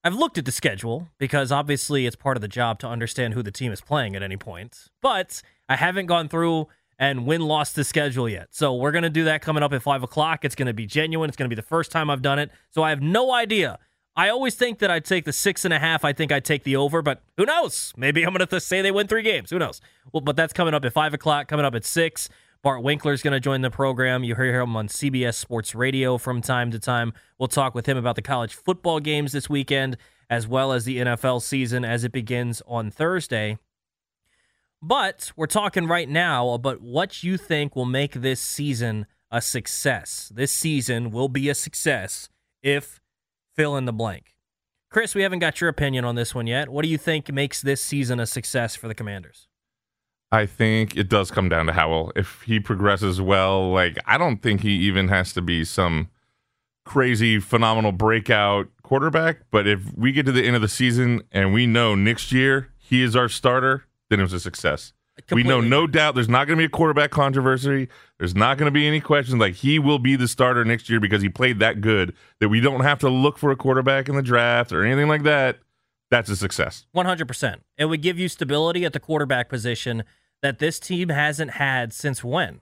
I've 0.04 0.14
looked 0.14 0.36
at 0.36 0.44
the 0.44 0.52
schedule 0.52 1.08
because 1.16 1.50
obviously 1.50 2.04
it's 2.04 2.16
part 2.16 2.36
of 2.36 2.42
the 2.42 2.48
job 2.48 2.78
to 2.80 2.86
understand 2.86 3.32
who 3.32 3.42
the 3.42 3.50
team 3.50 3.72
is 3.72 3.80
playing 3.80 4.14
at 4.14 4.22
any 4.22 4.36
point. 4.36 4.88
But 5.00 5.40
I 5.70 5.76
haven't 5.76 6.04
gone 6.04 6.28
through 6.28 6.68
and 6.98 7.26
win 7.26 7.40
lost 7.40 7.76
the 7.76 7.84
schedule 7.84 8.28
yet. 8.28 8.48
So 8.50 8.74
we're 8.74 8.92
going 8.92 9.04
to 9.04 9.10
do 9.10 9.24
that 9.24 9.40
coming 9.40 9.62
up 9.62 9.72
at 9.72 9.80
5 9.80 10.02
o'clock. 10.02 10.44
It's 10.44 10.54
going 10.54 10.66
to 10.66 10.74
be 10.74 10.84
genuine. 10.84 11.30
It's 11.30 11.36
going 11.36 11.48
to 11.48 11.54
be 11.54 11.60
the 11.60 11.66
first 11.66 11.90
time 11.90 12.10
I've 12.10 12.20
done 12.20 12.38
it. 12.38 12.50
So 12.68 12.82
I 12.82 12.90
have 12.90 13.00
no 13.00 13.32
idea. 13.32 13.78
I 14.14 14.28
always 14.28 14.54
think 14.54 14.80
that 14.80 14.90
I'd 14.90 15.06
take 15.06 15.24
the 15.24 15.32
six 15.32 15.64
and 15.64 15.72
a 15.72 15.78
half. 15.78 16.04
I 16.04 16.12
think 16.12 16.30
I'd 16.30 16.44
take 16.44 16.64
the 16.64 16.76
over, 16.76 17.00
but 17.00 17.22
who 17.38 17.46
knows? 17.46 17.94
Maybe 17.96 18.22
I'm 18.26 18.34
going 18.34 18.46
to 18.46 18.60
say 18.60 18.82
they 18.82 18.90
win 18.90 19.06
three 19.06 19.22
games. 19.22 19.48
Who 19.48 19.58
knows? 19.58 19.80
Well, 20.12 20.20
but 20.20 20.36
that's 20.36 20.52
coming 20.52 20.74
up 20.74 20.84
at 20.84 20.92
5 20.92 21.14
o'clock, 21.14 21.48
coming 21.48 21.64
up 21.64 21.74
at 21.74 21.86
6. 21.86 22.28
Bart 22.62 22.84
Winkler 22.84 23.12
is 23.12 23.22
going 23.22 23.32
to 23.32 23.40
join 23.40 23.62
the 23.62 23.72
program. 23.72 24.22
You 24.22 24.36
hear 24.36 24.60
him 24.60 24.76
on 24.76 24.86
CBS 24.86 25.34
Sports 25.34 25.74
Radio 25.74 26.16
from 26.16 26.40
time 26.40 26.70
to 26.70 26.78
time. 26.78 27.12
We'll 27.36 27.48
talk 27.48 27.74
with 27.74 27.86
him 27.86 27.96
about 27.96 28.14
the 28.14 28.22
college 28.22 28.54
football 28.54 29.00
games 29.00 29.32
this 29.32 29.50
weekend, 29.50 29.96
as 30.30 30.46
well 30.46 30.72
as 30.72 30.84
the 30.84 30.98
NFL 30.98 31.42
season 31.42 31.84
as 31.84 32.04
it 32.04 32.12
begins 32.12 32.62
on 32.68 32.92
Thursday. 32.92 33.58
But 34.80 35.32
we're 35.34 35.46
talking 35.46 35.88
right 35.88 36.08
now 36.08 36.50
about 36.50 36.80
what 36.80 37.24
you 37.24 37.36
think 37.36 37.74
will 37.74 37.84
make 37.84 38.12
this 38.12 38.40
season 38.40 39.06
a 39.28 39.40
success. 39.40 40.30
This 40.32 40.52
season 40.52 41.10
will 41.10 41.28
be 41.28 41.48
a 41.48 41.56
success 41.56 42.28
if 42.62 43.00
fill 43.56 43.76
in 43.76 43.86
the 43.86 43.92
blank. 43.92 44.36
Chris, 44.88 45.16
we 45.16 45.22
haven't 45.22 45.40
got 45.40 45.60
your 45.60 45.68
opinion 45.68 46.04
on 46.04 46.14
this 46.14 46.32
one 46.32 46.46
yet. 46.46 46.68
What 46.68 46.84
do 46.84 46.88
you 46.88 46.98
think 46.98 47.32
makes 47.32 47.60
this 47.60 47.82
season 47.82 48.20
a 48.20 48.26
success 48.26 48.76
for 48.76 48.86
the 48.86 48.94
Commanders? 48.94 49.48
I 50.32 50.46
think 50.46 50.96
it 50.96 51.10
does 51.10 51.30
come 51.30 51.50
down 51.50 51.66
to 51.66 51.74
Howell. 51.74 52.12
If 52.16 52.40
he 52.42 52.58
progresses 52.58 53.20
well, 53.20 53.70
like 53.70 53.98
I 54.06 54.16
don't 54.16 54.38
think 54.38 54.62
he 54.62 54.70
even 54.70 55.08
has 55.08 55.34
to 55.34 55.42
be 55.42 55.62
some 55.64 56.08
crazy 56.86 57.38
phenomenal 57.38 57.92
breakout 57.92 58.68
quarterback, 58.82 59.40
but 59.50 59.66
if 59.68 59.80
we 59.94 60.10
get 60.10 60.24
to 60.26 60.32
the 60.32 60.42
end 60.44 60.56
of 60.56 60.62
the 60.62 60.68
season 60.68 61.22
and 61.30 61.52
we 61.52 61.66
know 61.66 61.94
next 61.94 62.32
year 62.32 62.70
he 62.78 63.02
is 63.02 63.14
our 63.14 63.28
starter, 63.28 63.84
then 64.08 64.20
it 64.20 64.22
was 64.22 64.32
a 64.32 64.40
success. 64.40 64.94
We 65.30 65.42
know 65.42 65.60
no 65.60 65.86
doubt 65.86 66.14
there's 66.14 66.30
not 66.30 66.46
going 66.46 66.56
to 66.56 66.62
be 66.62 66.64
a 66.64 66.70
quarterback 66.70 67.10
controversy. 67.10 67.88
There's 68.18 68.34
not 68.34 68.56
going 68.56 68.66
to 68.66 68.72
be 68.72 68.86
any 68.86 69.00
questions. 69.00 69.38
Like 69.38 69.54
he 69.54 69.78
will 69.78 69.98
be 69.98 70.16
the 70.16 70.26
starter 70.26 70.64
next 70.64 70.88
year 70.88 70.98
because 70.98 71.20
he 71.20 71.28
played 71.28 71.58
that 71.58 71.82
good 71.82 72.14
that 72.40 72.48
we 72.48 72.60
don't 72.60 72.80
have 72.80 72.98
to 73.00 73.10
look 73.10 73.36
for 73.36 73.50
a 73.50 73.56
quarterback 73.56 74.08
in 74.08 74.16
the 74.16 74.22
draft 74.22 74.72
or 74.72 74.82
anything 74.82 75.08
like 75.08 75.24
that. 75.24 75.58
That's 76.10 76.30
a 76.30 76.36
success. 76.36 76.86
100%. 76.96 77.56
It 77.76 77.84
would 77.84 78.02
give 78.02 78.18
you 78.18 78.28
stability 78.28 78.86
at 78.86 78.94
the 78.94 79.00
quarterback 79.00 79.50
position 79.50 80.04
that 80.42 80.58
this 80.58 80.78
team 80.78 81.08
hasn't 81.08 81.52
had 81.52 81.92
since 81.92 82.22
when? 82.22 82.60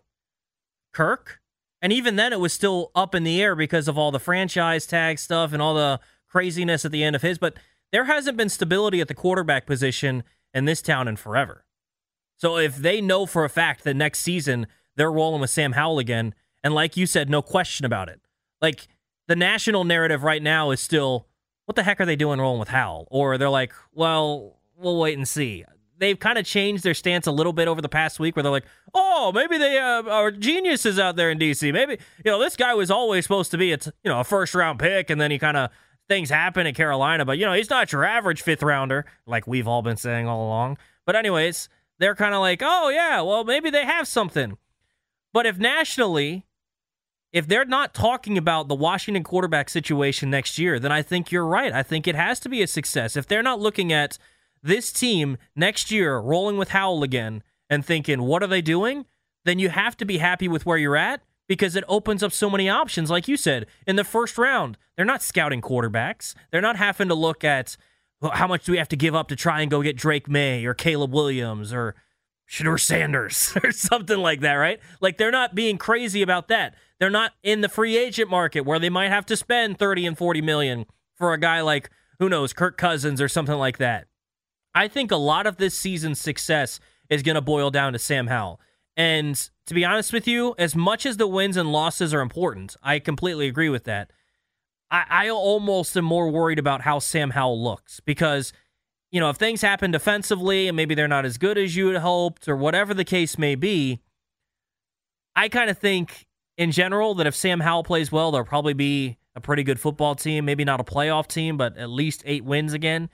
Kirk? 0.92 1.40
And 1.82 1.92
even 1.92 2.16
then, 2.16 2.32
it 2.32 2.40
was 2.40 2.52
still 2.52 2.90
up 2.94 3.14
in 3.14 3.24
the 3.24 3.42
air 3.42 3.56
because 3.56 3.88
of 3.88 3.96
all 3.96 4.10
the 4.10 4.20
franchise 4.20 4.86
tag 4.86 5.18
stuff 5.18 5.52
and 5.52 5.62
all 5.62 5.74
the 5.74 5.98
craziness 6.28 6.84
at 6.84 6.92
the 6.92 7.02
end 7.02 7.16
of 7.16 7.22
his. 7.22 7.38
But 7.38 7.56
there 7.90 8.04
hasn't 8.04 8.36
been 8.36 8.50
stability 8.50 9.00
at 9.00 9.08
the 9.08 9.14
quarterback 9.14 9.66
position 9.66 10.22
in 10.52 10.66
this 10.66 10.82
town 10.82 11.08
in 11.08 11.16
forever. 11.16 11.64
So 12.36 12.56
if 12.56 12.76
they 12.76 13.00
know 13.00 13.26
for 13.26 13.44
a 13.44 13.48
fact 13.48 13.84
that 13.84 13.94
next 13.94 14.20
season 14.20 14.66
they're 14.96 15.10
rolling 15.10 15.40
with 15.40 15.50
Sam 15.50 15.72
Howell 15.72 15.98
again, 15.98 16.34
and 16.62 16.74
like 16.74 16.96
you 16.96 17.06
said, 17.06 17.30
no 17.30 17.42
question 17.42 17.86
about 17.86 18.08
it. 18.08 18.20
Like 18.60 18.88
the 19.28 19.36
national 19.36 19.84
narrative 19.84 20.22
right 20.22 20.42
now 20.42 20.70
is 20.70 20.80
still, 20.80 21.26
what 21.64 21.76
the 21.76 21.82
heck 21.82 22.00
are 22.00 22.06
they 22.06 22.16
doing 22.16 22.40
rolling 22.40 22.60
with 22.60 22.68
Howell? 22.68 23.08
Or 23.10 23.38
they're 23.38 23.48
like, 23.48 23.72
well, 23.92 24.58
we'll 24.76 24.98
wait 24.98 25.16
and 25.16 25.26
see. 25.26 25.64
They've 26.00 26.18
kind 26.18 26.38
of 26.38 26.46
changed 26.46 26.82
their 26.82 26.94
stance 26.94 27.26
a 27.26 27.30
little 27.30 27.52
bit 27.52 27.68
over 27.68 27.82
the 27.82 27.88
past 27.88 28.18
week 28.18 28.34
where 28.34 28.42
they're 28.42 28.50
like, 28.50 28.64
oh, 28.94 29.32
maybe 29.34 29.58
they 29.58 29.78
uh, 29.78 30.02
are 30.04 30.30
geniuses 30.30 30.98
out 30.98 31.14
there 31.14 31.30
in 31.30 31.38
DC. 31.38 31.70
Maybe, 31.72 31.98
you 32.24 32.30
know, 32.30 32.40
this 32.40 32.56
guy 32.56 32.72
was 32.72 32.90
always 32.90 33.26
supposed 33.26 33.50
to 33.50 33.58
be 33.58 33.76
t- 33.76 33.90
you 34.02 34.10
know, 34.10 34.20
a 34.20 34.24
first 34.24 34.54
round 34.54 34.78
pick 34.78 35.10
and 35.10 35.20
then 35.20 35.30
he 35.30 35.38
kind 35.38 35.58
of 35.58 35.70
things 36.08 36.30
happen 36.30 36.66
in 36.66 36.74
Carolina, 36.74 37.26
but 37.26 37.36
you 37.36 37.44
know, 37.44 37.52
he's 37.52 37.68
not 37.68 37.92
your 37.92 38.04
average 38.04 38.40
fifth 38.40 38.62
rounder, 38.62 39.04
like 39.26 39.46
we've 39.46 39.68
all 39.68 39.82
been 39.82 39.98
saying 39.98 40.26
all 40.26 40.44
along. 40.44 40.78
But 41.04 41.16
anyways, 41.16 41.68
they're 41.98 42.16
kind 42.16 42.34
of 42.34 42.40
like, 42.40 42.62
oh 42.64 42.88
yeah, 42.88 43.20
well 43.20 43.44
maybe 43.44 43.68
they 43.68 43.84
have 43.84 44.08
something. 44.08 44.56
But 45.34 45.44
if 45.44 45.58
nationally, 45.58 46.46
if 47.30 47.46
they're 47.46 47.66
not 47.66 47.94
talking 47.94 48.38
about 48.38 48.68
the 48.68 48.74
Washington 48.74 49.22
quarterback 49.22 49.68
situation 49.68 50.30
next 50.30 50.58
year, 50.58 50.80
then 50.80 50.90
I 50.90 51.02
think 51.02 51.30
you're 51.30 51.46
right. 51.46 51.72
I 51.72 51.82
think 51.82 52.08
it 52.08 52.14
has 52.14 52.40
to 52.40 52.48
be 52.48 52.62
a 52.62 52.66
success. 52.66 53.16
If 53.16 53.28
they're 53.28 53.42
not 53.42 53.60
looking 53.60 53.92
at 53.92 54.18
this 54.62 54.92
team 54.92 55.38
next 55.56 55.90
year 55.90 56.18
rolling 56.18 56.56
with 56.56 56.70
Howell 56.70 57.02
again 57.02 57.42
and 57.68 57.84
thinking, 57.84 58.22
what 58.22 58.42
are 58.42 58.48
they 58.48 58.62
doing? 58.62 59.06
Then 59.44 59.58
you 59.58 59.70
have 59.70 59.96
to 59.98 60.04
be 60.04 60.18
happy 60.18 60.48
with 60.48 60.66
where 60.66 60.78
you're 60.78 60.96
at 60.96 61.22
because 61.48 61.76
it 61.76 61.84
opens 61.88 62.22
up 62.22 62.32
so 62.32 62.50
many 62.50 62.68
options. 62.68 63.10
Like 63.10 63.26
you 63.26 63.36
said, 63.36 63.66
in 63.86 63.96
the 63.96 64.04
first 64.04 64.38
round, 64.38 64.76
they're 64.96 65.04
not 65.04 65.22
scouting 65.22 65.60
quarterbacks. 65.60 66.34
They're 66.50 66.60
not 66.60 66.76
having 66.76 67.08
to 67.08 67.14
look 67.14 67.42
at 67.42 67.76
well, 68.20 68.32
how 68.32 68.46
much 68.46 68.64
do 68.64 68.72
we 68.72 68.78
have 68.78 68.88
to 68.88 68.96
give 68.96 69.14
up 69.14 69.28
to 69.28 69.36
try 69.36 69.62
and 69.62 69.70
go 69.70 69.82
get 69.82 69.96
Drake 69.96 70.28
Maye 70.28 70.64
or 70.64 70.74
Caleb 70.74 71.12
Williams 71.12 71.72
or 71.72 71.94
Shedeur 72.48 72.78
Sanders 72.78 73.56
or 73.64 73.72
something 73.72 74.18
like 74.18 74.40
that, 74.40 74.54
right? 74.54 74.78
Like 75.00 75.16
they're 75.16 75.30
not 75.30 75.54
being 75.54 75.78
crazy 75.78 76.20
about 76.20 76.48
that. 76.48 76.74
They're 76.98 77.08
not 77.08 77.32
in 77.42 77.62
the 77.62 77.68
free 77.68 77.96
agent 77.96 78.28
market 78.28 78.60
where 78.66 78.78
they 78.78 78.90
might 78.90 79.08
have 79.08 79.24
to 79.26 79.36
spend 79.36 79.78
30 79.78 80.06
and 80.06 80.18
40 80.18 80.42
million 80.42 80.86
for 81.14 81.32
a 81.32 81.38
guy 81.38 81.62
like 81.62 81.90
who 82.18 82.28
knows, 82.28 82.52
Kirk 82.52 82.76
Cousins 82.76 83.20
or 83.20 83.28
something 83.28 83.56
like 83.56 83.78
that. 83.78 84.06
I 84.74 84.88
think 84.88 85.10
a 85.10 85.16
lot 85.16 85.46
of 85.46 85.56
this 85.56 85.76
season's 85.76 86.20
success 86.20 86.80
is 87.08 87.22
going 87.22 87.34
to 87.34 87.40
boil 87.40 87.70
down 87.70 87.92
to 87.92 87.98
Sam 87.98 88.28
Howell. 88.28 88.60
And 88.96 89.36
to 89.66 89.74
be 89.74 89.84
honest 89.84 90.12
with 90.12 90.28
you, 90.28 90.54
as 90.58 90.76
much 90.76 91.06
as 91.06 91.16
the 91.16 91.26
wins 91.26 91.56
and 91.56 91.72
losses 91.72 92.12
are 92.12 92.20
important, 92.20 92.76
I 92.82 92.98
completely 92.98 93.46
agree 93.46 93.68
with 93.68 93.84
that. 93.84 94.12
I, 94.90 95.04
I 95.08 95.30
almost 95.30 95.96
am 95.96 96.04
more 96.04 96.28
worried 96.28 96.58
about 96.58 96.82
how 96.82 96.98
Sam 96.98 97.30
Howell 97.30 97.62
looks 97.62 98.00
because, 98.00 98.52
you 99.10 99.20
know, 99.20 99.30
if 99.30 99.36
things 99.36 99.62
happen 99.62 99.90
defensively 99.90 100.68
and 100.68 100.76
maybe 100.76 100.94
they're 100.94 101.08
not 101.08 101.24
as 101.24 101.38
good 101.38 101.58
as 101.58 101.76
you 101.76 101.88
had 101.88 102.02
hoped 102.02 102.48
or 102.48 102.56
whatever 102.56 102.94
the 102.94 103.04
case 103.04 103.38
may 103.38 103.54
be, 103.54 104.00
I 105.34 105.48
kind 105.48 105.70
of 105.70 105.78
think 105.78 106.26
in 106.56 106.72
general 106.72 107.14
that 107.14 107.26
if 107.26 107.34
Sam 107.34 107.60
Howell 107.60 107.84
plays 107.84 108.12
well, 108.12 108.30
there'll 108.30 108.46
probably 108.46 108.74
be 108.74 109.18
a 109.34 109.40
pretty 109.40 109.62
good 109.62 109.80
football 109.80 110.14
team. 110.14 110.44
Maybe 110.44 110.64
not 110.64 110.80
a 110.80 110.84
playoff 110.84 111.26
team, 111.26 111.56
but 111.56 111.76
at 111.78 111.88
least 111.88 112.22
eight 112.26 112.44
wins 112.44 112.72
again. 112.72 113.08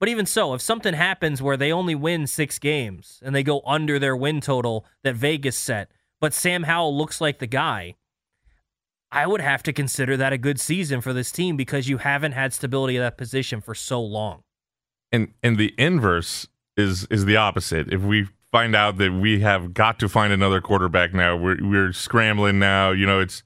But 0.00 0.08
even 0.08 0.24
so, 0.24 0.54
if 0.54 0.62
something 0.62 0.94
happens 0.94 1.42
where 1.42 1.58
they 1.58 1.70
only 1.70 1.94
win 1.94 2.26
six 2.26 2.58
games 2.58 3.20
and 3.22 3.34
they 3.34 3.42
go 3.42 3.60
under 3.66 3.98
their 3.98 4.16
win 4.16 4.40
total 4.40 4.86
that 5.04 5.14
Vegas 5.14 5.56
set, 5.56 5.92
but 6.20 6.32
Sam 6.32 6.62
Howell 6.62 6.96
looks 6.96 7.20
like 7.20 7.38
the 7.38 7.46
guy, 7.46 7.96
I 9.12 9.26
would 9.26 9.42
have 9.42 9.62
to 9.64 9.74
consider 9.74 10.16
that 10.16 10.32
a 10.32 10.38
good 10.38 10.58
season 10.58 11.02
for 11.02 11.12
this 11.12 11.30
team 11.30 11.56
because 11.56 11.88
you 11.88 11.98
haven't 11.98 12.32
had 12.32 12.54
stability 12.54 12.96
at 12.96 13.00
that 13.00 13.18
position 13.18 13.60
for 13.60 13.74
so 13.74 14.00
long. 14.00 14.42
And 15.12 15.34
and 15.42 15.58
the 15.58 15.74
inverse 15.76 16.46
is 16.78 17.06
is 17.10 17.26
the 17.26 17.36
opposite. 17.36 17.92
If 17.92 18.00
we 18.00 18.28
find 18.50 18.74
out 18.74 18.96
that 18.98 19.12
we 19.12 19.40
have 19.40 19.74
got 19.74 19.98
to 19.98 20.08
find 20.08 20.32
another 20.32 20.62
quarterback 20.62 21.12
now, 21.12 21.36
we're 21.36 21.58
we're 21.60 21.92
scrambling 21.92 22.58
now. 22.58 22.92
You 22.92 23.04
know, 23.04 23.20
it's 23.20 23.42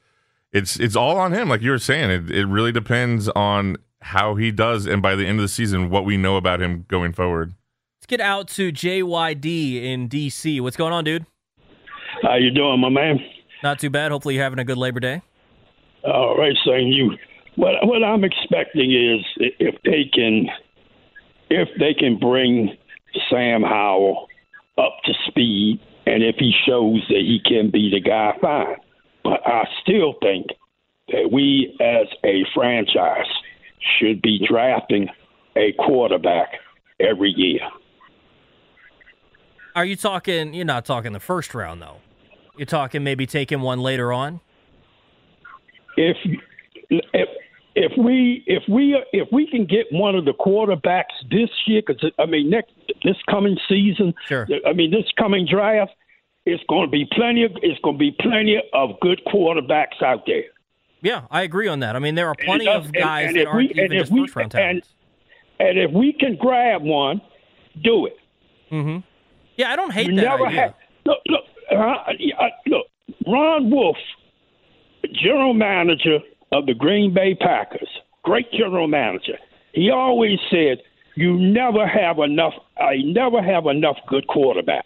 it's 0.52 0.78
it's 0.78 0.94
all 0.94 1.18
on 1.18 1.32
him. 1.32 1.48
Like 1.48 1.62
you 1.62 1.70
were 1.70 1.78
saying, 1.78 2.10
it 2.10 2.30
it 2.30 2.46
really 2.46 2.72
depends 2.72 3.28
on 3.30 3.76
how 4.04 4.34
he 4.34 4.50
does, 4.50 4.84
and 4.84 5.00
by 5.00 5.14
the 5.16 5.26
end 5.26 5.38
of 5.38 5.42
the 5.44 5.48
season, 5.48 5.88
what 5.88 6.04
we 6.04 6.18
know 6.18 6.36
about 6.36 6.60
him 6.60 6.84
going 6.88 7.14
forward. 7.14 7.54
Let's 7.96 8.06
get 8.06 8.20
out 8.20 8.48
to 8.48 8.70
JYD 8.70 9.82
in 9.82 10.10
DC. 10.10 10.60
What's 10.60 10.76
going 10.76 10.92
on, 10.92 11.04
dude? 11.04 11.24
How 12.22 12.36
you 12.36 12.50
doing, 12.50 12.80
my 12.80 12.90
man? 12.90 13.18
Not 13.62 13.78
too 13.78 13.88
bad. 13.88 14.12
Hopefully, 14.12 14.34
you're 14.34 14.44
having 14.44 14.58
a 14.58 14.64
good 14.64 14.76
Labor 14.76 15.00
Day. 15.00 15.22
All 16.04 16.36
right, 16.36 16.54
saying 16.66 16.88
you. 16.88 17.16
What 17.56 17.86
what 17.86 18.04
I'm 18.04 18.24
expecting 18.24 18.92
is 18.92 19.24
if 19.58 19.74
they 19.84 20.04
can, 20.12 20.48
if 21.48 21.68
they 21.78 21.94
can 21.94 22.18
bring 22.18 22.76
Sam 23.30 23.62
Howell 23.62 24.28
up 24.76 24.98
to 25.06 25.14
speed, 25.28 25.80
and 26.04 26.22
if 26.22 26.36
he 26.38 26.52
shows 26.66 27.00
that 27.08 27.20
he 27.20 27.40
can 27.42 27.70
be 27.70 27.90
the 27.90 28.00
guy, 28.00 28.32
fine. 28.38 28.76
But 29.22 29.40
I 29.46 29.64
still 29.82 30.14
think 30.20 30.48
that 31.08 31.30
we 31.32 31.74
as 31.80 32.06
a 32.22 32.44
franchise 32.54 33.30
should 33.98 34.22
be 34.22 34.44
drafting 34.46 35.08
a 35.56 35.72
quarterback 35.72 36.48
every 37.00 37.30
year. 37.30 37.60
Are 39.74 39.84
you 39.84 39.96
talking? 39.96 40.54
You're 40.54 40.64
not 40.64 40.84
talking 40.84 41.12
the 41.12 41.20
first 41.20 41.54
round 41.54 41.82
though. 41.82 41.96
You're 42.56 42.66
talking 42.66 43.02
maybe 43.02 43.26
taking 43.26 43.60
one 43.60 43.80
later 43.80 44.12
on. 44.12 44.40
If 45.96 46.16
if 46.90 47.28
if 47.74 47.92
we 47.98 48.44
if 48.46 48.62
we 48.68 48.96
if 49.12 49.28
we 49.32 49.48
can 49.48 49.66
get 49.66 49.86
one 49.90 50.14
of 50.14 50.24
the 50.24 50.32
quarterbacks 50.32 51.14
this 51.30 51.50
year, 51.66 51.82
because 51.84 52.12
I 52.18 52.26
mean 52.26 52.50
next 52.50 52.72
this 53.02 53.16
coming 53.28 53.58
season, 53.68 54.14
sure. 54.26 54.46
I 54.66 54.72
mean 54.72 54.92
this 54.92 55.10
coming 55.18 55.46
draft, 55.50 55.92
it's 56.46 56.62
going 56.68 56.86
to 56.86 56.90
be 56.90 57.06
plenty 57.12 57.44
of 57.44 57.52
it's 57.62 57.80
going 57.80 57.96
to 57.96 57.98
be 57.98 58.12
plenty 58.20 58.62
of 58.72 59.00
good 59.00 59.20
quarterbacks 59.26 60.02
out 60.02 60.24
there. 60.26 60.44
Yeah, 61.04 61.22
I 61.30 61.42
agree 61.42 61.68
on 61.68 61.80
that. 61.80 61.94
I 61.94 61.98
mean 62.00 62.14
there 62.16 62.26
are 62.28 62.34
plenty 62.34 62.64
does- 62.64 62.86
of 62.86 62.92
guys 62.92 63.28
and 63.28 63.36
that 63.36 63.46
aren't 63.46 63.58
we- 63.58 63.82
even 63.82 63.92
just 63.98 64.10
we- 64.10 64.20
first 64.22 64.34
round 64.36 64.44
and- 64.46 64.52
talents. 64.52 64.88
And 65.60 65.78
if 65.78 65.92
we 65.92 66.12
can 66.12 66.34
grab 66.36 66.82
one, 66.82 67.20
do 67.82 68.06
it. 68.06 68.16
Mm-hmm. 68.72 68.98
Yeah, 69.56 69.70
I 69.70 69.76
don't 69.76 69.92
hate 69.92 70.08
you 70.08 70.16
that 70.16 70.22
never 70.22 70.46
idea. 70.48 70.60
Had, 70.60 70.74
look, 71.06 71.18
look, 71.28 71.44
uh, 71.70 71.76
uh, 71.76 72.48
look. 72.66 72.86
Ron 73.26 73.70
Wolf, 73.70 73.96
general 75.12 75.54
manager 75.54 76.18
of 76.50 76.66
the 76.66 76.74
Green 76.74 77.14
Bay 77.14 77.34
Packers, 77.36 77.88
great 78.24 78.50
general 78.52 78.88
manager. 78.88 79.38
He 79.72 79.90
always 79.90 80.38
said, 80.50 80.78
"You 81.14 81.38
never 81.38 81.86
have 81.86 82.18
enough. 82.18 82.54
I 82.76 82.96
never 83.04 83.40
have 83.42 83.66
enough 83.66 83.98
good 84.08 84.26
quarterbacks." 84.26 84.82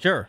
Sure. 0.00 0.28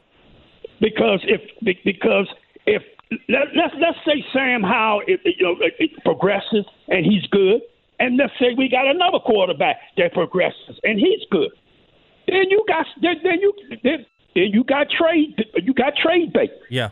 Because 0.80 1.20
if 1.26 1.42
because 1.84 2.28
if 2.66 2.82
let, 3.12 3.48
let's 3.56 3.74
let's 3.80 3.98
say 4.06 4.24
Sam 4.34 4.62
Howell 4.62 5.02
it, 5.08 5.20
it, 5.26 5.36
you 5.40 5.46
know 5.46 5.56
it, 5.62 5.74
it 5.80 6.04
progresses 6.04 6.66
and 6.88 7.06
he's 7.06 7.26
good, 7.28 7.62
and 8.00 8.18
let's 8.18 8.34
say 8.40 8.54
we 8.58 8.70
got 8.70 8.88
another 8.88 9.20
quarterback 9.20 9.78
that 9.98 10.14
progresses 10.14 10.80
and 10.84 11.00
he's 11.00 11.22
good, 11.32 11.52
then 12.28 12.50
you 12.50 12.64
got 12.68 12.86
then, 13.02 13.16
then 13.24 13.40
you 13.42 13.54
then, 13.84 14.06
then 14.36 14.48
you 14.52 14.64
got 14.64 14.88
trade 14.90 15.44
you 15.64 15.74
got 15.74 15.94
trade 15.96 16.34
bait. 16.34 16.52
Yeah. 16.70 16.90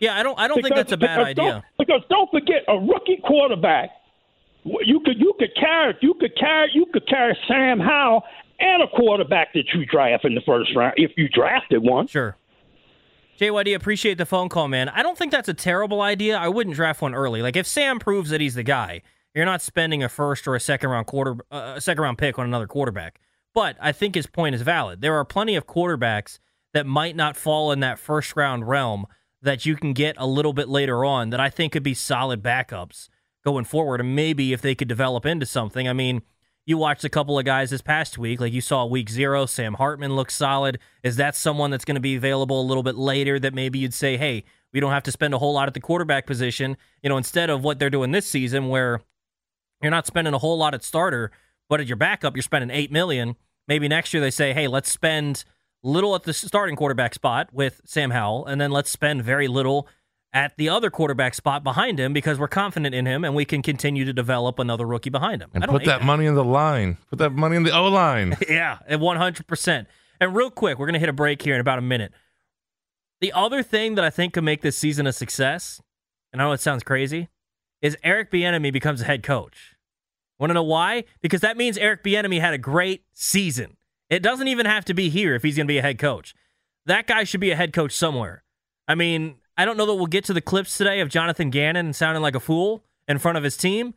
Yeah, 0.00 0.16
I 0.16 0.22
don't. 0.22 0.38
I 0.38 0.46
don't 0.46 0.62
think 0.62 0.76
that's 0.76 0.92
a 0.92 0.96
bad 0.96 1.16
because 1.16 1.26
idea. 1.26 1.52
Don't, 1.52 1.64
because 1.78 2.02
don't 2.08 2.30
forget, 2.30 2.62
a 2.68 2.78
rookie 2.78 3.20
quarterback, 3.24 3.90
you 4.64 5.00
could 5.04 5.18
you 5.18 5.34
could 5.38 5.54
carry 5.56 5.96
you 6.00 6.14
could 6.14 6.36
carry 6.36 6.70
you 6.72 6.86
could 6.92 7.06
carry 7.08 7.36
Sam 7.48 7.80
Howell 7.80 8.22
and 8.60 8.82
a 8.82 8.86
quarterback 8.88 9.52
that 9.54 9.64
you 9.74 9.84
draft 9.86 10.24
in 10.24 10.34
the 10.34 10.40
first 10.42 10.70
round 10.76 10.94
if 10.96 11.12
you 11.16 11.28
drafted 11.28 11.82
one. 11.82 12.06
Sure. 12.06 12.36
JYD, 13.38 13.76
appreciate 13.76 14.18
the 14.18 14.26
phone 14.26 14.48
call, 14.48 14.66
man. 14.66 14.88
I 14.88 15.02
don't 15.02 15.16
think 15.16 15.30
that's 15.30 15.48
a 15.48 15.54
terrible 15.54 16.00
idea. 16.00 16.36
I 16.36 16.48
wouldn't 16.48 16.74
draft 16.74 17.00
one 17.00 17.14
early. 17.14 17.40
Like 17.40 17.54
if 17.54 17.68
Sam 17.68 18.00
proves 18.00 18.30
that 18.30 18.40
he's 18.40 18.56
the 18.56 18.64
guy, 18.64 19.02
you're 19.32 19.44
not 19.44 19.62
spending 19.62 20.02
a 20.02 20.08
first 20.08 20.48
or 20.48 20.56
a 20.56 20.60
second 20.60 20.90
round 20.90 21.06
quarter, 21.06 21.36
uh, 21.52 21.74
a 21.76 21.80
second 21.80 22.02
round 22.02 22.18
pick 22.18 22.38
on 22.38 22.46
another 22.46 22.66
quarterback. 22.66 23.20
But 23.54 23.76
I 23.80 23.92
think 23.92 24.16
his 24.16 24.26
point 24.26 24.56
is 24.56 24.62
valid. 24.62 25.00
There 25.02 25.14
are 25.14 25.24
plenty 25.24 25.54
of 25.54 25.66
quarterbacks 25.66 26.40
that 26.74 26.84
might 26.84 27.14
not 27.14 27.36
fall 27.36 27.70
in 27.70 27.78
that 27.80 28.00
first 28.00 28.34
round 28.34 28.68
realm 28.68 29.06
that 29.40 29.64
you 29.64 29.76
can 29.76 29.92
get 29.92 30.16
a 30.18 30.26
little 30.26 30.52
bit 30.52 30.68
later 30.68 31.04
on 31.04 31.30
that 31.30 31.38
I 31.38 31.48
think 31.48 31.72
could 31.72 31.84
be 31.84 31.94
solid 31.94 32.42
backups 32.42 33.08
going 33.44 33.64
forward. 33.64 34.00
And 34.00 34.16
maybe 34.16 34.52
if 34.52 34.60
they 34.60 34.74
could 34.74 34.88
develop 34.88 35.24
into 35.24 35.46
something, 35.46 35.88
I 35.88 35.92
mean, 35.92 36.22
you 36.68 36.76
watched 36.76 37.02
a 37.02 37.08
couple 37.08 37.38
of 37.38 37.46
guys 37.46 37.70
this 37.70 37.80
past 37.80 38.18
week, 38.18 38.42
like 38.42 38.52
you 38.52 38.60
saw 38.60 38.84
week 38.84 39.08
zero, 39.08 39.46
Sam 39.46 39.72
Hartman 39.72 40.14
looks 40.14 40.36
solid. 40.36 40.78
Is 41.02 41.16
that 41.16 41.34
someone 41.34 41.70
that's 41.70 41.86
going 41.86 41.94
to 41.94 42.00
be 42.00 42.14
available 42.14 42.60
a 42.60 42.62
little 42.62 42.82
bit 42.82 42.94
later 42.94 43.38
that 43.38 43.54
maybe 43.54 43.78
you'd 43.78 43.94
say, 43.94 44.18
hey, 44.18 44.44
we 44.74 44.78
don't 44.78 44.92
have 44.92 45.02
to 45.04 45.10
spend 45.10 45.32
a 45.32 45.38
whole 45.38 45.54
lot 45.54 45.66
at 45.66 45.72
the 45.72 45.80
quarterback 45.80 46.26
position, 46.26 46.76
you 47.02 47.08
know, 47.08 47.16
instead 47.16 47.48
of 47.48 47.64
what 47.64 47.78
they're 47.78 47.88
doing 47.88 48.10
this 48.10 48.26
season 48.26 48.68
where 48.68 49.00
you're 49.80 49.90
not 49.90 50.06
spending 50.06 50.34
a 50.34 50.38
whole 50.38 50.58
lot 50.58 50.74
at 50.74 50.84
starter, 50.84 51.30
but 51.70 51.80
at 51.80 51.86
your 51.86 51.96
backup, 51.96 52.36
you're 52.36 52.42
spending 52.42 52.68
eight 52.70 52.92
million. 52.92 53.36
Maybe 53.66 53.88
next 53.88 54.12
year 54.12 54.20
they 54.20 54.30
say, 54.30 54.52
hey, 54.52 54.68
let's 54.68 54.92
spend 54.92 55.46
little 55.82 56.14
at 56.14 56.24
the 56.24 56.34
starting 56.34 56.76
quarterback 56.76 57.14
spot 57.14 57.48
with 57.50 57.80
Sam 57.86 58.10
Howell, 58.10 58.44
and 58.44 58.60
then 58.60 58.72
let's 58.72 58.90
spend 58.90 59.22
very 59.22 59.48
little 59.48 59.88
at 60.32 60.56
the 60.56 60.68
other 60.68 60.90
quarterback 60.90 61.34
spot 61.34 61.64
behind 61.64 61.98
him 61.98 62.12
because 62.12 62.38
we're 62.38 62.48
confident 62.48 62.94
in 62.94 63.06
him 63.06 63.24
and 63.24 63.34
we 63.34 63.44
can 63.44 63.62
continue 63.62 64.04
to 64.04 64.12
develop 64.12 64.58
another 64.58 64.86
rookie 64.86 65.10
behind 65.10 65.42
him. 65.42 65.50
And 65.54 65.64
put 65.64 65.82
hate 65.82 65.86
that 65.86 66.04
money 66.04 66.26
in 66.26 66.34
the 66.34 66.44
line. 66.44 66.98
Put 67.08 67.18
that 67.20 67.30
money 67.30 67.56
in 67.56 67.62
the 67.62 67.74
O 67.74 67.88
line. 67.88 68.36
yeah, 68.48 68.78
at 68.86 69.00
100%. 69.00 69.86
And 70.20 70.34
real 70.34 70.50
quick, 70.50 70.78
we're 70.78 70.86
going 70.86 70.94
to 70.94 71.00
hit 71.00 71.08
a 71.08 71.14
break 71.14 71.40
here 71.42 71.54
in 71.54 71.60
about 71.60 71.78
a 71.78 71.82
minute. 71.82 72.12
The 73.20 73.32
other 73.32 73.62
thing 73.62 73.94
that 73.94 74.04
I 74.04 74.10
think 74.10 74.34
could 74.34 74.44
make 74.44 74.62
this 74.62 74.76
season 74.76 75.06
a 75.06 75.12
success, 75.12 75.80
and 76.32 76.40
I 76.40 76.44
know 76.44 76.52
it 76.52 76.60
sounds 76.60 76.82
crazy, 76.82 77.28
is 77.80 77.96
Eric 78.04 78.30
Bieniemy 78.30 78.72
becomes 78.72 79.00
a 79.00 79.04
head 79.04 79.22
coach. 79.22 79.76
Want 80.38 80.50
to 80.50 80.54
know 80.54 80.62
why? 80.62 81.04
Because 81.20 81.40
that 81.40 81.56
means 81.56 81.76
Eric 81.78 82.04
Bieniemy 82.04 82.40
had 82.40 82.54
a 82.54 82.58
great 82.58 83.02
season. 83.12 83.76
It 84.08 84.22
doesn't 84.22 84.48
even 84.48 84.66
have 84.66 84.84
to 84.86 84.94
be 84.94 85.08
here 85.08 85.34
if 85.34 85.42
he's 85.42 85.56
going 85.56 85.66
to 85.66 85.72
be 85.72 85.78
a 85.78 85.82
head 85.82 85.98
coach. 85.98 86.34
That 86.86 87.06
guy 87.06 87.24
should 87.24 87.40
be 87.40 87.50
a 87.50 87.56
head 87.56 87.72
coach 87.72 87.92
somewhere. 87.92 88.44
I 88.86 88.94
mean, 88.94 89.36
I 89.58 89.64
don't 89.64 89.76
know 89.76 89.86
that 89.86 89.96
we'll 89.96 90.06
get 90.06 90.24
to 90.26 90.32
the 90.32 90.40
clips 90.40 90.78
today 90.78 91.00
of 91.00 91.08
Jonathan 91.08 91.50
Gannon 91.50 91.92
sounding 91.92 92.22
like 92.22 92.36
a 92.36 92.40
fool 92.40 92.84
in 93.08 93.18
front 93.18 93.36
of 93.36 93.42
his 93.42 93.56
team, 93.56 93.92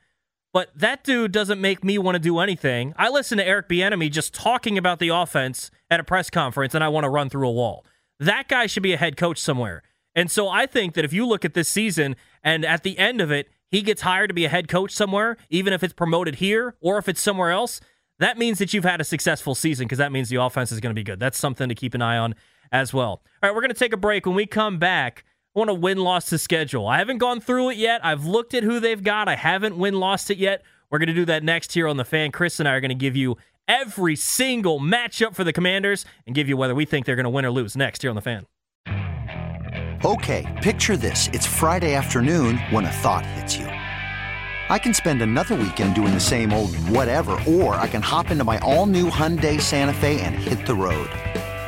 but 0.51 0.71
that 0.75 1.03
dude 1.03 1.31
doesn't 1.31 1.61
make 1.61 1.83
me 1.83 1.99
want 1.99 2.15
to 2.15 2.19
do 2.19 2.39
anything. 2.39 2.95
I 2.97 3.09
listen 3.09 3.37
to 3.37 3.45
Eric 3.45 3.69
Bieniemy 3.69 4.11
just 4.11 4.33
talking 4.33 4.75
about 4.75 4.97
the 4.97 5.09
offense 5.09 5.69
at 5.91 5.99
a 5.99 6.03
press 6.03 6.31
conference, 6.31 6.73
and 6.73 6.83
I 6.83 6.89
want 6.89 7.03
to 7.03 7.09
run 7.09 7.29
through 7.29 7.47
a 7.47 7.51
wall. 7.51 7.85
That 8.19 8.47
guy 8.47 8.65
should 8.65 8.81
be 8.81 8.93
a 8.93 8.97
head 8.97 9.17
coach 9.17 9.37
somewhere. 9.37 9.83
And 10.15 10.31
so 10.31 10.49
I 10.49 10.65
think 10.65 10.95
that 10.95 11.05
if 11.05 11.13
you 11.13 11.27
look 11.27 11.45
at 11.45 11.53
this 11.53 11.69
season 11.69 12.15
and 12.43 12.65
at 12.65 12.81
the 12.81 12.97
end 12.97 13.21
of 13.21 13.29
it, 13.29 13.47
he 13.69 13.83
gets 13.83 14.01
hired 14.01 14.29
to 14.29 14.33
be 14.33 14.45
a 14.45 14.49
head 14.49 14.67
coach 14.67 14.91
somewhere, 14.91 15.37
even 15.51 15.73
if 15.73 15.83
it's 15.83 15.93
promoted 15.93 16.35
here 16.35 16.75
or 16.81 16.97
if 16.97 17.07
it's 17.07 17.21
somewhere 17.21 17.51
else, 17.51 17.79
that 18.17 18.37
means 18.37 18.57
that 18.57 18.73
you've 18.73 18.83
had 18.83 18.99
a 18.99 19.03
successful 19.03 19.53
season 19.53 19.85
because 19.85 19.99
that 19.99 20.11
means 20.11 20.29
the 20.29 20.35
offense 20.37 20.71
is 20.71 20.79
going 20.79 20.89
to 20.93 20.99
be 20.99 21.03
good. 21.03 21.19
That's 21.19 21.37
something 21.37 21.69
to 21.69 21.75
keep 21.75 21.93
an 21.93 22.01
eye 22.01 22.17
on 22.17 22.33
as 22.71 22.93
well. 22.93 23.09
All 23.09 23.21
right, 23.43 23.53
we're 23.53 23.61
going 23.61 23.73
to 23.73 23.79
take 23.79 23.93
a 23.93 23.97
break. 23.97 24.25
When 24.25 24.35
we 24.35 24.47
come 24.47 24.79
back, 24.79 25.23
want 25.53 25.69
to 25.69 25.73
win 25.73 25.97
loss 25.97 26.25
to 26.25 26.37
schedule. 26.37 26.87
I 26.87 26.97
haven't 26.97 27.17
gone 27.17 27.41
through 27.41 27.71
it 27.71 27.77
yet. 27.77 28.03
I've 28.05 28.25
looked 28.25 28.53
at 28.53 28.63
who 28.63 28.79
they've 28.79 29.03
got. 29.03 29.27
I 29.27 29.35
haven't 29.35 29.77
win 29.77 29.95
lost 29.95 30.31
it 30.31 30.37
yet. 30.37 30.63
We're 30.89 30.99
going 30.99 31.07
to 31.07 31.13
do 31.13 31.25
that 31.25 31.43
next 31.43 31.73
here 31.73 31.87
on 31.87 31.97
the 31.97 32.05
fan. 32.05 32.31
Chris 32.31 32.59
and 32.59 32.67
I 32.67 32.73
are 32.73 32.81
going 32.81 32.89
to 32.89 32.95
give 32.95 33.15
you 33.15 33.37
every 33.67 34.15
single 34.15 34.79
matchup 34.79 35.35
for 35.35 35.43
the 35.43 35.53
Commanders 35.53 36.05
and 36.25 36.35
give 36.35 36.47
you 36.49 36.57
whether 36.57 36.75
we 36.75 36.85
think 36.85 37.05
they're 37.05 37.15
going 37.15 37.25
to 37.25 37.29
win 37.29 37.45
or 37.45 37.51
lose 37.51 37.75
next 37.75 38.01
here 38.01 38.09
on 38.11 38.15
the 38.15 38.21
fan. 38.21 38.45
Okay, 40.03 40.59
picture 40.63 40.97
this. 40.97 41.27
It's 41.27 41.45
Friday 41.45 41.93
afternoon 41.93 42.57
when 42.71 42.85
a 42.85 42.91
thought 42.91 43.25
hits 43.25 43.55
you. 43.55 43.65
I 43.65 44.79
can 44.79 44.93
spend 44.93 45.21
another 45.21 45.55
weekend 45.55 45.95
doing 45.95 46.13
the 46.13 46.19
same 46.19 46.53
old 46.53 46.75
whatever, 46.75 47.37
or 47.47 47.75
I 47.75 47.87
can 47.87 48.01
hop 48.01 48.31
into 48.31 48.43
my 48.43 48.57
all 48.59 48.85
new 48.85 49.09
Hyundai 49.09 49.61
Santa 49.61 49.93
Fe 49.93 50.21
and 50.21 50.33
hit 50.33 50.65
the 50.65 50.73
road. 50.73 51.09